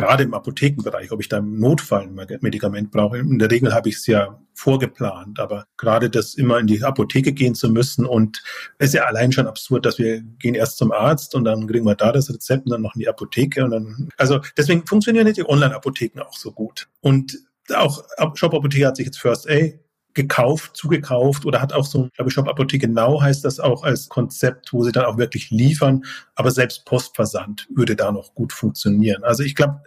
gerade 0.00 0.22
im 0.22 0.34
Apothekenbereich, 0.34 1.10
ob 1.12 1.20
ich 1.20 1.28
da 1.28 1.38
im 1.38 1.58
Notfall 1.58 2.02
ein 2.02 2.14
Medikament 2.40 2.90
brauche. 2.90 3.18
In 3.18 3.38
der 3.38 3.50
Regel 3.50 3.74
habe 3.74 3.88
ich 3.88 3.96
es 3.96 4.06
ja 4.06 4.40
vorgeplant, 4.54 5.38
aber 5.38 5.64
gerade 5.76 6.10
das 6.10 6.34
immer 6.34 6.58
in 6.58 6.66
die 6.66 6.82
Apotheke 6.82 7.32
gehen 7.32 7.54
zu 7.54 7.70
müssen 7.70 8.06
und 8.06 8.42
es 8.78 8.88
ist 8.88 8.94
ja 8.94 9.04
allein 9.04 9.32
schon 9.32 9.46
absurd, 9.46 9.86
dass 9.86 9.98
wir 9.98 10.20
gehen 10.38 10.54
erst 10.54 10.78
zum 10.78 10.92
Arzt 10.92 11.34
und 11.34 11.44
dann 11.44 11.66
kriegen 11.66 11.84
wir 11.84 11.94
da 11.94 12.12
das 12.12 12.28
Rezept 12.28 12.66
und 12.66 12.72
dann 12.72 12.82
noch 12.82 12.94
in 12.94 13.00
die 13.00 13.08
Apotheke 13.08 13.64
und 13.64 13.70
dann, 13.70 14.08
also 14.16 14.40
deswegen 14.56 14.86
funktionieren 14.86 15.32
die 15.32 15.48
Online-Apotheken 15.48 16.20
auch 16.20 16.36
so 16.36 16.52
gut. 16.52 16.88
Und 17.00 17.38
auch 17.74 18.04
Shop 18.34 18.54
Apotheke 18.54 18.86
hat 18.86 18.96
sich 18.96 19.06
jetzt 19.06 19.18
First 19.18 19.48
A 19.48 19.70
gekauft, 20.14 20.76
zugekauft 20.76 21.46
oder 21.46 21.60
hat 21.60 21.72
auch 21.72 21.84
so, 21.84 22.06
ich 22.06 22.12
glaube, 22.14 22.30
Shop 22.30 22.48
Apotheke 22.48 22.88
Now 22.88 23.20
heißt 23.22 23.44
das 23.44 23.60
auch 23.60 23.84
als 23.84 24.08
Konzept, 24.08 24.72
wo 24.72 24.82
sie 24.82 24.90
dann 24.90 25.04
auch 25.04 25.16
wirklich 25.16 25.50
liefern. 25.50 26.04
Aber 26.34 26.50
selbst 26.50 26.84
Postversand 26.86 27.68
würde 27.72 27.94
da 27.94 28.10
noch 28.10 28.34
gut 28.34 28.52
funktionieren. 28.52 29.22
Also 29.22 29.44
ich 29.44 29.54
glaube, 29.54 29.80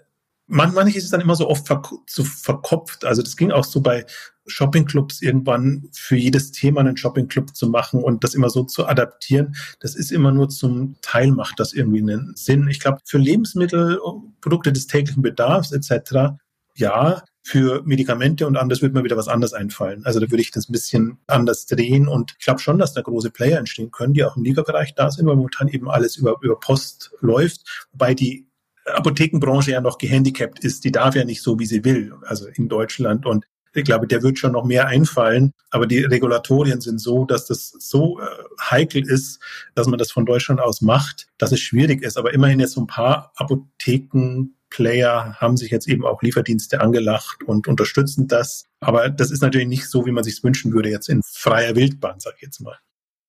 manchmal 0.52 0.88
ist 0.90 1.06
es 1.06 1.10
dann 1.10 1.22
immer 1.22 1.36
so 1.36 1.50
oft 1.50 1.66
verk 1.66 1.90
so 2.08 2.24
verkopft. 2.24 3.06
Also 3.06 3.22
das 3.22 3.38
ging 3.38 3.52
auch 3.52 3.64
so 3.64 3.82
bei 3.82 4.06
Shoppingclubs 4.48 5.22
irgendwann 5.22 5.90
für 5.94 6.16
jedes 6.16 6.52
Thema 6.52 6.82
einen 6.82 6.98
Shoppingclub 6.98 7.56
zu 7.56 7.70
machen 7.70 8.04
und 8.04 8.24
das 8.24 8.34
immer 8.34 8.50
so 8.50 8.64
zu 8.64 8.86
adaptieren. 8.86 9.56
Das 9.80 9.96
ist 9.96 10.12
immer 10.12 10.32
nur 10.32 10.50
zum 10.50 10.98
Teil 11.02 11.32
macht 11.32 11.60
das 11.60 11.74
irgendwie 11.74 12.02
einen 12.02 12.34
Sinn. 12.36 12.68
Ich 12.68 12.80
glaube, 12.80 13.00
für 13.06 13.18
Lebensmittel, 13.18 14.00
Produkte 14.42 14.74
des 14.74 14.88
täglichen 14.88 15.24
Bedarfs 15.24 15.72
etc. 15.72 16.36
Ja, 16.76 17.24
für 17.44 17.82
Medikamente 17.86 18.46
und 18.46 18.58
anders 18.58 18.82
wird 18.82 18.94
mir 18.94 19.04
wieder 19.04 19.18
was 19.18 19.28
anderes 19.28 19.54
einfallen. 19.54 20.06
Also 20.06 20.20
da 20.20 20.30
würde 20.30 20.42
ich 20.42 20.52
das 20.52 20.70
ein 20.70 20.74
bisschen 20.74 21.18
anders 21.28 21.66
drehen 21.66 22.08
und 22.08 22.36
ich 22.38 22.46
glaube 22.46 22.60
schon, 22.60 22.78
dass 22.78 22.94
da 22.94 23.02
große 23.02 23.32
Player 23.32 23.58
entstehen 23.58 23.90
können, 23.90 24.14
die 24.14 24.24
auch 24.24 24.38
im 24.38 24.44
Lieferbereich 24.44 24.94
da 24.96 25.10
sind, 25.10 25.26
weil 25.26 25.36
momentan 25.36 25.68
eben 25.70 25.90
alles 25.90 26.18
über, 26.18 26.36
über 26.42 26.60
Post 26.60 27.12
läuft, 27.22 27.88
wobei 27.94 28.14
die 28.14 28.51
Apothekenbranche 28.86 29.72
ja 29.72 29.82
noch 29.82 29.98
gehandicapt 29.98 30.64
ist. 30.64 30.84
Die 30.84 30.92
darf 30.92 31.16
ja 31.16 31.24
nicht 31.24 31.42
so, 31.42 31.60
wie 31.60 31.66
sie 31.66 31.84
will, 31.84 32.14
also 32.24 32.48
in 32.48 32.70
Deutschland. 32.70 33.26
Und 33.26 33.46
ich 33.74 33.86
glaube, 33.86 34.08
der 34.08 34.22
wird 34.22 34.38
schon 34.38 34.52
noch 34.52 34.66
mehr 34.66 34.88
einfallen. 34.88 35.52
Aber 35.70 35.88
die 35.88 36.04
Regulatorien 36.04 36.82
sind 36.82 37.00
so, 37.00 37.26
dass 37.26 37.46
das 37.46 37.70
so 37.80 38.20
äh, 38.20 38.26
heikel 38.70 39.08
ist, 39.08 39.40
dass 39.76 39.88
man 39.88 39.98
das 39.98 40.12
von 40.12 40.26
Deutschland 40.26 40.60
aus 40.60 40.82
macht, 40.82 41.28
dass 41.38 41.52
es 41.52 41.60
schwierig 41.60 42.02
ist. 42.02 42.18
Aber 42.18 42.34
immerhin 42.34 42.60
jetzt 42.60 42.74
so 42.74 42.82
ein 42.82 42.88
paar 42.88 43.32
Apotheken 43.36 44.56
Player 44.72 45.36
haben 45.36 45.58
sich 45.58 45.70
jetzt 45.70 45.88
eben 45.88 46.06
auch 46.06 46.24
Lieferdienste 46.24 46.82
angelacht 46.82 47.44
und 47.44 47.68
unterstützen 47.68 48.28
das. 48.28 48.66
Aber 48.80 49.10
das 49.10 49.30
ist 49.30 49.42
natürlich 49.42 49.68
nicht 49.68 49.88
so, 49.88 50.06
wie 50.06 50.12
man 50.12 50.24
sich 50.24 50.44
wünschen 50.44 50.74
würde, 50.74 50.90
jetzt 50.90 51.10
in 51.10 51.22
freier 51.24 51.76
Wildbahn, 51.76 52.20
sag 52.20 52.36
ich 52.38 52.42
jetzt 52.42 52.62
mal. 52.62 52.78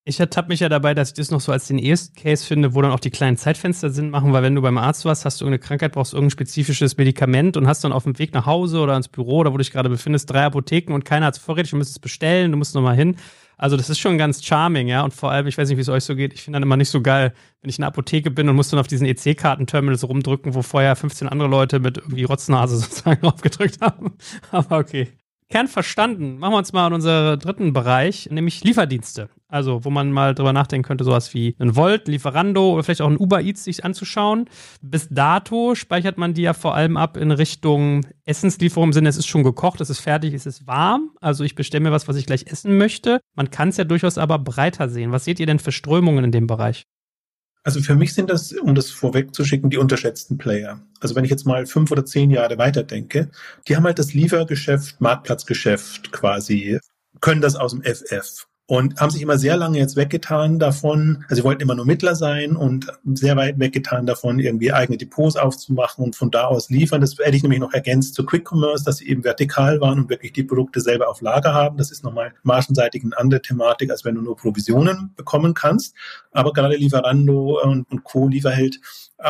Ich 0.05 0.19
ertappe 0.19 0.49
mich 0.49 0.59
ja 0.59 0.69
dabei, 0.69 0.95
dass 0.95 1.11
ich 1.11 1.15
das 1.15 1.31
noch 1.31 1.41
so 1.41 1.53
als 1.53 1.69
den 1.69 1.79
ersten 1.79 2.17
Case 2.17 2.45
finde, 2.45 2.75
wo 2.75 2.83
dann 2.83 2.91
auch 2.91 2.99
die 2.99 3.11
kleinen 3.11 3.37
Zeitfenster 3.37 3.89
Sinn 3.89 4.11
machen, 4.11 4.33
weil 4.33 4.43
wenn 4.43 4.57
du 4.57 4.61
beim 4.61 4.77
Arzt 4.77 5.05
warst, 5.05 5.25
hast 5.25 5.41
du 5.41 5.45
irgendeine 5.45 5.65
Krankheit, 5.65 5.93
brauchst 5.93 6.13
irgendein 6.13 6.33
spezifisches 6.33 6.97
Medikament 6.97 7.57
und 7.57 7.69
hast 7.69 7.85
dann 7.85 7.93
auf 7.93 8.03
dem 8.03 8.19
Weg 8.19 8.35
nach 8.35 8.45
Hause 8.45 8.81
oder 8.81 8.97
ins 8.97 9.07
Büro 9.07 9.39
oder 9.39 9.53
wo 9.53 9.59
du 9.59 9.63
dich 9.63 9.71
gerade 9.71 9.89
befindest, 9.89 10.29
drei 10.29 10.43
Apotheken 10.43 10.93
und 10.93 11.05
keiner 11.05 11.27
hat 11.27 11.37
es 11.37 11.41
vorrätig, 11.41 11.71
du 11.71 11.77
musst 11.77 11.93
es 11.93 12.01
bestellen, 12.01 12.51
du 12.51 12.59
musst 12.59 12.75
nochmal 12.75 12.97
hin. 12.97 13.15
Also 13.57 13.77
das 13.77 13.91
ist 13.91 14.01
schon 14.01 14.19
ganz 14.19 14.45
charming, 14.45 14.89
ja. 14.89 15.05
Und 15.05 15.15
vor 15.15 15.31
allem, 15.31 15.47
ich 15.47 15.57
weiß 15.57 15.69
nicht, 15.69 15.77
wie 15.77 15.83
es 15.83 15.89
euch 15.89 16.03
so 16.03 16.17
geht, 16.17 16.33
ich 16.33 16.43
finde 16.43 16.57
dann 16.57 16.65
immer 16.65 16.77
nicht 16.77 16.91
so 16.91 17.01
geil, 17.01 17.33
wenn 17.61 17.71
ich 17.71 17.79
in 17.79 17.83
der 17.83 17.89
Apotheke 17.91 18.33
bin 18.33 18.49
und 18.49 18.57
muss 18.57 18.71
dann 18.71 18.81
auf 18.81 18.89
diesen 18.89 19.07
EC-Kartenterminals 19.07 20.03
rumdrücken, 20.03 20.55
wo 20.55 20.63
vorher 20.63 20.97
15 20.97 21.29
andere 21.29 21.49
Leute 21.49 21.79
mit 21.79 21.99
irgendwie 21.99 22.25
Rotznase 22.25 22.77
sozusagen 22.79 23.21
draufgedrückt 23.21 23.81
haben. 23.81 24.15
Aber 24.51 24.79
okay. 24.79 25.13
Kern 25.53 25.69
verstanden. 25.69 26.39
Machen 26.39 26.55
wir 26.55 26.59
uns 26.59 26.73
mal 26.73 26.87
in 26.87 26.95
unseren 26.95 27.39
dritten 27.39 27.75
Bereich, 27.75 28.31
nämlich 28.31 28.65
Lieferdienste. 28.65 29.29
Also, 29.49 29.85
wo 29.85 29.91
man 29.91 30.11
mal 30.11 30.35
drüber 30.35 30.55
nachdenken 30.55 30.87
könnte, 30.87 31.05
sowas 31.05 31.35
wie 31.35 31.55
ein 31.59 31.77
Volt, 31.77 32.09
Lieferando 32.09 32.73
oder 32.73 32.83
vielleicht 32.83 33.03
auch 33.03 33.11
ein 33.11 33.19
Uber 33.19 33.43
Eats 33.43 33.65
sich 33.65 33.85
anzuschauen. 33.85 34.47
Bis 34.81 35.11
dato 35.11 35.75
speichert 35.75 36.17
man 36.17 36.33
die 36.33 36.41
ja 36.41 36.55
vor 36.55 36.75
allem 36.75 36.97
ab 36.97 37.19
in 37.19 37.31
Richtung 37.33 38.07
Essenslieferung 38.25 38.89
im 38.89 38.93
Sinne, 38.95 39.11
es 39.11 39.19
ist 39.19 39.27
schon 39.27 39.43
gekocht, 39.43 39.83
es 39.83 39.91
ist 39.91 40.01
fertig, 40.01 40.33
es 40.33 40.47
ist 40.47 40.67
warm. 40.67 41.11
Also, 41.21 41.45
ich 41.45 41.55
bestelle 41.55 41.85
mir 41.85 41.93
was, 41.93 42.09
was 42.09 42.17
ich 42.17 42.25
gleich 42.25 42.47
essen 42.47 42.79
möchte. 42.79 43.21
Man 43.35 43.51
kann 43.51 43.69
es 43.69 43.77
ja 43.77 43.85
durchaus 43.85 44.17
aber 44.17 44.39
breiter 44.39 44.89
sehen. 44.89 45.13
Was 45.13 45.27
seht 45.27 45.39
ihr 45.39 45.47
denn 45.47 45.59
für 45.59 45.71
Strömungen 45.71 46.25
in 46.25 46.33
dem 46.33 46.47
Bereich? 46.47 46.87
Also 47.65 47.81
für 47.81 47.95
mich 47.95 48.13
sind 48.15 48.29
das, 48.29 48.53
um 48.53 48.75
das 48.75 48.91
vorwegzuschicken, 48.91 49.71
die 49.71 49.79
unterschätzten 49.79 50.37
Player. 50.37 50.81
Also 51.01 51.15
wenn 51.15 51.25
ich 51.25 51.31
jetzt 51.31 51.47
mal 51.47 51.67
fünf 51.67 51.91
oder 51.93 52.05
zehn 52.05 52.31
Jahre 52.31 52.59
weiterdenke, 52.59 53.31
die 53.69 53.77
haben 53.77 53.85
halt 53.85 53.99
das 53.99 54.15
Liefergeschäft, 54.15 55.01
Marktplatzgeschäft 55.01 56.11
quasi, 56.11 56.81
können 57.21 57.41
das 57.41 57.55
aus 57.55 57.73
dem 57.73 57.83
FF 57.83 58.49
und 58.67 59.01
haben 59.01 59.11
sich 59.11 59.23
immer 59.23 59.39
sehr 59.39 59.57
lange 59.57 59.79
jetzt 59.79 59.97
weggetan 59.97 60.59
davon, 60.59 61.25
also 61.29 61.37
sie 61.37 61.45
wollten 61.45 61.63
immer 61.63 61.75
nur 61.75 61.85
Mittler 61.85 62.15
sein 62.15 62.57
und 62.57 62.87
sehr 63.13 63.37
weit 63.37 63.59
weggetan 63.59 64.07
davon, 64.07 64.39
irgendwie 64.39 64.73
eigene 64.73 64.97
Depots 64.97 65.37
aufzumachen 65.37 66.05
und 66.05 66.17
von 66.17 66.31
da 66.31 66.45
aus 66.45 66.71
liefern. 66.71 67.01
Das 67.01 67.17
hätte 67.19 67.37
ich 67.37 67.43
nämlich 67.43 67.61
noch 67.61 67.73
ergänzt 67.73 68.15
zu 68.15 68.25
Quick 68.25 68.51
Commerce, 68.51 68.85
dass 68.85 68.99
sie 68.99 69.09
eben 69.09 69.25
vertikal 69.25 69.81
waren 69.81 69.99
und 69.99 70.11
wirklich 70.11 70.33
die 70.33 70.45
Produkte 70.45 70.81
selber 70.81 71.09
auf 71.09 71.21
Lager 71.21 71.53
haben. 71.53 71.77
Das 71.77 71.91
ist 71.91 72.05
nochmal 72.05 72.33
margenseitig 72.45 73.03
eine 73.03 73.19
andere 73.19 73.43
Thematik, 73.43 73.91
als 73.91 74.05
wenn 74.05 74.15
du 74.15 74.23
nur 74.23 74.37
Provisionen 74.37 75.13
bekommen 75.17 75.55
kannst. 75.55 75.95
Aber 76.31 76.53
gerade 76.53 76.77
Lieferando 76.77 77.61
und, 77.63 77.91
und 77.91 78.05
Co. 78.05 78.29
Lieferheld 78.29 78.81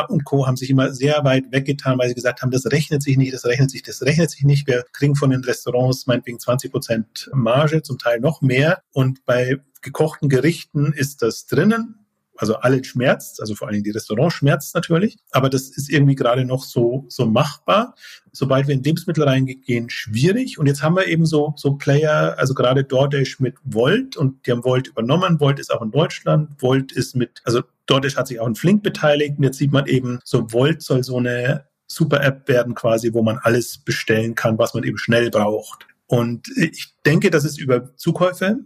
und 0.09 0.23
Co. 0.25 0.47
haben 0.47 0.57
sich 0.57 0.69
immer 0.69 0.93
sehr 0.93 1.23
weit 1.23 1.51
weggetan, 1.51 1.97
weil 1.97 2.09
sie 2.09 2.15
gesagt 2.15 2.41
haben, 2.41 2.51
das 2.51 2.65
rechnet 2.71 3.01
sich 3.03 3.17
nicht, 3.17 3.33
das 3.33 3.45
rechnet 3.45 3.71
sich, 3.71 3.83
das 3.83 4.01
rechnet 4.01 4.31
sich 4.31 4.43
nicht. 4.43 4.67
Wir 4.67 4.85
kriegen 4.93 5.15
von 5.15 5.29
den 5.29 5.43
Restaurants 5.43 6.07
meinetwegen 6.07 6.39
20 6.39 6.71
Prozent 6.71 7.29
Marge, 7.33 7.81
zum 7.81 7.97
Teil 7.97 8.19
noch 8.19 8.41
mehr. 8.41 8.81
Und 8.91 9.25
bei 9.25 9.57
gekochten 9.81 10.29
Gerichten 10.29 10.93
ist 10.93 11.21
das 11.21 11.45
drinnen. 11.45 12.02
Also 12.35 12.55
alle 12.55 12.83
schmerzt, 12.83 13.39
also 13.41 13.53
vor 13.53 13.67
allen 13.67 13.73
Dingen 13.73 13.83
die 13.83 13.91
Restaurants 13.91 14.35
schmerzt 14.35 14.73
natürlich, 14.73 15.17
aber 15.31 15.49
das 15.49 15.69
ist 15.69 15.89
irgendwie 15.89 16.15
gerade 16.15 16.45
noch 16.45 16.63
so, 16.63 17.05
so 17.07 17.25
machbar. 17.25 17.95
Sobald 18.31 18.67
wir 18.67 18.73
in 18.73 18.81
Lebensmittel 18.81 19.23
reingehen, 19.23 19.89
schwierig. 19.89 20.57
Und 20.57 20.65
jetzt 20.65 20.81
haben 20.81 20.95
wir 20.95 21.07
eben 21.07 21.25
so, 21.25 21.53
so 21.55 21.75
Player, 21.75 22.35
also 22.39 22.55
gerade 22.55 22.83
DoorDash 22.83 23.39
mit 23.39 23.55
Volt 23.63 24.17
und 24.17 24.45
die 24.47 24.51
haben 24.51 24.63
Volt 24.63 24.87
übernommen. 24.87 25.39
Volt 25.39 25.59
ist 25.59 25.71
auch 25.71 25.81
in 25.83 25.91
Deutschland. 25.91 26.49
Volt 26.59 26.91
ist 26.91 27.15
mit, 27.15 27.41
also 27.43 27.61
DoorDash 27.85 28.15
hat 28.15 28.27
sich 28.27 28.39
auch 28.39 28.47
in 28.47 28.55
Flink 28.55 28.81
beteiligt. 28.81 29.37
Und 29.37 29.43
jetzt 29.43 29.59
sieht 29.59 29.71
man 29.71 29.85
eben, 29.85 30.19
so 30.23 30.51
Volt 30.51 30.81
soll 30.81 31.03
so 31.03 31.17
eine 31.17 31.65
Super-App 31.87 32.47
werden 32.47 32.73
quasi, 32.73 33.13
wo 33.13 33.21
man 33.21 33.37
alles 33.43 33.77
bestellen 33.77 34.33
kann, 34.33 34.57
was 34.57 34.73
man 34.73 34.83
eben 34.83 34.97
schnell 34.97 35.29
braucht. 35.29 35.85
Und 36.07 36.47
ich 36.57 36.95
denke, 37.05 37.29
dass 37.29 37.43
es 37.43 37.57
über 37.57 37.95
Zukäufe 37.95 38.57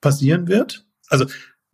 passieren 0.00 0.48
wird. 0.48 0.84
Also 1.08 1.26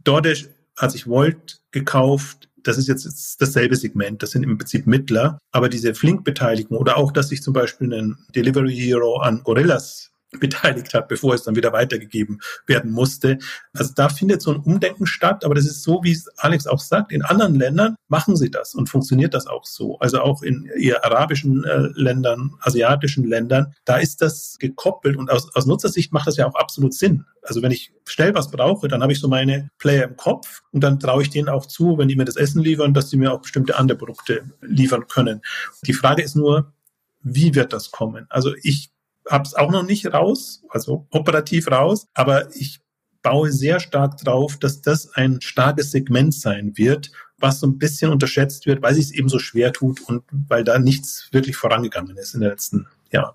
DoorDash 0.05 0.49
hat 0.77 0.93
sich 0.93 1.07
Volt 1.07 1.61
gekauft. 1.71 2.49
Das 2.63 2.79
ist 2.79 2.89
jetzt 2.89 3.41
dasselbe 3.41 3.77
Segment. 3.77 4.23
Das 4.23 4.31
sind 4.31 4.43
im 4.43 4.57
Prinzip 4.57 4.87
Mittler. 4.87 5.39
Aber 5.53 5.69
diese 5.69 5.95
Flink-Beteiligung 5.95 6.79
oder 6.79 6.97
auch, 6.97 7.13
dass 7.13 7.29
sich 7.29 7.43
zum 7.43 7.53
Beispiel 7.53 7.93
ein 7.93 8.17
Delivery 8.35 8.75
Hero 8.75 9.19
an 9.19 9.43
Gorillas 9.45 10.14
beteiligt 10.41 10.95
hat, 10.95 11.09
bevor 11.09 11.35
es 11.35 11.43
dann 11.43 11.57
wieder 11.57 11.73
weitergegeben 11.73 12.41
werden 12.67 12.91
musste. 12.91 13.39
Also 13.73 13.93
da 13.95 14.09
findet 14.09 14.43
so 14.43 14.53
ein 14.53 14.61
Umdenken 14.61 15.07
statt, 15.07 15.45
aber 15.45 15.55
das 15.55 15.67
ist 15.67 15.83
so, 15.83 16.03
wie 16.03 16.19
Alex 16.37 16.67
auch 16.67 16.81
sagt, 16.81 17.13
in 17.13 17.23
anderen 17.23 17.55
Ländern 17.55 17.97
machen 18.09 18.37
sie 18.37 18.51
das 18.51 18.75
und 18.75 18.89
funktioniert 18.89 19.35
das 19.35 19.47
auch 19.47 19.65
so. 19.65 19.99
Also 19.99 20.21
auch 20.21 20.43
in 20.43 20.67
eher 20.67 21.05
arabischen 21.05 21.65
äh, 21.65 21.89
Ländern, 21.95 22.53
asiatischen 22.61 23.25
Ländern, 23.25 23.75
da 23.85 23.97
ist 23.97 24.23
das 24.23 24.57
gekoppelt 24.59 25.17
und 25.17 25.31
aus, 25.31 25.55
aus 25.55 25.67
Nutzersicht 25.67 26.13
macht 26.13 26.27
das 26.27 26.37
ja 26.37 26.47
auch 26.47 26.55
absolut 26.55 26.95
Sinn. 26.95 27.25
Also 27.43 27.63
wenn 27.63 27.73
ich 27.73 27.93
schnell 28.07 28.35
was 28.35 28.51
brauche, 28.51 28.89
dann 28.89 29.03
habe 29.03 29.13
ich 29.13 29.21
so 29.21 29.29
meine 29.29 29.71
Player 29.79 30.05
im 30.05 30.17
Kopf 30.17 30.63
und 30.73 30.83
dann 30.83 30.99
traue 30.99 31.23
ich 31.23 31.31
denen 31.31 31.49
auch 31.49 31.67
zu, 31.67 31.99
wenn 31.99 32.09
die 32.09 32.17
mir 32.17 32.25
das 32.25 32.37
Essen 32.37 32.63
liefern, 32.63 32.95
dass 32.95 33.11
sie 33.11 33.17
mir 33.17 33.33
auch 33.33 33.43
bestimmte 33.43 33.77
andere 33.77 33.99
Produkte 33.99 34.45
liefern 34.63 35.07
können. 35.09 35.43
Die 35.83 35.93
Frage 35.93 36.23
ist 36.23 36.37
nur, 36.37 36.73
wie 37.25 37.55
wird 37.55 37.73
das 37.73 37.91
kommen? 37.91 38.27
Also 38.29 38.55
ich 38.63 38.91
habe 39.31 39.45
es 39.45 39.55
auch 39.55 39.71
noch 39.71 39.85
nicht 39.85 40.13
raus, 40.13 40.63
also 40.69 41.07
operativ 41.11 41.71
raus, 41.71 42.07
aber 42.15 42.55
ich 42.55 42.81
baue 43.23 43.51
sehr 43.51 43.81
stark 43.81 44.19
drauf, 44.19 44.59
dass 44.59 44.83
das 44.83 45.15
ein 45.15 45.41
starkes 45.41 45.91
Segment 45.91 46.35
sein 46.35 46.77
wird, 46.77 47.11
was 47.39 47.61
so 47.61 47.67
ein 47.67 47.79
bisschen 47.79 48.11
unterschätzt 48.11 48.67
wird, 48.67 48.83
weil 48.83 48.95
sich 48.95 49.07
es 49.07 49.13
eben 49.13 49.29
so 49.29 49.39
schwer 49.39 49.73
tut 49.73 50.01
und 50.03 50.23
weil 50.31 50.63
da 50.63 50.79
nichts 50.79 51.29
wirklich 51.33 51.57
vorangegangen 51.57 52.17
ist 52.17 52.35
in 52.35 52.41
den 52.41 52.51
letzten 52.51 52.87
Jahren. 53.11 53.35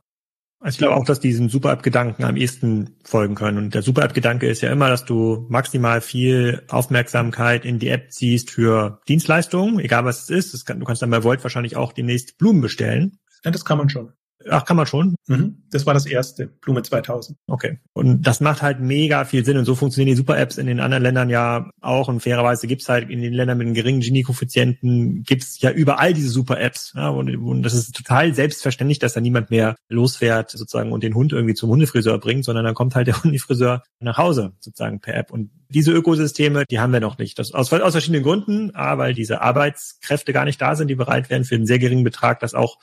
Also 0.61 0.75
ich 0.75 0.77
glaube 0.79 0.95
auch, 0.95 1.05
dass 1.05 1.21
diesem 1.21 1.47
Super-App-Gedanken 1.47 2.25
am 2.25 2.35
ehesten 2.35 2.97
folgen 3.05 3.35
können. 3.35 3.57
Und 3.57 3.73
der 3.73 3.81
Super-App-Gedanke 3.81 4.47
ist 4.47 4.61
ja 4.61 4.69
immer, 4.69 4.89
dass 4.89 5.05
du 5.05 5.45
maximal 5.49 6.01
viel 6.01 6.63
Aufmerksamkeit 6.67 7.63
in 7.63 7.79
die 7.79 7.87
App 7.87 8.11
ziehst 8.11 8.51
für 8.51 8.99
Dienstleistungen, 9.07 9.79
egal 9.79 10.03
was 10.03 10.29
es 10.29 10.53
ist. 10.53 10.65
Kann, 10.65 10.81
du 10.81 10.85
kannst 10.85 11.01
dann 11.01 11.11
bei 11.11 11.23
Volt 11.23 11.43
wahrscheinlich 11.43 11.77
auch 11.77 11.93
demnächst 11.93 12.37
Blumen 12.37 12.59
bestellen. 12.59 13.19
Ja, 13.45 13.51
das 13.51 13.63
kann 13.63 13.77
man 13.77 13.87
schon. 13.87 14.11
Ach, 14.49 14.65
kann 14.65 14.77
man 14.77 14.85
schon? 14.85 15.15
Mhm. 15.27 15.63
Das 15.71 15.85
war 15.85 15.93
das 15.93 16.05
erste, 16.05 16.47
Blume 16.47 16.81
2000. 16.81 17.37
Okay. 17.47 17.79
Und 17.93 18.23
das 18.23 18.41
macht 18.41 18.61
halt 18.61 18.79
mega 18.79 19.25
viel 19.25 19.45
Sinn. 19.45 19.57
Und 19.57 19.65
so 19.65 19.75
funktionieren 19.75 20.13
die 20.13 20.17
Super-Apps 20.17 20.57
in 20.57 20.67
den 20.67 20.79
anderen 20.79 21.03
Ländern 21.03 21.29
ja 21.29 21.69
auch. 21.81 22.07
Und 22.07 22.21
fairerweise 22.21 22.67
gibt's 22.67 22.89
halt 22.89 23.09
in 23.09 23.21
den 23.21 23.33
Ländern 23.33 23.57
mit 23.57 23.67
einem 23.67 23.73
geringen 23.73 24.01
Gini-Koeffizienten 24.01 25.23
gibt's 25.23 25.61
ja 25.61 25.71
überall 25.71 26.13
diese 26.13 26.29
Super-Apps. 26.29 26.93
Ja, 26.95 27.09
und, 27.09 27.35
und 27.35 27.63
das 27.63 27.73
ist 27.73 27.95
total 27.95 28.33
selbstverständlich, 28.33 28.99
dass 28.99 29.13
da 29.13 29.21
niemand 29.21 29.49
mehr 29.49 29.75
losfährt 29.89 30.51
sozusagen 30.51 30.91
und 30.91 31.03
den 31.03 31.15
Hund 31.15 31.33
irgendwie 31.33 31.53
zum 31.55 31.69
Hundefriseur 31.69 32.19
bringt, 32.19 32.45
sondern 32.45 32.65
dann 32.65 32.75
kommt 32.75 32.95
halt 32.95 33.07
der 33.07 33.23
Hundefriseur 33.23 33.83
nach 33.99 34.17
Hause 34.17 34.53
sozusagen 34.59 34.99
per 34.99 35.15
App. 35.15 35.31
Und 35.31 35.51
diese 35.69 35.91
Ökosysteme, 35.91 36.65
die 36.69 36.79
haben 36.79 36.93
wir 36.93 36.99
noch 36.99 37.17
nicht. 37.17 37.37
Das 37.37 37.53
aus, 37.53 37.71
aus 37.71 37.91
verschiedenen 37.91 38.23
Gründen. 38.23 38.75
A, 38.75 38.97
weil 38.97 39.13
diese 39.13 39.41
Arbeitskräfte 39.41 40.33
gar 40.33 40.45
nicht 40.45 40.61
da 40.61 40.75
sind, 40.75 40.87
die 40.87 40.95
bereit 40.95 41.29
wären, 41.29 41.43
für 41.43 41.55
einen 41.55 41.65
sehr 41.65 41.79
geringen 41.79 42.03
Betrag 42.03 42.39
das 42.39 42.53
auch 42.53 42.77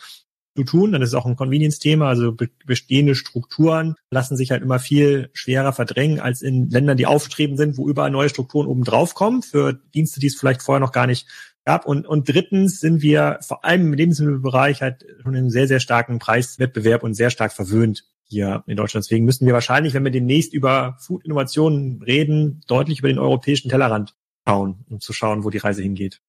zu 0.56 0.64
tun. 0.64 0.92
Dann 0.92 1.02
ist 1.02 1.10
es 1.10 1.14
auch 1.14 1.26
ein 1.26 1.36
Convenience-Thema. 1.36 2.08
Also 2.08 2.34
bestehende 2.66 3.14
Strukturen 3.14 3.94
lassen 4.10 4.36
sich 4.36 4.50
halt 4.50 4.62
immer 4.62 4.78
viel 4.78 5.30
schwerer 5.32 5.72
verdrängen 5.72 6.20
als 6.20 6.42
in 6.42 6.70
Ländern, 6.70 6.96
die 6.96 7.06
aufstreben 7.06 7.56
sind, 7.56 7.78
wo 7.78 7.88
überall 7.88 8.10
neue 8.10 8.28
Strukturen 8.28 8.66
oben 8.66 8.84
drauf 8.84 9.14
kommen 9.14 9.42
für 9.42 9.74
Dienste, 9.94 10.20
die 10.20 10.26
es 10.26 10.36
vielleicht 10.36 10.62
vorher 10.62 10.80
noch 10.80 10.92
gar 10.92 11.06
nicht 11.06 11.26
gab. 11.64 11.86
Und, 11.86 12.06
und 12.06 12.28
drittens 12.28 12.80
sind 12.80 13.02
wir 13.02 13.38
vor 13.42 13.64
allem 13.64 13.82
im 13.82 13.92
Lebensmittelbereich 13.92 14.82
halt 14.82 15.04
schon 15.22 15.36
einen 15.36 15.50
sehr, 15.50 15.68
sehr 15.68 15.80
starken 15.80 16.18
Preiswettbewerb 16.18 17.02
und 17.02 17.14
sehr 17.14 17.30
stark 17.30 17.52
verwöhnt 17.52 18.04
hier 18.24 18.64
in 18.66 18.76
Deutschland. 18.76 19.04
Deswegen 19.04 19.24
müssen 19.24 19.46
wir 19.46 19.54
wahrscheinlich, 19.54 19.94
wenn 19.94 20.04
wir 20.04 20.10
demnächst 20.10 20.52
über 20.52 20.96
Food-Innovationen 21.00 22.02
reden, 22.02 22.62
deutlich 22.66 23.00
über 23.00 23.08
den 23.08 23.18
europäischen 23.18 23.68
Tellerrand 23.68 24.14
schauen, 24.46 24.84
um 24.88 25.00
zu 25.00 25.12
schauen, 25.12 25.44
wo 25.44 25.50
die 25.50 25.58
Reise 25.58 25.82
hingeht 25.82 26.20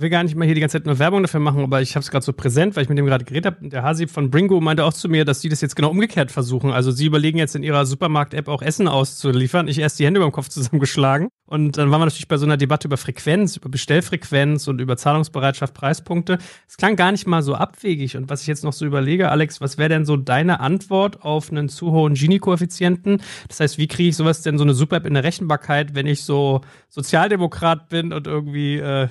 will 0.00 0.10
gar 0.10 0.22
nicht 0.22 0.34
mal 0.34 0.44
hier 0.44 0.54
die 0.54 0.60
ganze 0.60 0.78
Zeit 0.78 0.86
nur 0.86 0.98
Werbung 0.98 1.22
dafür 1.22 1.40
machen, 1.40 1.62
aber 1.62 1.82
ich 1.82 1.94
habe 1.94 2.02
es 2.02 2.10
gerade 2.10 2.24
so 2.24 2.32
präsent, 2.32 2.76
weil 2.76 2.84
ich 2.84 2.88
mit 2.88 2.98
dem 2.98 3.06
gerade 3.06 3.24
geredet 3.24 3.46
habe. 3.46 3.68
Der 3.68 3.82
Hasi 3.82 4.06
von 4.06 4.30
Bringo 4.30 4.60
meinte 4.60 4.84
auch 4.84 4.92
zu 4.92 5.08
mir, 5.08 5.24
dass 5.24 5.40
sie 5.40 5.48
das 5.48 5.60
jetzt 5.60 5.76
genau 5.76 5.90
umgekehrt 5.90 6.30
versuchen. 6.30 6.70
Also 6.70 6.90
sie 6.90 7.06
überlegen 7.06 7.38
jetzt 7.38 7.56
in 7.56 7.62
ihrer 7.62 7.86
Supermarkt-App 7.86 8.48
auch 8.48 8.62
Essen 8.62 8.88
auszuliefern. 8.88 9.68
Ich 9.68 9.78
erst 9.78 9.98
die 9.98 10.06
Hände 10.06 10.18
über 10.18 10.28
dem 10.28 10.32
Kopf 10.32 10.48
zusammengeschlagen. 10.48 11.28
Und 11.50 11.78
dann 11.78 11.90
waren 11.90 12.00
wir 12.00 12.04
natürlich 12.04 12.28
bei 12.28 12.36
so 12.36 12.46
einer 12.46 12.56
Debatte 12.56 12.86
über 12.86 12.96
Frequenz, 12.96 13.56
über 13.56 13.68
Bestellfrequenz 13.68 14.68
und 14.68 14.80
über 14.80 14.96
Zahlungsbereitschaft, 14.96 15.74
Preispunkte. 15.74 16.38
Es 16.68 16.76
klang 16.76 16.94
gar 16.94 17.10
nicht 17.10 17.26
mal 17.26 17.42
so 17.42 17.56
abwegig. 17.56 18.16
Und 18.16 18.30
was 18.30 18.42
ich 18.42 18.46
jetzt 18.46 18.62
noch 18.62 18.72
so 18.72 18.86
überlege, 18.86 19.30
Alex, 19.30 19.60
was 19.60 19.76
wäre 19.76 19.88
denn 19.88 20.04
so 20.04 20.16
deine 20.16 20.60
Antwort 20.60 21.22
auf 21.22 21.50
einen 21.50 21.68
zu 21.68 21.90
hohen 21.90 22.14
Gini-Koeffizienten? 22.14 23.20
Das 23.48 23.58
heißt, 23.58 23.78
wie 23.78 23.88
kriege 23.88 24.10
ich 24.10 24.16
sowas 24.16 24.42
denn 24.42 24.58
so 24.58 24.64
eine 24.64 24.74
Super-App 24.74 25.06
in 25.06 25.14
der 25.14 25.24
Rechenbarkeit, 25.24 25.96
wenn 25.96 26.06
ich 26.06 26.22
so 26.22 26.60
Sozialdemokrat 26.88 27.88
bin 27.88 28.12
und 28.12 28.28
irgendwie 28.28 28.76
äh, 28.76 29.08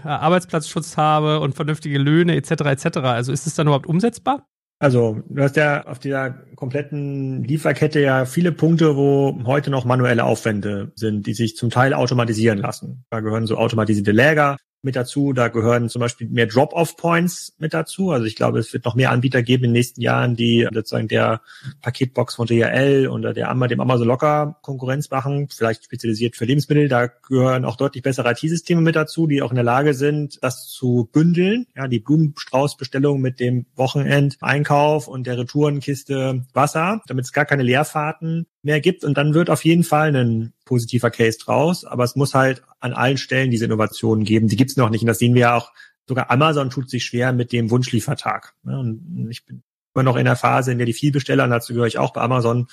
Arbeitsplatzschutz 0.79 0.97
habe 0.97 1.39
und 1.39 1.55
vernünftige 1.55 1.97
Löhne 1.97 2.35
etc. 2.35 2.51
etc. 2.65 2.97
Also 2.99 3.31
ist 3.31 3.47
es 3.47 3.55
dann 3.55 3.67
überhaupt 3.67 3.87
umsetzbar? 3.87 4.47
Also, 4.81 5.21
du 5.27 5.43
hast 5.43 5.57
ja 5.57 5.85
auf 5.87 5.99
dieser 5.99 6.31
kompletten 6.55 7.43
Lieferkette 7.43 7.99
ja 7.99 8.23
viele 8.23 8.53
Punkte, 8.53 8.95
wo 8.95 9.37
heute 9.45 9.71
noch 9.71 9.83
manuelle 9.83 10.23
Aufwände 10.23 10.93
sind, 10.95 11.27
die 11.27 11.33
sich 11.33 11.57
zum 11.57 11.69
Teil 11.69 11.93
automatisieren 11.93 12.59
lassen. 12.59 13.03
Da 13.09 13.19
gehören 13.19 13.45
so 13.45 13.57
automatisierte 13.57 14.13
Läger, 14.13 14.55
mit 14.81 14.95
dazu. 14.95 15.33
Da 15.33 15.47
gehören 15.47 15.89
zum 15.89 15.99
Beispiel 15.99 16.27
mehr 16.29 16.47
Drop-off-Points 16.47 17.55
mit 17.57 17.73
dazu. 17.73 18.11
Also 18.11 18.25
ich 18.25 18.35
glaube, 18.35 18.59
es 18.59 18.73
wird 18.73 18.85
noch 18.85 18.95
mehr 18.95 19.11
Anbieter 19.11 19.43
geben 19.43 19.65
in 19.65 19.69
den 19.69 19.79
nächsten 19.79 20.01
Jahren, 20.01 20.35
die 20.35 20.67
sozusagen 20.71 21.07
der 21.07 21.41
Paketbox 21.81 22.35
von 22.35 22.47
DHL 22.47 23.07
oder 23.07 23.33
der 23.33 23.53
dem 23.67 23.81
Amazon 23.81 24.07
Locker 24.07 24.57
Konkurrenz 24.61 25.09
machen, 25.09 25.47
vielleicht 25.49 25.83
spezialisiert 25.83 26.35
für 26.35 26.45
Lebensmittel. 26.45 26.87
Da 26.87 27.07
gehören 27.07 27.65
auch 27.65 27.75
deutlich 27.75 28.03
bessere 28.03 28.31
IT-Systeme 28.31 28.81
mit 28.81 28.95
dazu, 28.95 29.27
die 29.27 29.41
auch 29.41 29.51
in 29.51 29.55
der 29.55 29.63
Lage 29.63 29.93
sind, 29.93 30.39
das 30.41 30.67
zu 30.67 31.09
bündeln. 31.11 31.67
Ja, 31.75 31.87
die 31.87 31.99
Blumenstraußbestellung 31.99 33.19
mit 33.21 33.39
dem 33.39 33.65
Wochenend-Einkauf 33.75 35.07
und 35.07 35.27
der 35.27 35.37
Retourenkiste 35.37 36.45
Wasser, 36.53 37.01
damit 37.07 37.25
es 37.25 37.33
gar 37.33 37.45
keine 37.45 37.63
Leerfahrten 37.63 38.47
mehr 38.61 38.81
gibt. 38.81 39.03
Und 39.03 39.17
dann 39.17 39.33
wird 39.33 39.49
auf 39.49 39.63
jeden 39.65 39.83
Fall 39.83 40.15
ein 40.15 40.53
positiver 40.69 41.09
Case 41.09 41.39
draus. 41.39 41.83
Aber 41.83 42.03
es 42.03 42.15
muss 42.15 42.35
halt 42.35 42.61
an 42.79 42.93
allen 42.93 43.17
Stellen 43.17 43.49
diese 43.49 43.65
Innovationen 43.65 44.23
geben. 44.23 44.47
Die 44.47 44.55
gibt 44.55 44.69
es 44.69 44.77
noch 44.77 44.91
nicht. 44.91 45.01
Und 45.01 45.07
das 45.07 45.19
sehen 45.19 45.33
wir 45.33 45.41
ja 45.41 45.55
auch. 45.55 45.73
Sogar 46.07 46.31
Amazon 46.31 46.69
tut 46.69 46.89
sich 46.89 47.03
schwer 47.03 47.33
mit 47.33 47.51
dem 47.51 47.69
Wunschliefertag. 47.69 48.53
Und 48.63 49.27
ich 49.29 49.45
bin 49.45 49.63
immer 49.93 50.03
noch 50.03 50.15
in 50.15 50.25
der 50.25 50.35
Phase, 50.35 50.71
in 50.71 50.77
der 50.77 50.85
die 50.85 50.93
Vielbesteller, 50.93 51.43
und 51.43 51.49
dazu 51.49 51.73
gehöre 51.73 51.87
ich 51.87 51.97
auch 51.97 52.13
bei 52.13 52.21
Amazon, 52.21 52.67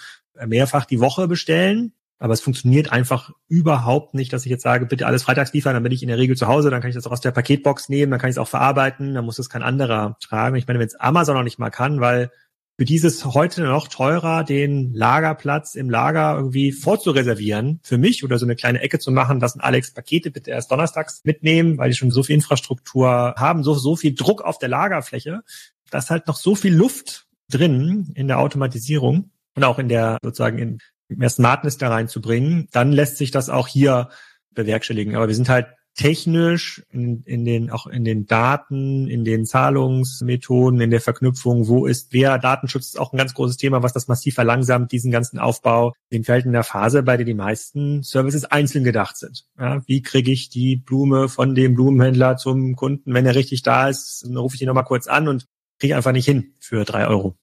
mehrfach 0.46 0.84
die 0.84 1.00
Woche 1.00 1.26
bestellen. 1.26 1.92
Aber 2.18 2.32
es 2.32 2.40
funktioniert 2.40 2.92
einfach 2.92 3.30
überhaupt 3.48 4.14
nicht, 4.14 4.32
dass 4.32 4.46
ich 4.46 4.50
jetzt 4.50 4.62
sage, 4.62 4.86
bitte 4.86 5.06
alles 5.06 5.22
freitags 5.22 5.52
liefern, 5.52 5.74
dann 5.74 5.82
bin 5.82 5.92
ich 5.92 6.02
in 6.02 6.08
der 6.08 6.16
Regel 6.16 6.36
zu 6.36 6.46
Hause, 6.46 6.70
dann 6.70 6.80
kann 6.80 6.88
ich 6.88 6.96
das 6.96 7.06
auch 7.06 7.12
aus 7.12 7.20
der 7.20 7.30
Paketbox 7.30 7.90
nehmen, 7.90 8.10
dann 8.10 8.18
kann 8.20 8.30
ich 8.30 8.36
es 8.36 8.38
auch 8.38 8.48
verarbeiten, 8.48 9.12
dann 9.12 9.26
muss 9.26 9.38
es 9.38 9.50
kein 9.50 9.62
anderer 9.62 10.16
tragen. 10.20 10.56
Ich 10.56 10.66
meine, 10.66 10.78
wenn 10.78 10.86
es 10.86 10.94
Amazon 10.94 11.34
noch 11.34 11.42
nicht 11.42 11.58
mal 11.58 11.68
kann, 11.68 12.00
weil 12.00 12.30
für 12.78 12.84
dieses 12.84 13.24
heute 13.24 13.62
noch 13.62 13.88
teurer, 13.88 14.44
den 14.44 14.92
Lagerplatz 14.92 15.74
im 15.74 15.88
Lager 15.88 16.36
irgendwie 16.36 16.72
vorzureservieren 16.72 17.80
für 17.82 17.96
mich 17.96 18.22
oder 18.22 18.38
so 18.38 18.44
eine 18.44 18.54
kleine 18.54 18.80
Ecke 18.80 18.98
zu 18.98 19.10
machen, 19.10 19.40
dass 19.40 19.54
ein 19.54 19.60
Alex 19.60 19.92
Pakete 19.92 20.30
bitte 20.30 20.50
erst 20.50 20.70
donnerstags 20.70 21.22
mitnehmen, 21.24 21.78
weil 21.78 21.88
die 21.88 21.96
schon 21.96 22.10
so 22.10 22.22
viel 22.22 22.34
Infrastruktur 22.34 23.34
haben, 23.36 23.62
so, 23.62 23.74
so 23.74 23.96
viel 23.96 24.14
Druck 24.14 24.42
auf 24.42 24.58
der 24.58 24.68
Lagerfläche, 24.68 25.42
da 25.90 25.98
ist 25.98 26.10
halt 26.10 26.26
noch 26.26 26.36
so 26.36 26.54
viel 26.54 26.74
Luft 26.74 27.26
drin 27.48 28.12
in 28.14 28.28
der 28.28 28.40
Automatisierung 28.40 29.30
und 29.54 29.64
auch 29.64 29.78
in 29.78 29.88
der 29.88 30.18
sozusagen 30.22 30.58
in 30.58 30.78
mehr 31.08 31.30
Smartness 31.30 31.78
da 31.78 31.88
reinzubringen, 31.88 32.68
dann 32.72 32.92
lässt 32.92 33.16
sich 33.16 33.30
das 33.30 33.48
auch 33.48 33.68
hier 33.68 34.10
bewerkstelligen. 34.50 35.16
Aber 35.16 35.28
wir 35.28 35.34
sind 35.34 35.48
halt 35.48 35.68
technisch 35.96 36.84
in, 36.90 37.22
in 37.24 37.44
den 37.44 37.70
auch 37.70 37.86
in 37.86 38.04
den 38.04 38.26
Daten, 38.26 39.08
in 39.08 39.24
den 39.24 39.46
Zahlungsmethoden, 39.46 40.80
in 40.80 40.90
der 40.90 41.00
Verknüpfung, 41.00 41.68
wo 41.68 41.86
ist 41.86 42.12
wer 42.12 42.38
Datenschutz 42.38 42.88
ist 42.88 42.98
auch 42.98 43.12
ein 43.12 43.16
ganz 43.16 43.34
großes 43.34 43.56
Thema, 43.56 43.82
was 43.82 43.94
das 43.94 44.06
massiv 44.06 44.34
verlangsamt, 44.34 44.92
diesen 44.92 45.10
ganzen 45.10 45.38
Aufbau. 45.38 45.94
Den 46.12 46.22
fällt 46.22 46.44
in 46.44 46.52
der 46.52 46.64
Phase, 46.64 47.02
bei 47.02 47.16
der 47.16 47.24
die 47.26 47.34
meisten 47.34 48.02
Services 48.02 48.44
einzeln 48.44 48.84
gedacht 48.84 49.16
sind. 49.16 49.46
Ja, 49.58 49.82
wie 49.86 50.02
kriege 50.02 50.30
ich 50.30 50.50
die 50.50 50.76
Blume 50.76 51.28
von 51.28 51.54
dem 51.54 51.74
Blumenhändler 51.74 52.36
zum 52.36 52.76
Kunden, 52.76 53.14
wenn 53.14 53.26
er 53.26 53.34
richtig 53.34 53.62
da 53.62 53.88
ist, 53.88 54.24
dann 54.26 54.36
rufe 54.36 54.54
ich 54.54 54.62
ihn 54.62 54.68
nochmal 54.68 54.84
kurz 54.84 55.06
an 55.06 55.28
und 55.28 55.46
kriege 55.80 55.96
einfach 55.96 56.12
nicht 56.12 56.26
hin 56.26 56.52
für 56.60 56.84
drei 56.84 57.06
Euro. 57.06 57.36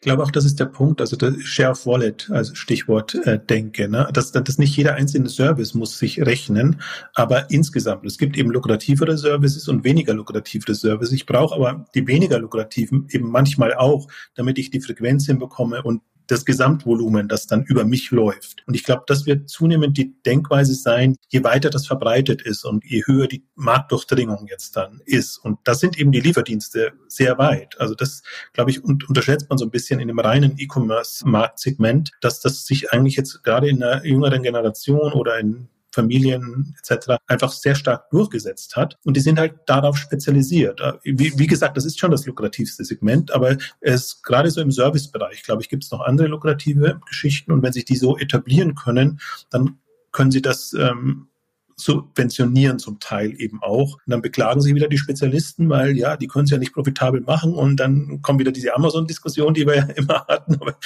Ich 0.00 0.02
glaube 0.02 0.22
auch, 0.22 0.30
das 0.30 0.44
ist 0.44 0.60
der 0.60 0.66
Punkt, 0.66 1.00
also 1.00 1.16
der 1.16 1.34
Share 1.40 1.72
of 1.72 1.84
Wallet, 1.84 2.30
also 2.30 2.54
Stichwort 2.54 3.16
äh, 3.26 3.40
denke, 3.44 3.88
ne? 3.88 4.08
dass, 4.12 4.30
dass 4.30 4.56
nicht 4.56 4.76
jeder 4.76 4.94
einzelne 4.94 5.28
Service 5.28 5.74
muss 5.74 5.98
sich 5.98 6.24
rechnen, 6.24 6.80
aber 7.14 7.50
insgesamt, 7.50 8.06
es 8.06 8.16
gibt 8.16 8.38
eben 8.38 8.52
lukrativere 8.52 9.18
Services 9.18 9.66
und 9.66 9.82
weniger 9.82 10.14
lukrativere 10.14 10.76
Services. 10.76 11.12
Ich 11.12 11.26
brauche 11.26 11.52
aber 11.52 11.84
die 11.96 12.06
weniger 12.06 12.38
lukrativen 12.38 13.08
eben 13.10 13.28
manchmal 13.28 13.74
auch, 13.74 14.06
damit 14.36 14.60
ich 14.60 14.70
die 14.70 14.80
Frequenz 14.80 15.26
hinbekomme 15.26 15.82
und 15.82 16.02
das 16.28 16.44
Gesamtvolumen, 16.44 17.26
das 17.26 17.46
dann 17.46 17.64
über 17.64 17.84
mich 17.84 18.10
läuft. 18.10 18.62
Und 18.66 18.74
ich 18.74 18.84
glaube, 18.84 19.02
das 19.06 19.26
wird 19.26 19.48
zunehmend 19.48 19.96
die 19.96 20.14
Denkweise 20.22 20.74
sein, 20.74 21.16
je 21.28 21.42
weiter 21.42 21.70
das 21.70 21.86
verbreitet 21.86 22.42
ist 22.42 22.64
und 22.64 22.84
je 22.84 23.02
höher 23.04 23.26
die 23.26 23.44
Marktdurchdringung 23.56 24.46
jetzt 24.48 24.76
dann 24.76 25.00
ist. 25.04 25.38
Und 25.38 25.58
da 25.64 25.74
sind 25.74 25.98
eben 25.98 26.12
die 26.12 26.20
Lieferdienste 26.20 26.92
sehr 27.08 27.38
weit. 27.38 27.80
Also 27.80 27.94
das, 27.94 28.22
glaube 28.52 28.70
ich, 28.70 28.84
unterschätzt 28.84 29.48
man 29.48 29.58
so 29.58 29.64
ein 29.64 29.70
bisschen 29.70 30.00
in 30.00 30.08
dem 30.08 30.18
reinen 30.18 30.54
E-Commerce-Marktsegment, 30.58 32.12
dass 32.20 32.40
das 32.40 32.66
sich 32.66 32.92
eigentlich 32.92 33.16
jetzt 33.16 33.42
gerade 33.42 33.68
in 33.68 33.82
einer 33.82 34.04
jüngeren 34.04 34.42
Generation 34.42 35.12
oder 35.12 35.38
in 35.38 35.68
Familien 35.92 36.74
etc. 36.78 37.16
einfach 37.26 37.52
sehr 37.52 37.74
stark 37.74 38.10
durchgesetzt 38.10 38.76
hat. 38.76 38.98
Und 39.04 39.16
die 39.16 39.20
sind 39.20 39.38
halt 39.38 39.54
darauf 39.66 39.96
spezialisiert. 39.96 40.80
Wie, 41.02 41.38
wie 41.38 41.46
gesagt, 41.46 41.76
das 41.76 41.84
ist 41.84 41.98
schon 41.98 42.10
das 42.10 42.26
lukrativste 42.26 42.84
Segment, 42.84 43.32
aber 43.32 43.56
es 43.80 44.22
gerade 44.22 44.50
so 44.50 44.60
im 44.60 44.70
Servicebereich, 44.70 45.42
glaube 45.42 45.62
ich, 45.62 45.68
gibt 45.68 45.84
es 45.84 45.90
noch 45.90 46.00
andere 46.00 46.28
lukrative 46.28 47.00
Geschichten. 47.06 47.52
Und 47.52 47.62
wenn 47.62 47.72
sich 47.72 47.84
die 47.84 47.96
so 47.96 48.16
etablieren 48.18 48.74
können, 48.74 49.20
dann 49.50 49.78
können 50.12 50.30
sie 50.30 50.42
das 50.42 50.72
ähm, 50.74 51.28
subventionieren 51.78 52.78
zum 52.78 52.98
Teil 52.98 53.40
eben 53.40 53.62
auch. 53.62 53.94
Und 53.94 54.08
dann 54.08 54.20
beklagen 54.20 54.60
sich 54.60 54.74
wieder 54.74 54.88
die 54.88 54.98
Spezialisten, 54.98 55.70
weil 55.70 55.96
ja, 55.96 56.16
die 56.16 56.26
können 56.26 56.44
es 56.44 56.50
ja 56.50 56.58
nicht 56.58 56.74
profitabel 56.74 57.20
machen 57.20 57.54
und 57.54 57.76
dann 57.76 58.20
kommt 58.20 58.40
wieder 58.40 58.52
diese 58.52 58.74
Amazon-Diskussion, 58.74 59.54
die 59.54 59.66
wir 59.66 59.76
ja 59.76 59.84
immer 59.94 60.26
hatten. 60.28 60.56
Aber, 60.60 60.76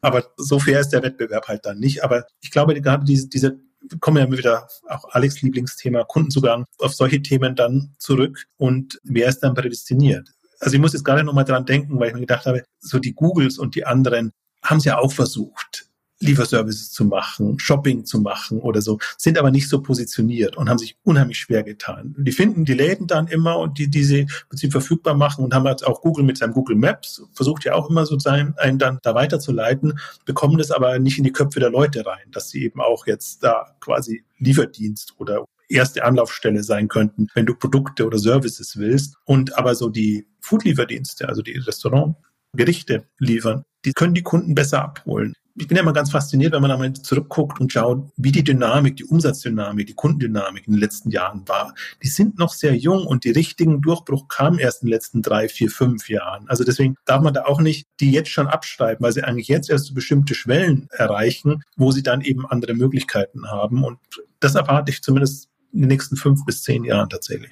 aber 0.00 0.24
so 0.36 0.58
fair 0.58 0.80
ist 0.80 0.90
der 0.90 1.02
Wettbewerb 1.02 1.46
halt 1.46 1.64
dann 1.64 1.78
nicht. 1.78 2.02
Aber 2.02 2.26
ich 2.40 2.50
glaube, 2.50 2.78
gerade 2.80 3.04
diese, 3.04 3.28
diese 3.28 3.60
kommen 4.00 4.18
ja 4.18 4.30
wieder 4.30 4.68
auch 4.88 5.04
Alex 5.10 5.42
Lieblingsthema 5.42 6.04
Kundenzugang 6.04 6.64
auf 6.78 6.94
solche 6.94 7.22
Themen 7.22 7.54
dann 7.56 7.94
zurück 7.98 8.44
und 8.56 9.00
wer 9.04 9.28
ist 9.28 9.40
dann 9.40 9.54
prädestiniert? 9.54 10.28
Also 10.60 10.74
ich 10.76 10.80
muss 10.80 10.92
jetzt 10.92 11.04
gerade 11.04 11.24
nochmal 11.24 11.44
dran 11.44 11.66
denken, 11.66 11.98
weil 11.98 12.08
ich 12.08 12.14
mir 12.14 12.20
gedacht 12.20 12.46
habe, 12.46 12.64
so 12.80 12.98
die 12.98 13.14
Googles 13.14 13.58
und 13.58 13.74
die 13.74 13.84
anderen 13.84 14.32
haben 14.62 14.78
es 14.78 14.84
ja 14.84 14.98
auch 14.98 15.12
versucht 15.12 15.88
Lieferservices 16.24 16.90
zu 16.90 17.04
machen, 17.04 17.58
Shopping 17.58 18.04
zu 18.04 18.20
machen 18.20 18.60
oder 18.60 18.80
so, 18.80 18.98
sind 19.18 19.38
aber 19.38 19.50
nicht 19.50 19.68
so 19.68 19.82
positioniert 19.82 20.56
und 20.56 20.68
haben 20.68 20.78
sich 20.78 20.96
unheimlich 21.02 21.38
schwer 21.38 21.62
getan. 21.62 22.14
Die 22.18 22.32
finden 22.32 22.64
die 22.64 22.74
Läden 22.74 23.06
dann 23.06 23.28
immer 23.28 23.58
und 23.58 23.78
die, 23.78 23.88
die 23.88 24.04
sie 24.04 24.20
im 24.20 24.28
Prinzip 24.48 24.72
verfügbar 24.72 25.14
machen 25.14 25.44
und 25.44 25.54
haben 25.54 25.66
jetzt 25.66 25.86
auch 25.86 26.00
Google 26.00 26.24
mit 26.24 26.38
seinem 26.38 26.54
Google 26.54 26.76
Maps, 26.76 27.22
versucht 27.32 27.64
ja 27.64 27.74
auch 27.74 27.90
immer 27.90 28.06
so 28.06 28.18
sein, 28.18 28.54
einen 28.56 28.78
dann 28.78 28.98
da 29.02 29.14
weiterzuleiten, 29.14 29.98
bekommen 30.24 30.58
das 30.58 30.70
aber 30.70 30.98
nicht 30.98 31.18
in 31.18 31.24
die 31.24 31.32
Köpfe 31.32 31.60
der 31.60 31.70
Leute 31.70 32.04
rein, 32.06 32.30
dass 32.32 32.50
sie 32.50 32.64
eben 32.64 32.80
auch 32.80 33.06
jetzt 33.06 33.42
da 33.42 33.76
quasi 33.80 34.24
Lieferdienst 34.38 35.14
oder 35.18 35.44
erste 35.68 36.04
Anlaufstelle 36.04 36.62
sein 36.62 36.88
könnten, 36.88 37.28
wenn 37.34 37.46
du 37.46 37.54
Produkte 37.54 38.06
oder 38.06 38.18
Services 38.18 38.76
willst. 38.76 39.16
Und 39.24 39.56
aber 39.58 39.74
so 39.74 39.88
die 39.88 40.26
Foodlieferdienste, 40.40 41.28
also 41.28 41.42
die 41.42 41.58
Restaurant 41.58 42.16
Gerichte 42.56 43.04
liefern, 43.18 43.64
die 43.84 43.92
können 43.92 44.14
die 44.14 44.22
Kunden 44.22 44.54
besser 44.54 44.82
abholen 44.82 45.34
ich 45.56 45.68
bin 45.68 45.76
ja 45.76 45.82
immer 45.82 45.92
ganz 45.92 46.10
fasziniert, 46.10 46.52
wenn 46.52 46.62
man 46.62 46.70
einmal 46.72 46.92
zurückguckt 46.92 47.60
und 47.60 47.72
schaut, 47.72 48.10
wie 48.16 48.32
die 48.32 48.42
Dynamik, 48.42 48.96
die 48.96 49.04
Umsatzdynamik, 49.04 49.86
die 49.86 49.94
Kundendynamik 49.94 50.66
in 50.66 50.72
den 50.72 50.80
letzten 50.80 51.10
Jahren 51.10 51.46
war. 51.46 51.74
Die 52.02 52.08
sind 52.08 52.38
noch 52.38 52.52
sehr 52.52 52.74
jung 52.74 53.06
und 53.06 53.24
die 53.24 53.30
richtigen 53.30 53.80
Durchbruch 53.80 54.26
kamen 54.26 54.58
erst 54.58 54.82
in 54.82 54.86
den 54.86 54.94
letzten 54.94 55.22
drei, 55.22 55.48
vier, 55.48 55.70
fünf 55.70 56.08
Jahren. 56.08 56.48
Also 56.48 56.64
deswegen 56.64 56.96
darf 57.04 57.22
man 57.22 57.34
da 57.34 57.44
auch 57.44 57.60
nicht 57.60 57.86
die 58.00 58.10
jetzt 58.10 58.30
schon 58.30 58.48
abschreiben, 58.48 59.04
weil 59.04 59.12
sie 59.12 59.22
eigentlich 59.22 59.46
jetzt 59.48 59.70
erst 59.70 59.86
so 59.86 59.94
bestimmte 59.94 60.34
Schwellen 60.34 60.88
erreichen, 60.90 61.62
wo 61.76 61.92
sie 61.92 62.02
dann 62.02 62.20
eben 62.20 62.46
andere 62.46 62.74
Möglichkeiten 62.74 63.48
haben. 63.48 63.84
Und 63.84 63.98
das 64.40 64.56
erwarte 64.56 64.90
ich 64.90 65.02
zumindest 65.02 65.50
in 65.72 65.82
den 65.82 65.88
nächsten 65.88 66.16
fünf 66.16 66.44
bis 66.44 66.62
zehn 66.62 66.84
Jahren 66.84 67.08
tatsächlich. 67.08 67.50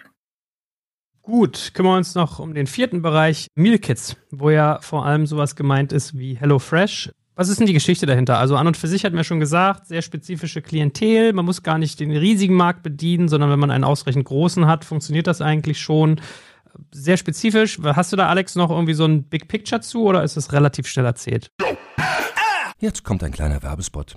Gut, 1.22 1.70
kümmern 1.74 1.92
wir 1.92 1.96
uns 1.98 2.16
noch 2.16 2.40
um 2.40 2.52
den 2.52 2.66
vierten 2.66 3.00
Bereich 3.00 3.46
Meal 3.54 3.78
Kits, 3.78 4.16
wo 4.32 4.50
ja 4.50 4.80
vor 4.80 5.06
allem 5.06 5.26
sowas 5.26 5.54
gemeint 5.54 5.92
ist 5.92 6.18
wie 6.18 6.34
HelloFresh. 6.34 7.12
Was 7.34 7.48
ist 7.48 7.60
denn 7.60 7.66
die 7.66 7.72
Geschichte 7.72 8.04
dahinter? 8.04 8.38
Also 8.38 8.56
an 8.56 8.66
und 8.66 8.76
für 8.76 8.88
sich 8.88 9.04
hat 9.06 9.14
mir 9.14 9.24
schon 9.24 9.40
gesagt, 9.40 9.86
sehr 9.86 10.02
spezifische 10.02 10.60
Klientel. 10.60 11.32
Man 11.32 11.46
muss 11.46 11.62
gar 11.62 11.78
nicht 11.78 11.98
den 11.98 12.10
riesigen 12.10 12.54
Markt 12.54 12.82
bedienen, 12.82 13.28
sondern 13.28 13.50
wenn 13.50 13.58
man 13.58 13.70
einen 13.70 13.84
ausreichend 13.84 14.26
großen 14.26 14.66
hat, 14.66 14.84
funktioniert 14.84 15.26
das 15.26 15.40
eigentlich 15.40 15.80
schon. 15.80 16.20
Sehr 16.90 17.16
spezifisch. 17.16 17.78
Hast 17.82 18.12
du 18.12 18.16
da, 18.16 18.28
Alex, 18.28 18.54
noch 18.54 18.70
irgendwie 18.70 18.92
so 18.92 19.06
ein 19.06 19.24
Big 19.24 19.48
Picture 19.48 19.80
zu 19.80 20.04
oder 20.04 20.22
ist 20.22 20.36
es 20.36 20.52
relativ 20.52 20.86
schnell 20.86 21.06
erzählt? 21.06 21.50
Jetzt 22.78 23.02
kommt 23.02 23.24
ein 23.24 23.32
kleiner 23.32 23.62
Werbespot. 23.62 24.16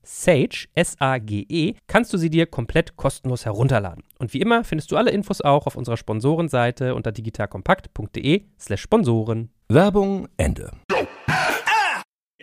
Sage, 0.03 0.67
S-A-G-E, 0.75 1.75
kannst 1.87 2.13
du 2.13 2.17
sie 2.17 2.29
dir 2.29 2.45
komplett 2.45 2.95
kostenlos 2.95 3.45
herunterladen. 3.45 4.03
Und 4.19 4.33
wie 4.33 4.41
immer 4.41 4.63
findest 4.63 4.91
du 4.91 4.97
alle 4.97 5.11
Infos 5.11 5.41
auch 5.41 5.67
auf 5.67 5.75
unserer 5.75 5.97
Sponsorenseite 5.97 6.95
unter 6.95 7.11
digitalkompakt.de 7.11 8.43
slash 8.59 8.81
Sponsoren. 8.81 9.49
Werbung 9.69 10.27
Ende. 10.37 10.71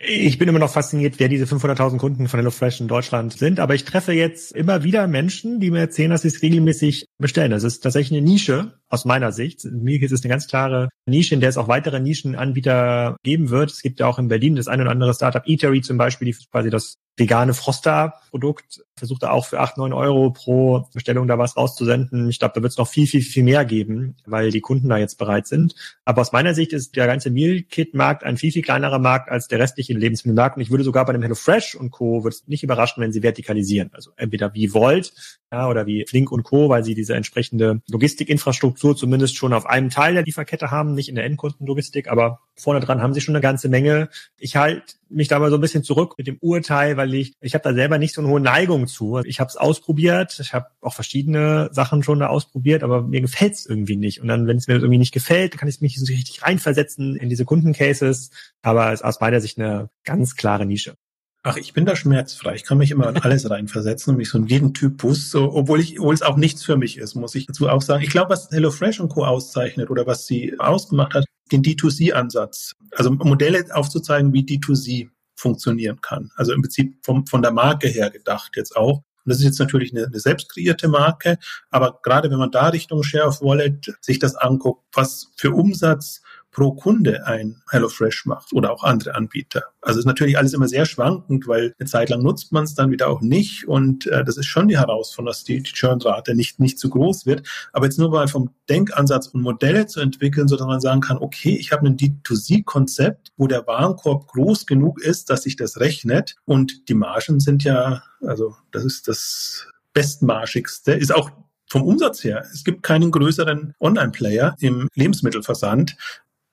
Ich 0.01 0.37
bin 0.37 0.47
immer 0.47 0.59
noch 0.59 0.71
fasziniert, 0.71 1.19
wer 1.19 1.27
diese 1.27 1.43
500.000 1.43 1.97
Kunden 1.97 2.27
von 2.29 2.39
HelloFresh 2.39 2.79
in 2.79 2.87
Deutschland 2.87 3.33
sind. 3.33 3.59
Aber 3.59 3.75
ich 3.75 3.83
treffe 3.83 4.13
jetzt 4.13 4.53
immer 4.53 4.83
wieder 4.83 5.07
Menschen, 5.07 5.59
die 5.59 5.71
mir 5.71 5.79
erzählen, 5.79 6.09
dass 6.09 6.21
sie 6.21 6.29
es 6.29 6.41
regelmäßig 6.41 7.05
bestellen. 7.17 7.51
Das 7.51 7.65
ist 7.65 7.81
tatsächlich 7.81 8.17
eine 8.17 8.27
Nische 8.27 8.79
aus 8.87 9.03
meiner 9.03 9.33
Sicht. 9.33 9.65
Mir 9.65 10.01
ist 10.01 10.13
es 10.13 10.23
eine 10.23 10.29
ganz 10.31 10.47
klare 10.47 10.87
Nische, 11.05 11.35
in 11.35 11.41
der 11.41 11.49
es 11.49 11.57
auch 11.57 11.67
weitere 11.67 11.99
Nischenanbieter 11.99 13.17
geben 13.23 13.49
wird. 13.49 13.71
Es 13.71 13.81
gibt 13.81 13.99
ja 13.99 14.07
auch 14.07 14.19
in 14.19 14.29
Berlin 14.29 14.55
das 14.55 14.69
eine 14.69 14.83
oder 14.83 14.91
andere 14.91 15.13
Startup, 15.13 15.45
Eatery 15.45 15.81
zum 15.81 15.97
Beispiel, 15.97 16.31
die 16.31 16.37
quasi 16.49 16.69
das 16.69 16.95
vegane 17.19 17.53
Froster-Produkt, 17.53 18.83
versucht 18.95 19.23
er 19.23 19.33
auch 19.33 19.45
für 19.45 19.59
acht 19.59 19.77
neun 19.77 19.93
Euro 19.93 20.31
pro 20.31 20.87
Bestellung 20.93 21.27
da 21.27 21.37
was 21.37 21.57
rauszusenden. 21.57 22.29
Ich 22.29 22.39
glaube, 22.39 22.53
da 22.55 22.61
wird 22.61 22.71
es 22.71 22.77
noch 22.77 22.87
viel, 22.87 23.07
viel, 23.07 23.21
viel 23.21 23.43
mehr 23.43 23.65
geben, 23.65 24.15
weil 24.25 24.51
die 24.51 24.61
Kunden 24.61 24.89
da 24.89 24.97
jetzt 24.97 25.17
bereit 25.17 25.47
sind. 25.47 25.75
Aber 26.05 26.21
aus 26.21 26.31
meiner 26.31 26.53
Sicht 26.53 26.73
ist 26.73 26.95
der 26.95 27.07
ganze 27.07 27.29
Meal 27.29 27.61
Kit-Markt 27.61 28.23
ein 28.23 28.37
viel, 28.37 28.51
viel 28.51 28.61
kleinerer 28.61 28.99
Markt 28.99 29.29
als 29.29 29.47
der 29.47 29.59
restliche 29.59 29.93
Lebensmittelmarkt. 29.93 30.57
Und 30.57 30.63
ich 30.63 30.71
würde 30.71 30.83
sogar 30.83 31.05
bei 31.05 31.13
dem 31.13 31.21
HelloFresh 31.21 31.75
und 31.75 31.91
Co. 31.91 32.23
würde 32.23 32.35
es 32.35 32.47
nicht 32.47 32.63
überraschen, 32.63 33.01
wenn 33.01 33.11
sie 33.11 33.21
vertikalisieren. 33.21 33.91
Also 33.93 34.11
entweder 34.15 34.53
wie 34.53 34.73
Volt 34.73 35.13
ja, 35.51 35.67
oder 35.67 35.85
wie 35.87 36.05
Flink 36.07 36.31
und 36.31 36.43
Co., 36.43 36.69
weil 36.69 36.83
sie 36.83 36.93
diese 36.93 37.15
entsprechende 37.15 37.81
Logistikinfrastruktur 37.89 38.95
zumindest 38.95 39.35
schon 39.35 39.53
auf 39.53 39.65
einem 39.65 39.89
Teil 39.89 40.13
der 40.13 40.23
Lieferkette 40.23 40.71
haben, 40.71 40.93
nicht 40.93 41.09
in 41.09 41.15
der 41.15 41.25
Endkundenlogistik, 41.25 42.07
aber 42.07 42.39
vorne 42.59 42.79
dran 42.79 43.01
haben 43.01 43.13
sie 43.13 43.21
schon 43.21 43.35
eine 43.35 43.41
ganze 43.41 43.69
Menge. 43.69 44.09
Ich 44.37 44.55
halte 44.55 44.95
mich 45.09 45.27
da 45.27 45.39
mal 45.39 45.49
so 45.49 45.57
ein 45.57 45.61
bisschen 45.61 45.83
zurück 45.83 46.15
mit 46.17 46.27
dem 46.27 46.37
Urteil, 46.39 46.97
weil 46.97 47.13
ich, 47.13 47.33
ich 47.41 47.53
habe 47.53 47.63
da 47.63 47.73
selber 47.73 47.97
nicht 47.97 48.13
so 48.13 48.21
eine 48.21 48.29
hohe 48.29 48.39
Neigung 48.39 48.87
zu. 48.87 49.19
Ich 49.19 49.39
habe 49.39 49.49
es 49.49 49.57
ausprobiert, 49.57 50.39
ich 50.39 50.53
habe 50.53 50.67
auch 50.81 50.93
verschiedene 50.93 51.69
Sachen 51.71 52.03
schon 52.03 52.19
da 52.19 52.27
ausprobiert, 52.27 52.83
aber 52.83 53.01
mir 53.01 53.21
gefällt 53.21 53.53
es 53.53 53.65
irgendwie 53.65 53.95
nicht. 53.97 54.21
Und 54.21 54.27
dann, 54.27 54.47
wenn 54.47 54.57
es 54.57 54.67
mir 54.67 54.75
irgendwie 54.75 54.97
nicht 54.97 55.13
gefällt, 55.13 55.57
kann 55.57 55.69
ich 55.69 55.81
mich 55.81 55.99
so 55.99 56.05
richtig 56.05 56.43
reinversetzen 56.43 57.15
in 57.15 57.29
diese 57.29 57.45
Kundencases. 57.45 58.31
Aber 58.61 58.93
es 58.93 59.01
ist 59.01 59.05
aus 59.05 59.19
meiner 59.19 59.41
Sicht 59.41 59.57
eine 59.57 59.89
ganz 60.03 60.35
klare 60.35 60.65
Nische. 60.65 60.95
Ach, 61.41 61.55
ich 61.55 61.71
bin 61.71 61.85
da 61.85 61.95
schmerzfrei. 61.95 62.55
Ich 62.55 62.65
kann 62.65 62.77
mich 62.77 62.91
immer 62.91 63.07
in 63.09 63.17
alles 63.17 63.49
reinversetzen 63.49 64.11
und 64.11 64.17
mich 64.17 64.29
so 64.29 64.37
in 64.37 64.47
jeden 64.47 64.73
Typus, 64.73 65.31
so, 65.31 65.53
obwohl 65.53 65.79
ich, 65.79 65.97
obwohl 65.97 66.13
es 66.13 66.21
auch 66.21 66.35
nichts 66.35 66.65
für 66.65 66.75
mich 66.75 66.97
ist, 66.97 67.15
muss 67.15 67.33
ich 67.33 67.45
dazu 67.45 67.69
auch 67.69 67.81
sagen. 67.81 68.03
Ich 68.03 68.09
glaube, 68.09 68.31
was 68.31 68.51
HelloFresh 68.51 68.99
und 68.99 69.07
Co. 69.09 69.23
auszeichnet 69.23 69.89
oder 69.89 70.05
was 70.05 70.27
sie 70.27 70.59
ausgemacht 70.59 71.13
hat, 71.13 71.25
den 71.51 71.61
D2C-Ansatz. 71.63 72.75
Also 72.91 73.11
Modelle 73.11 73.65
aufzuzeigen, 73.73 74.33
wie 74.33 74.43
D2C 74.43 75.09
funktionieren 75.35 76.01
kann. 76.01 76.31
Also 76.35 76.53
im 76.53 76.61
Prinzip 76.61 76.95
vom, 77.03 77.25
von 77.25 77.41
der 77.41 77.51
Marke 77.51 77.87
her 77.87 78.09
gedacht 78.09 78.51
jetzt 78.55 78.75
auch. 78.75 78.97
Und 78.97 79.33
das 79.33 79.39
ist 79.39 79.45
jetzt 79.45 79.59
natürlich 79.59 79.93
eine, 79.93 80.05
eine 80.05 80.19
selbst 80.19 80.49
kreierte 80.49 80.87
Marke, 80.87 81.37
aber 81.69 81.99
gerade 82.03 82.31
wenn 82.31 82.39
man 82.39 82.51
da 82.51 82.69
Richtung 82.69 83.03
Share 83.03 83.27
of 83.27 83.41
Wallet 83.41 83.93
sich 84.01 84.19
das 84.19 84.35
anguckt, 84.35 84.83
was 84.93 85.31
für 85.37 85.51
Umsatz 85.51 86.21
pro 86.51 86.73
Kunde 86.73 87.25
ein 87.25 87.61
HelloFresh 87.69 88.25
macht 88.25 88.53
oder 88.53 88.71
auch 88.71 88.83
andere 88.83 89.15
Anbieter. 89.15 89.63
Also 89.81 89.99
ist 89.99 90.05
natürlich 90.05 90.37
alles 90.37 90.53
immer 90.53 90.67
sehr 90.67 90.85
schwankend, 90.85 91.47
weil 91.47 91.73
eine 91.79 91.87
Zeit 91.87 92.09
lang 92.09 92.21
nutzt 92.21 92.51
man 92.51 92.63
es 92.63 92.75
dann 92.75 92.91
wieder 92.91 93.07
auch 93.07 93.21
nicht 93.21 93.67
und 93.67 94.07
äh, 94.07 94.23
das 94.23 94.37
ist 94.37 94.47
schon 94.47 94.67
die 94.67 94.77
Herausforderung, 94.77 95.31
dass 95.31 95.43
die, 95.43 95.61
die 95.61 95.71
Churnrate 95.71 96.35
nicht, 96.35 96.59
nicht 96.59 96.79
zu 96.79 96.89
groß 96.89 97.25
wird. 97.25 97.47
Aber 97.71 97.85
jetzt 97.85 97.99
nur 97.99 98.09
mal 98.09 98.27
vom 98.27 98.49
Denkansatz 98.67 99.27
und 99.27 99.41
Modelle 99.41 99.87
zu 99.87 99.99
entwickeln, 99.99 100.47
sodass 100.47 100.67
man 100.67 100.81
sagen 100.81 101.01
kann, 101.01 101.17
okay, 101.17 101.55
ich 101.55 101.71
habe 101.71 101.87
ein 101.87 101.97
D2C-Konzept, 101.97 103.31
wo 103.37 103.47
der 103.47 103.65
Warenkorb 103.67 104.27
groß 104.27 104.65
genug 104.65 105.01
ist, 105.01 105.29
dass 105.29 105.43
sich 105.43 105.55
das 105.55 105.79
rechnet 105.79 106.35
und 106.45 106.89
die 106.89 106.95
Margen 106.95 107.39
sind 107.39 107.63
ja, 107.63 108.03
also 108.21 108.55
das 108.71 108.85
ist 108.85 109.07
das 109.07 109.67
bestmarschigste, 109.93 110.93
ist 110.93 111.13
auch 111.13 111.31
vom 111.69 111.83
Umsatz 111.83 112.23
her. 112.23 112.43
Es 112.51 112.63
gibt 112.63 112.83
keinen 112.83 113.11
größeren 113.11 113.75
Online-Player 113.79 114.55
im 114.59 114.87
Lebensmittelversand 114.95 115.95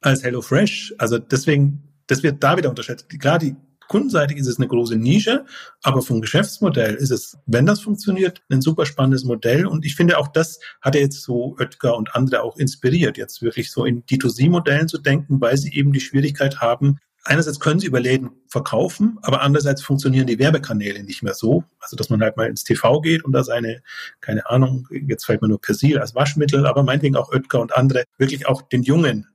als 0.06 0.22
HelloFresh. 0.22 0.94
Also 0.98 1.18
deswegen, 1.18 1.82
das 2.06 2.22
wird 2.22 2.42
da 2.42 2.56
wieder 2.56 2.70
unterschätzt. 2.70 3.08
Klar, 3.20 3.38
die 3.38 3.56
kundenseitig 3.88 4.38
ist 4.38 4.46
es 4.46 4.58
eine 4.58 4.68
große 4.68 4.96
Nische, 4.96 5.44
aber 5.82 6.02
vom 6.02 6.20
Geschäftsmodell 6.20 6.94
ist 6.94 7.10
es, 7.10 7.38
wenn 7.46 7.66
das 7.66 7.80
funktioniert, 7.80 8.42
ein 8.48 8.60
super 8.60 8.86
spannendes 8.86 9.24
Modell. 9.24 9.66
Und 9.66 9.84
ich 9.84 9.94
finde 9.94 10.18
auch 10.18 10.28
das 10.28 10.58
hat 10.80 10.94
er 10.94 11.02
jetzt 11.02 11.22
so 11.22 11.56
Oetker 11.58 11.96
und 11.96 12.14
andere 12.14 12.42
auch 12.42 12.56
inspiriert, 12.56 13.16
jetzt 13.16 13.42
wirklich 13.42 13.70
so 13.70 13.84
in 13.84 14.04
D2C-Modellen 14.04 14.88
zu 14.88 14.98
denken, 14.98 15.40
weil 15.40 15.56
sie 15.56 15.72
eben 15.72 15.92
die 15.92 16.00
Schwierigkeit 16.00 16.60
haben, 16.60 16.98
einerseits 17.26 17.60
können 17.60 17.80
sie 17.80 17.86
über 17.86 18.00
Läden 18.00 18.30
verkaufen, 18.48 19.18
aber 19.22 19.42
andererseits 19.42 19.82
funktionieren 19.82 20.26
die 20.26 20.38
Werbekanäle 20.38 21.02
nicht 21.02 21.22
mehr 21.22 21.34
so. 21.34 21.64
Also, 21.80 21.96
dass 21.96 22.10
man 22.10 22.22
halt 22.22 22.36
mal 22.36 22.48
ins 22.48 22.64
TV 22.64 23.00
geht 23.00 23.24
und 23.24 23.32
da 23.32 23.44
seine, 23.44 23.82
keine 24.20 24.48
Ahnung, 24.48 24.88
jetzt 24.90 25.26
fällt 25.26 25.42
mir 25.42 25.48
nur 25.48 25.60
Persil 25.60 25.98
als 25.98 26.14
Waschmittel, 26.14 26.66
aber 26.66 26.82
meinetwegen 26.82 27.16
auch 27.16 27.32
Oetker 27.32 27.60
und 27.60 27.76
andere 27.76 28.04
wirklich 28.18 28.46
auch 28.46 28.62
den 28.62 28.82
Jungen 28.82 29.26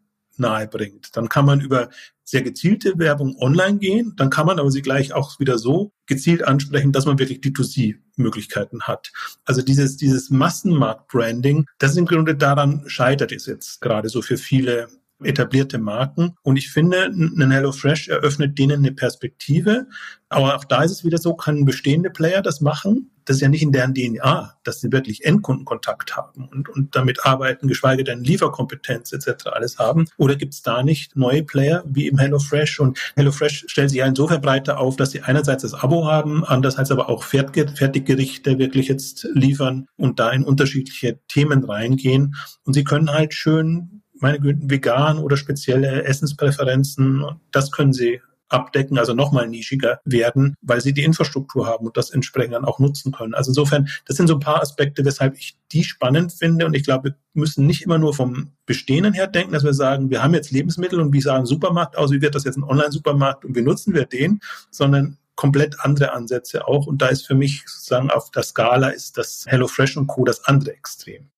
nahe 0.42 0.68
bringt. 0.68 1.16
Dann 1.16 1.30
kann 1.30 1.46
man 1.46 1.62
über 1.62 1.90
sehr 2.24 2.42
gezielte 2.42 2.98
Werbung 2.98 3.36
online 3.40 3.78
gehen, 3.78 4.14
dann 4.16 4.30
kann 4.30 4.46
man 4.46 4.60
aber 4.60 4.72
sie 4.72 4.82
gleich 4.82 5.14
auch 5.14 5.40
wieder 5.40 5.58
so 5.58 5.92
gezielt 6.06 6.44
ansprechen, 6.44 6.92
dass 6.92 7.06
man 7.06 7.20
wirklich 7.20 7.40
D2C-Möglichkeiten 7.40 8.84
hat. 8.84 9.12
Also 9.46 9.62
dieses, 9.62 9.98
dieses 9.98 10.30
Massenmarkt-Branding, 10.30 11.66
das 11.78 11.98
im 11.98 12.06
Grunde 12.06 12.36
daran 12.36 12.84
scheitert 12.88 13.32
es 13.32 13.46
jetzt 13.46 13.82
gerade 13.82 14.10
so 14.10 14.22
für 14.22 14.38
viele 14.38 14.88
etablierte 15.24 15.78
Marken. 15.78 16.36
Und 16.44 16.58
ich 16.58 16.70
finde, 16.72 17.06
ein 17.06 17.52
HelloFresh 17.52 18.10
eröffnet 18.10 18.58
denen 18.58 18.80
eine 18.80 18.92
Perspektive. 18.92 19.88
Aber 20.30 20.56
auch 20.56 20.64
da 20.64 20.84
ist 20.84 20.92
es 20.92 21.04
wieder 21.04 21.18
so, 21.18 21.34
kann 21.34 21.66
bestehende 21.66 22.10
Player 22.10 22.42
das 22.42 22.62
machen? 22.62 23.12
Das 23.26 23.38
ist 23.38 23.42
ja 23.42 23.50
nicht 23.50 23.62
in 23.62 23.72
deren 23.72 23.94
DNA, 23.94 24.56
dass 24.64 24.80
sie 24.80 24.92
wirklich 24.92 25.26
Endkundenkontakt 25.26 26.16
haben 26.16 26.48
und, 26.50 26.70
und 26.70 26.96
damit 26.96 27.26
arbeiten, 27.26 27.68
geschweige 27.68 28.04
denn 28.04 28.24
Lieferkompetenz 28.24 29.12
etc. 29.12 29.48
alles 29.48 29.78
haben. 29.78 30.08
Oder 30.18 30.36
gibt 30.36 30.54
es 30.54 30.62
da 30.62 30.84
nicht 30.84 31.16
neue 31.16 31.44
Player 31.44 31.84
wie 31.86 32.08
im 32.08 32.18
HelloFresh? 32.18 32.80
Und 32.80 32.98
HelloFresh 33.16 33.66
stellt 33.68 33.90
sich 33.90 34.00
ja 34.00 34.08
insofern 34.08 34.42
breiter 34.42 34.80
auf, 34.80 34.96
dass 34.96 35.12
sie 35.12 35.22
einerseits 35.22 35.64
das 35.64 35.74
Abo 35.74 36.08
haben, 36.08 36.44
andererseits 36.46 36.92
aber 36.92 37.10
auch 37.10 37.24
Fertiggerichte 37.24 38.58
wirklich 38.58 38.88
jetzt 38.88 39.28
liefern 39.34 39.88
und 39.98 40.20
da 40.20 40.32
in 40.32 40.44
unterschiedliche 40.44 41.20
Themen 41.28 41.64
reingehen. 41.64 42.36
Und 42.64 42.74
sie 42.74 42.84
können 42.84 43.12
halt 43.12 43.34
schön 43.34 44.01
meine 44.22 44.40
Güte, 44.40 44.70
vegan 44.70 45.18
oder 45.18 45.38
spezielle 45.38 46.04
Essenspräferenzen. 46.04 47.26
Das 47.52 47.72
können 47.72 47.94
sie 47.94 48.22
abdecken, 48.52 48.98
also 48.98 49.14
nochmal 49.14 49.48
nischiger 49.48 50.00
werden, 50.06 50.56
weil 50.62 50.82
sie 50.82 50.94
die 50.94 51.04
Infrastruktur 51.04 51.68
haben 51.68 51.88
und 51.88 51.98
das 51.98 52.10
entsprechend 52.10 52.54
dann 52.54 52.66
auch 52.66 52.80
nutzen 52.80 53.12
können. 53.12 53.34
Also 53.34 53.52
insofern, 53.52 53.88
das 54.06 54.18
sind 54.18 54.28
so 54.28 54.36
ein 54.36 54.40
paar 54.40 54.62
Aspekte, 54.62 55.06
weshalb 55.06 55.38
ich 55.38 55.58
die 55.72 55.84
spannend 55.84 56.34
finde. 56.34 56.66
Und 56.66 56.76
ich 56.76 56.84
glaube, 56.84 57.10
wir 57.10 57.16
müssen 57.34 57.66
nicht 57.66 57.84
immer 57.84 57.98
nur 57.98 58.14
vom 58.14 58.52
Bestehenden 58.66 59.14
her 59.14 59.28
denken, 59.28 59.54
dass 59.54 59.64
wir 59.64 59.74
sagen, 59.74 60.10
wir 60.10 60.22
haben 60.22 60.34
jetzt 60.34 60.52
Lebensmittel 60.52 61.00
und 61.00 61.14
wie 61.14 61.22
sah 61.22 61.38
ein 61.38 61.46
Supermarkt 61.46 61.98
aus, 61.98 62.12
wie 62.12 62.22
wird 62.22 62.36
das 62.36 62.44
jetzt 62.44 62.58
ein 62.58 62.64
Online-Supermarkt 62.64 63.46
und 63.46 63.56
wie 63.56 63.62
nutzen 63.62 63.94
wir 63.94 64.06
den, 64.06 64.42
sondern 64.70 65.18
komplett 65.36 65.80
andere 65.80 66.14
Ansätze 66.14 66.68
auch. 66.68 66.88
Und 66.88 67.02
da 67.02 67.08
ist 67.08 67.26
für 67.26 67.36
mich 67.36 67.64
sozusagen 67.66 68.12
auf 68.12 68.32
der 68.32 68.44
Skala 68.44 68.90
ist 68.90 69.18
das 69.18 69.46
HelloFresh 69.48 69.98
und 69.98 70.08
Co. 70.08 70.26
das 70.26 70.44
andere 70.46 70.74
Extrem. 70.74 71.30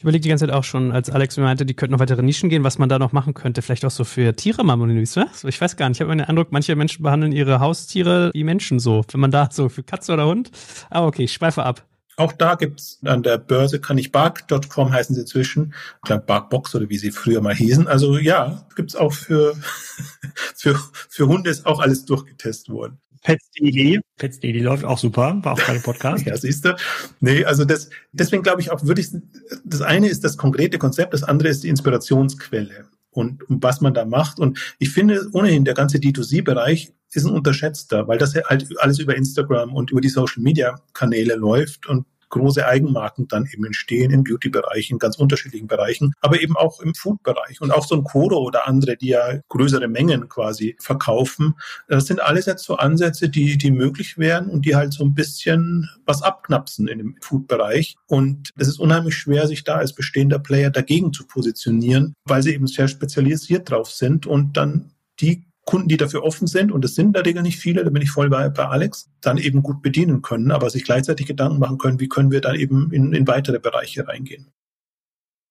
Ich 0.00 0.04
überlege 0.04 0.22
die 0.22 0.28
ganze 0.30 0.46
Zeit 0.46 0.54
auch 0.54 0.64
schon, 0.64 0.92
als 0.92 1.10
Alex 1.10 1.36
mir 1.36 1.42
meinte, 1.42 1.66
die 1.66 1.74
könnten 1.74 1.92
noch 1.92 2.00
weitere 2.00 2.22
Nischen 2.22 2.48
gehen, 2.48 2.64
was 2.64 2.78
man 2.78 2.88
da 2.88 2.98
noch 2.98 3.12
machen 3.12 3.34
könnte. 3.34 3.60
Vielleicht 3.60 3.84
auch 3.84 3.90
so 3.90 4.04
für 4.04 4.34
Tiere 4.34 4.64
mal 4.64 4.76
Menüs, 4.76 5.12
So, 5.34 5.46
ich 5.46 5.60
weiß 5.60 5.76
gar 5.76 5.90
nicht. 5.90 5.98
Ich 5.98 6.00
habe 6.00 6.16
den 6.16 6.24
Eindruck, 6.24 6.52
manche 6.52 6.74
Menschen 6.74 7.02
behandeln 7.02 7.32
ihre 7.32 7.60
Haustiere 7.60 8.30
wie 8.32 8.42
Menschen 8.42 8.78
so. 8.78 9.04
Wenn 9.12 9.20
man 9.20 9.30
da 9.30 9.50
so 9.52 9.68
für 9.68 9.82
Katze 9.82 10.14
oder 10.14 10.26
Hund. 10.26 10.52
Aber 10.88 11.06
okay, 11.06 11.24
ich 11.24 11.34
schweife 11.34 11.64
ab. 11.64 11.84
Auch 12.16 12.32
da 12.32 12.54
gibt's 12.54 12.98
an 13.04 13.22
der 13.22 13.36
Börse 13.36 13.78
kann 13.78 13.98
ich 13.98 14.10
bark.com 14.10 14.90
heißen 14.90 15.14
sie 15.14 15.20
inzwischen. 15.20 15.74
Ich 15.96 16.06
glaube 16.06 16.24
Barkbox 16.24 16.74
oder 16.74 16.88
wie 16.88 16.96
sie 16.96 17.10
früher 17.10 17.42
mal 17.42 17.54
hießen. 17.54 17.86
Also 17.86 18.16
ja, 18.16 18.66
gibt's 18.76 18.96
auch 18.96 19.12
für, 19.12 19.54
für, 20.56 20.80
für 21.10 21.28
Hunde 21.28 21.50
ist 21.50 21.66
auch 21.66 21.78
alles 21.78 22.06
durchgetestet 22.06 22.70
worden. 22.74 22.98
Pets.de. 23.22 24.00
Pets.de 24.16 24.60
läuft 24.60 24.84
auch 24.84 24.98
super, 24.98 25.38
war 25.42 25.52
auch 25.52 25.58
keine 25.58 25.80
Podcast. 25.80 26.26
ja, 26.26 26.36
siehst 26.36 26.64
du. 26.64 26.76
Nee, 27.20 27.44
also 27.44 27.64
das, 27.64 27.90
deswegen 28.12 28.42
glaube 28.42 28.60
ich 28.60 28.70
auch, 28.70 28.84
würde 28.84 29.00
ich, 29.00 29.08
das 29.64 29.82
eine 29.82 30.08
ist 30.08 30.24
das 30.24 30.36
konkrete 30.36 30.78
Konzept, 30.78 31.12
das 31.12 31.22
andere 31.22 31.48
ist 31.48 31.62
die 31.62 31.68
Inspirationsquelle 31.68 32.86
und, 33.10 33.42
und 33.48 33.62
was 33.62 33.80
man 33.80 33.94
da 33.94 34.04
macht. 34.04 34.38
Und 34.38 34.58
ich 34.78 34.90
finde 34.90 35.28
ohnehin, 35.32 35.64
der 35.64 35.74
ganze 35.74 35.98
D2C-Bereich 35.98 36.92
ist 37.12 37.24
ein 37.24 37.32
unterschätzter, 37.32 38.06
weil 38.08 38.18
das 38.18 38.34
halt 38.34 38.68
alles 38.78 38.98
über 38.98 39.16
Instagram 39.16 39.74
und 39.74 39.90
über 39.90 40.00
die 40.00 40.08
Social 40.08 40.42
Media 40.42 40.80
Kanäle 40.92 41.34
läuft 41.34 41.86
und 41.86 42.06
große 42.30 42.66
Eigenmarken 42.66 43.28
dann 43.28 43.46
eben 43.52 43.64
entstehen 43.64 44.10
im 44.10 44.24
Beauty-Bereich, 44.24 44.90
in 44.90 44.98
ganz 44.98 45.16
unterschiedlichen 45.16 45.66
Bereichen, 45.66 46.12
aber 46.20 46.40
eben 46.40 46.56
auch 46.56 46.80
im 46.80 46.94
Food-Bereich. 46.94 47.60
Und 47.60 47.72
auch 47.72 47.86
so 47.86 47.94
ein 47.94 48.04
Koro 48.04 48.38
oder 48.38 48.66
andere, 48.66 48.96
die 48.96 49.08
ja 49.08 49.40
größere 49.48 49.88
Mengen 49.88 50.28
quasi 50.28 50.76
verkaufen. 50.80 51.54
Das 51.88 52.06
sind 52.06 52.20
alles 52.20 52.46
jetzt 52.46 52.64
so 52.64 52.76
Ansätze, 52.76 53.28
die, 53.28 53.58
die 53.58 53.70
möglich 53.70 54.18
wären 54.18 54.48
und 54.48 54.64
die 54.64 54.76
halt 54.76 54.92
so 54.92 55.04
ein 55.04 55.14
bisschen 55.14 55.88
was 56.06 56.22
abknapsen 56.22 56.88
in 56.88 56.98
dem 56.98 57.16
Food-Bereich. 57.20 57.96
Und 58.06 58.50
es 58.56 58.68
ist 58.68 58.80
unheimlich 58.80 59.16
schwer, 59.16 59.46
sich 59.46 59.64
da 59.64 59.76
als 59.76 59.94
bestehender 59.94 60.38
Player 60.38 60.70
dagegen 60.70 61.12
zu 61.12 61.26
positionieren, 61.26 62.14
weil 62.24 62.42
sie 62.42 62.54
eben 62.54 62.66
sehr 62.66 62.88
spezialisiert 62.88 63.70
drauf 63.70 63.90
sind 63.90 64.26
und 64.26 64.56
dann 64.56 64.92
die 65.20 65.49
Kunden, 65.64 65.88
die 65.88 65.96
dafür 65.96 66.24
offen 66.24 66.46
sind, 66.46 66.72
und 66.72 66.84
es 66.84 66.94
sind 66.94 67.08
in 67.08 67.12
der 67.12 67.26
Regel 67.26 67.42
nicht 67.42 67.58
viele, 67.58 67.84
da 67.84 67.90
bin 67.90 68.02
ich 68.02 68.10
voll 68.10 68.28
bei, 68.28 68.48
bei 68.48 68.66
Alex, 68.66 69.10
dann 69.20 69.38
eben 69.38 69.62
gut 69.62 69.82
bedienen 69.82 70.22
können, 70.22 70.50
aber 70.50 70.70
sich 70.70 70.84
gleichzeitig 70.84 71.26
Gedanken 71.26 71.58
machen 71.58 71.78
können, 71.78 72.00
wie 72.00 72.08
können 72.08 72.30
wir 72.30 72.40
dann 72.40 72.56
eben 72.56 72.90
in, 72.92 73.12
in 73.12 73.26
weitere 73.26 73.58
Bereiche 73.58 74.08
reingehen. 74.08 74.52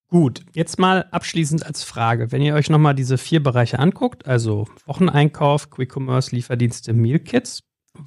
Gut, 0.10 0.44
jetzt 0.54 0.80
mal 0.80 1.06
abschließend 1.12 1.66
als 1.66 1.84
Frage, 1.84 2.32
wenn 2.32 2.42
ihr 2.42 2.56
euch 2.56 2.70
nochmal 2.72 2.96
diese 2.96 3.20
vier 3.20 3.44
Bereiche 3.44 3.78
anguckt, 3.78 4.26
also 4.28 4.68
Wocheneinkauf, 4.88 5.70
Quick 5.70 5.96
Commerce, 5.96 6.36
Lieferdienste, 6.36 6.94
Meal 6.94 7.20
Kits, 7.20 7.62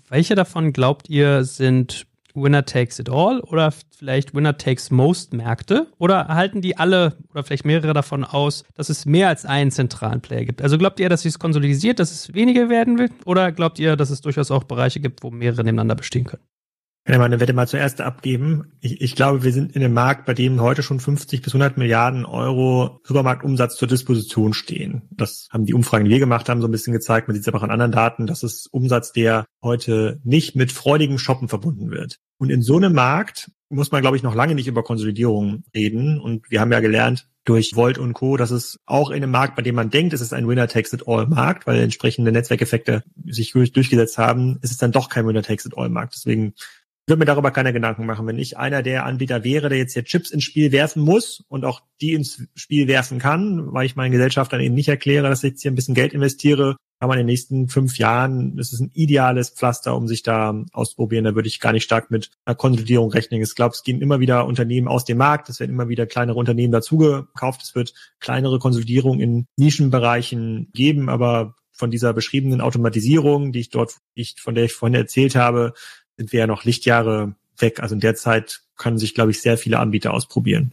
welche 0.08 0.34
davon 0.34 0.72
glaubt 0.72 1.08
ihr 1.08 1.44
sind 1.44 2.06
Winner 2.34 2.64
Takes 2.64 2.98
It 2.98 3.08
All 3.10 3.40
oder 3.40 3.72
vielleicht 3.96 4.34
Winner 4.34 4.56
Takes 4.56 4.90
Most 4.90 5.32
Märkte? 5.32 5.86
Oder 5.98 6.16
erhalten 6.20 6.60
die 6.60 6.76
alle 6.76 7.16
oder 7.30 7.44
vielleicht 7.44 7.64
mehrere 7.64 7.92
davon 7.92 8.24
aus, 8.24 8.64
dass 8.74 8.88
es 8.88 9.06
mehr 9.06 9.28
als 9.28 9.44
einen 9.44 9.70
zentralen 9.70 10.20
Player 10.20 10.44
gibt? 10.44 10.62
Also 10.62 10.78
glaubt 10.78 11.00
ihr, 11.00 11.08
dass 11.08 11.24
es 11.24 11.38
konsolidiert, 11.38 11.98
dass 11.98 12.10
es 12.10 12.34
weniger 12.34 12.68
werden 12.68 12.98
wird? 12.98 13.12
Oder 13.24 13.52
glaubt 13.52 13.78
ihr, 13.78 13.96
dass 13.96 14.10
es 14.10 14.20
durchaus 14.20 14.50
auch 14.50 14.64
Bereiche 14.64 15.00
gibt, 15.00 15.22
wo 15.22 15.30
mehrere 15.30 15.64
nebeneinander 15.64 15.94
bestehen 15.94 16.24
können? 16.24 16.42
Kann 17.04 17.14
ja 17.14 17.18
mal 17.18 17.24
eine 17.24 17.40
Wette 17.40 17.52
mal 17.52 17.66
zuerst 17.66 18.00
abgeben. 18.00 18.74
Ich, 18.80 19.00
ich 19.00 19.16
glaube, 19.16 19.42
wir 19.42 19.52
sind 19.52 19.74
in 19.74 19.82
einem 19.82 19.92
Markt, 19.92 20.24
bei 20.24 20.34
dem 20.34 20.60
heute 20.60 20.84
schon 20.84 21.00
50 21.00 21.42
bis 21.42 21.52
100 21.52 21.76
Milliarden 21.76 22.24
Euro 22.24 23.00
Supermarktumsatz 23.02 23.76
zur 23.76 23.88
Disposition 23.88 24.54
stehen. 24.54 25.02
Das 25.10 25.48
haben 25.50 25.64
die 25.64 25.74
Umfragen, 25.74 26.04
die 26.04 26.12
wir 26.12 26.20
gemacht 26.20 26.48
haben, 26.48 26.60
so 26.60 26.68
ein 26.68 26.72
bisschen 26.72 26.92
gezeigt. 26.92 27.26
Man 27.26 27.34
sieht 27.34 27.42
es 27.42 27.48
aber 27.48 27.58
auch 27.58 27.64
an 27.64 27.72
anderen 27.72 27.90
Daten. 27.90 28.28
Das 28.28 28.44
ist 28.44 28.72
Umsatz, 28.72 29.10
der 29.10 29.46
heute 29.62 30.20
nicht 30.22 30.54
mit 30.54 30.70
freudigem 30.70 31.18
Shoppen 31.18 31.48
verbunden 31.48 31.90
wird. 31.90 32.18
Und 32.38 32.50
in 32.50 32.62
so 32.62 32.76
einem 32.76 32.92
Markt 32.92 33.50
muss 33.68 33.90
man, 33.90 34.02
glaube 34.02 34.16
ich, 34.16 34.22
noch 34.22 34.36
lange 34.36 34.54
nicht 34.54 34.68
über 34.68 34.84
Konsolidierung 34.84 35.64
reden. 35.74 36.20
Und 36.20 36.50
wir 36.50 36.60
haben 36.60 36.70
ja 36.70 36.80
gelernt 36.80 37.26
durch 37.44 37.74
Volt 37.74 37.98
und 37.98 38.12
Co., 38.12 38.36
dass 38.36 38.52
es 38.52 38.78
auch 38.86 39.10
in 39.10 39.16
einem 39.16 39.32
Markt, 39.32 39.56
bei 39.56 39.62
dem 39.62 39.74
man 39.74 39.90
denkt, 39.90 40.12
es 40.12 40.20
ist 40.20 40.32
ein 40.32 40.46
Winner-Takes-it-all-Markt, 40.46 41.66
weil 41.66 41.80
entsprechende 41.80 42.30
Netzwerkeffekte 42.30 43.02
sich 43.26 43.52
durchgesetzt 43.52 44.18
haben, 44.18 44.58
ist 44.62 44.70
es 44.70 44.78
dann 44.78 44.92
doch 44.92 45.08
kein 45.08 45.26
Winner-Takes-it-all-Markt. 45.26 46.14
Deswegen 46.14 46.54
würde 47.06 47.18
mir 47.18 47.24
darüber 47.24 47.50
keine 47.50 47.72
Gedanken 47.72 48.06
machen. 48.06 48.26
Wenn 48.26 48.38
ich 48.38 48.56
einer 48.58 48.82
der 48.82 49.04
Anbieter 49.04 49.44
wäre, 49.44 49.68
der 49.68 49.78
jetzt 49.78 49.94
hier 49.94 50.04
Chips 50.04 50.30
ins 50.30 50.44
Spiel 50.44 50.72
werfen 50.72 51.02
muss 51.02 51.44
und 51.48 51.64
auch 51.64 51.82
die 52.00 52.12
ins 52.12 52.46
Spiel 52.54 52.86
werfen 52.88 53.18
kann, 53.18 53.72
weil 53.72 53.86
ich 53.86 53.96
meinen 53.96 54.12
Gesellschaftern 54.12 54.60
eben 54.60 54.74
nicht 54.74 54.88
erkläre, 54.88 55.28
dass 55.28 55.42
ich 55.42 55.50
jetzt 55.50 55.62
hier 55.62 55.72
ein 55.72 55.74
bisschen 55.74 55.94
Geld 55.94 56.12
investiere, 56.12 56.76
kann 57.00 57.08
man 57.08 57.18
in 57.18 57.26
den 57.26 57.32
nächsten 57.32 57.68
fünf 57.68 57.98
Jahren, 57.98 58.56
das 58.56 58.72
ist 58.72 58.78
ein 58.78 58.92
ideales 58.94 59.50
Pflaster, 59.50 59.96
um 59.96 60.06
sich 60.06 60.22
da 60.22 60.54
auszuprobieren. 60.72 61.24
Da 61.24 61.34
würde 61.34 61.48
ich 61.48 61.58
gar 61.58 61.72
nicht 61.72 61.82
stark 61.82 62.12
mit 62.12 62.30
einer 62.44 62.54
Konsolidierung 62.54 63.10
rechnen. 63.10 63.42
Ich 63.42 63.56
glaube, 63.56 63.74
es 63.74 63.82
gehen 63.82 64.00
immer 64.00 64.20
wieder 64.20 64.46
Unternehmen 64.46 64.86
aus 64.86 65.04
dem 65.04 65.18
Markt, 65.18 65.48
es 65.48 65.58
werden 65.58 65.72
immer 65.72 65.88
wieder 65.88 66.06
kleinere 66.06 66.38
Unternehmen 66.38 66.72
dazugekauft, 66.72 67.62
es 67.62 67.74
wird 67.74 67.92
kleinere 68.20 68.60
Konsolidierung 68.60 69.18
in 69.18 69.46
Nischenbereichen 69.56 70.70
geben, 70.72 71.08
aber 71.08 71.56
von 71.72 71.90
dieser 71.90 72.12
beschriebenen 72.12 72.60
Automatisierung, 72.60 73.50
die 73.50 73.58
ich 73.58 73.70
dort, 73.70 73.96
ich, 74.14 74.36
von 74.38 74.54
der 74.54 74.64
ich 74.64 74.72
vorhin 74.72 74.94
erzählt 74.94 75.34
habe, 75.34 75.72
sind 76.22 76.32
wir 76.32 76.40
ja 76.40 76.46
noch 76.46 76.62
Lichtjahre 76.64 77.34
weg. 77.58 77.80
Also 77.80 77.94
in 77.94 78.00
der 78.00 78.14
Zeit 78.14 78.62
können 78.76 78.96
sich, 78.96 79.12
glaube 79.12 79.32
ich, 79.32 79.42
sehr 79.42 79.58
viele 79.58 79.80
Anbieter 79.80 80.14
ausprobieren. 80.14 80.72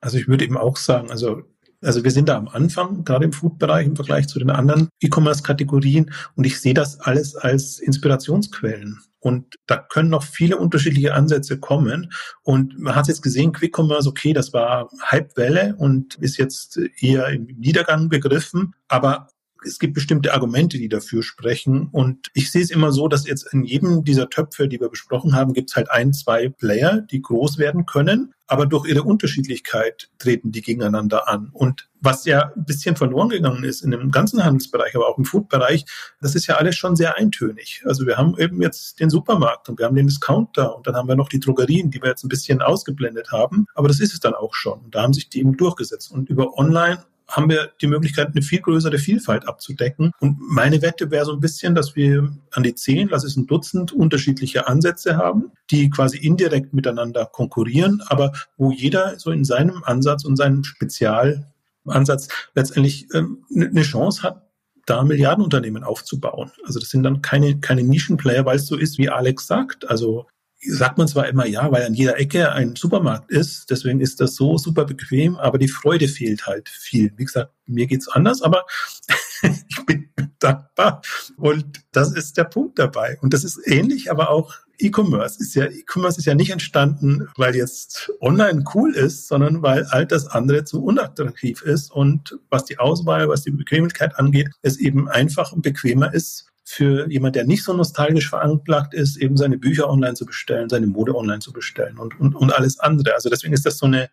Also 0.00 0.18
ich 0.18 0.28
würde 0.28 0.44
eben 0.44 0.58
auch 0.58 0.76
sagen, 0.76 1.10
also 1.10 1.42
Also 1.84 2.02
wir 2.02 2.10
sind 2.10 2.28
da 2.28 2.36
am 2.38 2.48
Anfang, 2.48 3.04
gerade 3.04 3.26
im 3.26 3.32
Food-Bereich 3.32 3.86
im 3.86 3.96
Vergleich 3.96 4.26
zu 4.26 4.38
den 4.38 4.50
anderen 4.50 4.88
E-Commerce-Kategorien. 5.00 6.12
Und 6.34 6.44
ich 6.46 6.58
sehe 6.60 6.74
das 6.74 6.98
alles 7.00 7.36
als 7.36 7.78
Inspirationsquellen. 7.78 9.00
Und 9.20 9.56
da 9.66 9.76
können 9.76 10.10
noch 10.10 10.22
viele 10.22 10.56
unterschiedliche 10.56 11.14
Ansätze 11.14 11.58
kommen. 11.58 12.10
Und 12.42 12.78
man 12.78 12.94
hat 12.94 13.08
jetzt 13.08 13.22
gesehen, 13.22 13.52
Quick 13.52 13.78
Commerce, 13.78 14.08
okay, 14.08 14.32
das 14.32 14.52
war 14.52 14.88
Hypewelle 15.10 15.74
und 15.76 16.14
ist 16.16 16.38
jetzt 16.38 16.78
eher 17.00 17.28
im 17.28 17.46
Niedergang 17.58 18.08
begriffen. 18.08 18.74
Aber 18.88 19.28
es 19.64 19.78
gibt 19.78 19.94
bestimmte 19.94 20.32
Argumente, 20.32 20.78
die 20.78 20.88
dafür 20.88 21.22
sprechen. 21.22 21.88
Und 21.90 22.28
ich 22.34 22.50
sehe 22.50 22.62
es 22.62 22.70
immer 22.70 22.92
so, 22.92 23.08
dass 23.08 23.26
jetzt 23.26 23.52
in 23.52 23.64
jedem 23.64 24.04
dieser 24.04 24.30
Töpfe, 24.30 24.68
die 24.68 24.80
wir 24.80 24.88
besprochen 24.88 25.34
haben, 25.34 25.52
gibt 25.52 25.70
es 25.70 25.76
halt 25.76 25.90
ein, 25.90 26.12
zwei 26.12 26.48
Player, 26.48 27.00
die 27.00 27.22
groß 27.22 27.58
werden 27.58 27.86
können. 27.86 28.32
Aber 28.46 28.66
durch 28.66 28.86
ihre 28.86 29.02
Unterschiedlichkeit 29.02 30.10
treten 30.18 30.52
die 30.52 30.60
gegeneinander 30.60 31.28
an. 31.28 31.48
Und 31.52 31.88
was 32.00 32.26
ja 32.26 32.52
ein 32.54 32.66
bisschen 32.66 32.94
verloren 32.94 33.30
gegangen 33.30 33.64
ist 33.64 33.80
in 33.82 33.90
dem 33.90 34.10
ganzen 34.10 34.44
Handelsbereich, 34.44 34.94
aber 34.94 35.08
auch 35.08 35.16
im 35.16 35.24
Foodbereich, 35.24 35.86
das 36.20 36.34
ist 36.34 36.46
ja 36.46 36.56
alles 36.56 36.76
schon 36.76 36.94
sehr 36.94 37.16
eintönig. 37.16 37.82
Also 37.86 38.06
wir 38.06 38.18
haben 38.18 38.38
eben 38.38 38.60
jetzt 38.60 39.00
den 39.00 39.08
Supermarkt 39.08 39.70
und 39.70 39.78
wir 39.78 39.86
haben 39.86 39.96
den 39.96 40.08
Discounter 40.08 40.76
und 40.76 40.86
dann 40.86 40.94
haben 40.94 41.08
wir 41.08 41.16
noch 41.16 41.30
die 41.30 41.40
Drogerien, 41.40 41.90
die 41.90 42.02
wir 42.02 42.10
jetzt 42.10 42.22
ein 42.22 42.28
bisschen 42.28 42.60
ausgeblendet 42.60 43.32
haben. 43.32 43.66
Aber 43.74 43.88
das 43.88 44.00
ist 44.00 44.12
es 44.12 44.20
dann 44.20 44.34
auch 44.34 44.52
schon. 44.52 44.80
Und 44.80 44.94
da 44.94 45.02
haben 45.02 45.14
sich 45.14 45.30
die 45.30 45.40
eben 45.40 45.56
durchgesetzt. 45.56 46.12
Und 46.12 46.28
über 46.28 46.58
Online 46.58 47.02
haben 47.28 47.48
wir 47.48 47.72
die 47.80 47.86
Möglichkeit, 47.86 48.28
eine 48.28 48.42
viel 48.42 48.60
größere 48.60 48.98
Vielfalt 48.98 49.48
abzudecken. 49.48 50.12
Und 50.20 50.38
meine 50.40 50.82
Wette 50.82 51.10
wäre 51.10 51.24
so 51.24 51.32
ein 51.32 51.40
bisschen, 51.40 51.74
dass 51.74 51.96
wir 51.96 52.36
an 52.52 52.62
die 52.62 52.74
zehn, 52.74 53.08
lass 53.08 53.24
es 53.24 53.36
ein 53.36 53.46
Dutzend 53.46 53.92
unterschiedliche 53.92 54.68
Ansätze 54.68 55.16
haben, 55.16 55.52
die 55.70 55.90
quasi 55.90 56.18
indirekt 56.18 56.74
miteinander 56.74 57.26
konkurrieren, 57.26 58.02
aber 58.06 58.32
wo 58.56 58.70
jeder 58.70 59.18
so 59.18 59.30
in 59.30 59.44
seinem 59.44 59.82
Ansatz 59.84 60.24
und 60.24 60.36
seinem 60.36 60.64
Spezialansatz 60.64 62.28
letztendlich 62.54 63.08
ähm, 63.14 63.44
eine 63.54 63.82
Chance 63.82 64.22
hat, 64.22 64.42
da 64.86 65.02
Milliardenunternehmen 65.02 65.82
aufzubauen. 65.82 66.52
Also 66.66 66.78
das 66.78 66.90
sind 66.90 67.04
dann 67.04 67.22
keine, 67.22 67.58
keine 67.58 67.82
Nischenplayer, 67.82 68.44
weil 68.44 68.56
es 68.56 68.66
so 68.66 68.76
ist, 68.76 68.98
wie 68.98 69.08
Alex 69.08 69.46
sagt. 69.46 69.88
Also 69.88 70.26
sagt 70.68 70.98
man 70.98 71.08
zwar 71.08 71.28
immer, 71.28 71.46
ja, 71.46 71.70
weil 71.70 71.84
an 71.84 71.94
jeder 71.94 72.18
Ecke 72.18 72.52
ein 72.52 72.76
Supermarkt 72.76 73.30
ist, 73.30 73.70
deswegen 73.70 74.00
ist 74.00 74.20
das 74.20 74.34
so 74.34 74.58
super 74.58 74.84
bequem, 74.84 75.36
aber 75.36 75.58
die 75.58 75.68
Freude 75.68 76.08
fehlt 76.08 76.46
halt 76.46 76.68
viel. 76.68 77.12
Wie 77.16 77.24
gesagt, 77.24 77.52
mir 77.66 77.86
geht's 77.86 78.08
anders, 78.08 78.42
aber 78.42 78.64
ich 79.42 79.86
bin 79.86 80.10
dankbar 80.38 81.02
und 81.36 81.82
das 81.92 82.12
ist 82.12 82.36
der 82.36 82.44
Punkt 82.44 82.78
dabei. 82.78 83.18
Und 83.20 83.34
das 83.34 83.44
ist 83.44 83.60
ähnlich, 83.66 84.10
aber 84.10 84.30
auch 84.30 84.54
E-Commerce 84.78 85.40
ist 85.40 85.54
ja, 85.54 85.66
E-Commerce 85.66 86.18
ist 86.18 86.26
ja 86.26 86.34
nicht 86.34 86.50
entstanden, 86.50 87.28
weil 87.36 87.54
jetzt 87.54 88.10
online 88.20 88.64
cool 88.74 88.94
ist, 88.94 89.28
sondern 89.28 89.62
weil 89.62 89.84
all 89.84 90.06
das 90.06 90.26
andere 90.26 90.64
zu 90.64 90.82
unattraktiv 90.82 91.62
ist 91.62 91.92
und 91.92 92.38
was 92.50 92.64
die 92.64 92.78
Auswahl, 92.78 93.28
was 93.28 93.42
die 93.42 93.52
Bequemlichkeit 93.52 94.18
angeht, 94.18 94.50
es 94.62 94.78
eben 94.78 95.08
einfach 95.08 95.52
und 95.52 95.62
bequemer 95.62 96.12
ist, 96.12 96.46
für 96.74 97.08
jemand, 97.08 97.36
der 97.36 97.44
nicht 97.44 97.62
so 97.62 97.72
nostalgisch 97.72 98.28
veranlagt 98.28 98.94
ist, 98.94 99.16
eben 99.16 99.36
seine 99.36 99.58
Bücher 99.58 99.88
online 99.88 100.14
zu 100.14 100.26
bestellen, 100.26 100.68
seine 100.68 100.88
Mode 100.88 101.14
online 101.14 101.38
zu 101.38 101.52
bestellen 101.52 101.98
und, 101.98 102.18
und, 102.18 102.34
und 102.34 102.52
alles 102.52 102.80
andere. 102.80 103.14
Also 103.14 103.30
deswegen 103.30 103.54
ist 103.54 103.64
das 103.64 103.78
so 103.78 103.86
eine 103.86 104.10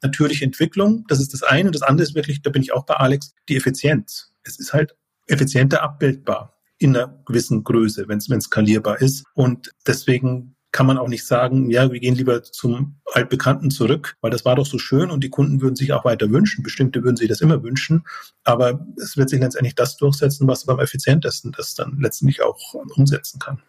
natürliche 0.00 0.44
Entwicklung. 0.44 1.04
Das 1.08 1.18
ist 1.18 1.32
das 1.32 1.42
eine. 1.42 1.68
Und 1.68 1.74
das 1.74 1.82
andere 1.82 2.06
ist 2.06 2.14
wirklich, 2.14 2.40
da 2.42 2.50
bin 2.50 2.62
ich 2.62 2.72
auch 2.72 2.86
bei 2.86 2.94
Alex, 2.94 3.34
die 3.48 3.56
Effizienz. 3.56 4.32
Es 4.44 4.60
ist 4.60 4.72
halt 4.72 4.94
effizienter 5.26 5.82
abbildbar 5.82 6.56
in 6.78 6.96
einer 6.96 7.20
gewissen 7.26 7.64
Größe, 7.64 8.06
wenn 8.06 8.18
es 8.18 8.44
skalierbar 8.44 9.00
ist. 9.00 9.24
Und 9.34 9.72
deswegen 9.84 10.53
kann 10.74 10.86
man 10.86 10.98
auch 10.98 11.06
nicht 11.06 11.24
sagen, 11.24 11.70
ja, 11.70 11.92
wir 11.92 12.00
gehen 12.00 12.16
lieber 12.16 12.42
zum 12.42 12.96
Altbekannten 13.12 13.70
zurück, 13.70 14.16
weil 14.20 14.32
das 14.32 14.44
war 14.44 14.56
doch 14.56 14.66
so 14.66 14.76
schön 14.76 15.08
und 15.08 15.22
die 15.22 15.30
Kunden 15.30 15.60
würden 15.60 15.76
sich 15.76 15.92
auch 15.92 16.04
weiter 16.04 16.30
wünschen. 16.30 16.64
Bestimmte 16.64 17.04
würden 17.04 17.16
sich 17.16 17.28
das 17.28 17.40
immer 17.40 17.62
wünschen. 17.62 18.04
Aber 18.42 18.84
es 19.00 19.16
wird 19.16 19.30
sich 19.30 19.40
letztendlich 19.40 19.76
das 19.76 19.96
durchsetzen, 19.96 20.48
was 20.48 20.66
beim 20.66 20.80
effizientesten 20.80 21.52
das 21.52 21.76
dann 21.76 21.98
letztendlich 22.00 22.42
auch 22.42 22.58
umsetzen 22.96 23.38
kann. 23.38 23.62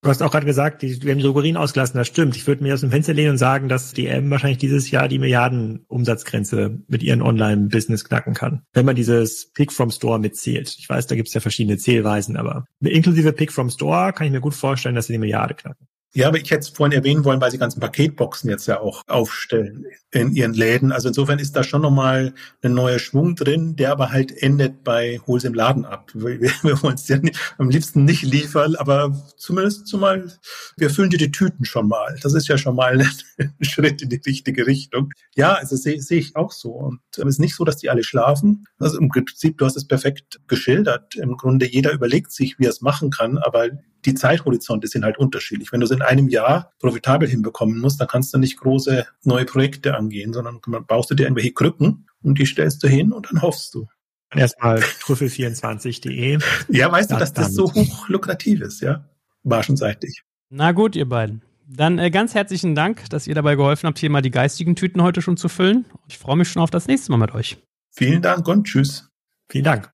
Du 0.00 0.08
hast 0.08 0.22
auch 0.22 0.30
gerade 0.30 0.46
gesagt, 0.46 0.80
die, 0.80 1.02
wir 1.02 1.10
haben 1.10 1.18
die 1.18 1.24
Drogerien 1.24 1.58
ausgelassen, 1.58 1.98
das 1.98 2.06
stimmt. 2.06 2.36
Ich 2.36 2.46
würde 2.46 2.62
mir 2.62 2.72
aus 2.72 2.80
dem 2.80 2.90
Fenster 2.90 3.12
lehnen 3.12 3.32
und 3.32 3.38
sagen, 3.38 3.68
dass 3.68 3.92
DM 3.92 4.30
wahrscheinlich 4.30 4.58
dieses 4.58 4.90
Jahr 4.90 5.08
die 5.08 5.18
Milliarden-Umsatzgrenze 5.18 6.78
mit 6.88 7.02
ihren 7.02 7.20
Online-Business 7.20 8.04
knacken 8.06 8.32
kann. 8.32 8.62
Wenn 8.72 8.86
man 8.86 8.96
dieses 8.96 9.52
Pick 9.52 9.72
from 9.72 9.90
Store 9.90 10.18
mitzählt. 10.18 10.74
Ich 10.78 10.88
weiß, 10.88 11.06
da 11.06 11.16
gibt 11.16 11.28
es 11.28 11.34
ja 11.34 11.42
verschiedene 11.42 11.76
Zählweisen, 11.76 12.38
aber 12.38 12.64
inklusive 12.80 13.34
Pick 13.34 13.52
from 13.52 13.68
Store 13.68 14.14
kann 14.14 14.26
ich 14.26 14.32
mir 14.32 14.40
gut 14.40 14.54
vorstellen, 14.54 14.94
dass 14.94 15.08
sie 15.08 15.12
die 15.12 15.18
Milliarde 15.18 15.54
knacken. 15.54 15.86
Ja, 16.16 16.28
aber 16.28 16.38
ich 16.38 16.48
hätte 16.52 16.60
es 16.60 16.68
vorhin 16.68 16.96
erwähnen 16.96 17.24
wollen, 17.24 17.40
weil 17.40 17.50
sie 17.50 17.58
ganzen 17.58 17.80
Paketboxen 17.80 18.48
jetzt 18.48 18.66
ja 18.66 18.78
auch 18.78 19.02
aufstellen 19.08 19.84
in 20.12 20.30
ihren 20.30 20.54
Läden. 20.54 20.92
Also 20.92 21.08
insofern 21.08 21.40
ist 21.40 21.56
da 21.56 21.64
schon 21.64 21.82
nochmal 21.82 22.34
ein 22.62 22.72
neuer 22.72 23.00
Schwung 23.00 23.34
drin, 23.34 23.74
der 23.74 23.90
aber 23.90 24.12
halt 24.12 24.30
endet 24.40 24.84
bei 24.84 25.20
Hol's 25.26 25.42
im 25.42 25.54
Laden 25.54 25.84
ab. 25.84 26.12
Wir, 26.14 26.40
wir 26.40 26.52
wollen 26.82 26.94
es 26.94 27.08
ja 27.08 27.18
nicht, 27.18 27.36
am 27.58 27.68
liebsten 27.68 28.04
nicht 28.04 28.22
liefern, 28.22 28.76
aber 28.76 29.12
zumindest 29.36 29.88
zumal, 29.88 30.32
wir 30.76 30.90
füllen 30.90 31.10
dir 31.10 31.18
die 31.18 31.32
Tüten 31.32 31.64
schon 31.64 31.88
mal. 31.88 32.16
Das 32.22 32.34
ist 32.34 32.46
ja 32.46 32.58
schon 32.58 32.76
mal 32.76 33.00
ein 33.00 33.54
Schritt 33.62 34.00
in 34.00 34.08
die 34.08 34.22
richtige 34.24 34.68
Richtung. 34.68 35.10
Ja, 35.34 35.54
also 35.54 35.74
sehe 35.74 36.00
seh 36.00 36.18
ich 36.18 36.36
auch 36.36 36.52
so. 36.52 36.70
Und 36.70 37.00
es 37.16 37.24
ist 37.24 37.40
nicht 37.40 37.56
so, 37.56 37.64
dass 37.64 37.78
die 37.78 37.90
alle 37.90 38.04
schlafen. 38.04 38.66
Also 38.78 39.00
im 39.00 39.08
Prinzip, 39.08 39.58
du 39.58 39.66
hast 39.66 39.76
es 39.76 39.88
perfekt 39.88 40.40
geschildert. 40.46 41.16
Im 41.16 41.36
Grunde 41.36 41.66
jeder 41.66 41.92
überlegt 41.92 42.30
sich, 42.30 42.60
wie 42.60 42.66
er 42.66 42.70
es 42.70 42.82
machen 42.82 43.10
kann, 43.10 43.38
aber 43.38 43.70
die 44.04 44.14
Zeithorizonte 44.14 44.86
sind 44.88 45.04
halt 45.04 45.18
unterschiedlich. 45.18 45.72
Wenn 45.72 45.80
du 45.80 45.86
es 45.86 45.90
in 45.90 46.02
einem 46.04 46.28
Jahr 46.28 46.72
profitabel 46.78 47.28
hinbekommen 47.28 47.80
musst, 47.80 48.00
dann 48.00 48.08
kannst 48.08 48.32
du 48.34 48.38
nicht 48.38 48.58
große 48.58 49.06
neue 49.24 49.44
Projekte 49.44 49.96
angehen, 49.96 50.32
sondern 50.32 50.60
baust 50.86 51.10
du 51.10 51.14
dir 51.14 51.24
irgendwelche 51.24 51.52
Krücken 51.52 52.06
und 52.22 52.38
die 52.38 52.46
stellst 52.46 52.82
du 52.82 52.88
hin 52.88 53.12
und 53.12 53.30
dann 53.30 53.42
hoffst 53.42 53.74
du. 53.74 53.86
Erstmal 54.34 54.78
trüffel24.de. 54.78 56.38
Ja, 56.68 56.90
weißt 56.90 57.10
du, 57.10 57.16
dass 57.16 57.32
das 57.32 57.54
so 57.54 57.72
hoch 57.72 58.08
lukrativ 58.08 58.60
ist, 58.60 58.80
ja? 58.80 59.04
War 59.44 59.62
schon 59.62 59.76
seitig. 59.76 60.22
Na 60.50 60.72
gut, 60.72 60.96
ihr 60.96 61.08
beiden. 61.08 61.42
Dann 61.66 61.98
äh, 61.98 62.10
ganz 62.10 62.34
herzlichen 62.34 62.74
Dank, 62.74 63.08
dass 63.10 63.26
ihr 63.26 63.34
dabei 63.34 63.56
geholfen 63.56 63.86
habt, 63.86 63.98
hier 63.98 64.10
mal 64.10 64.22
die 64.22 64.30
geistigen 64.30 64.76
Tüten 64.76 65.02
heute 65.02 65.22
schon 65.22 65.36
zu 65.36 65.48
füllen. 65.48 65.86
Ich 66.08 66.18
freue 66.18 66.36
mich 66.36 66.48
schon 66.48 66.62
auf 66.62 66.70
das 66.70 66.86
nächste 66.86 67.10
Mal 67.12 67.18
mit 67.18 67.34
euch. 67.34 67.58
Vielen 67.90 68.22
Dank 68.22 68.46
und 68.48 68.64
tschüss. 68.64 69.08
Vielen 69.48 69.64
Dank. 69.64 69.93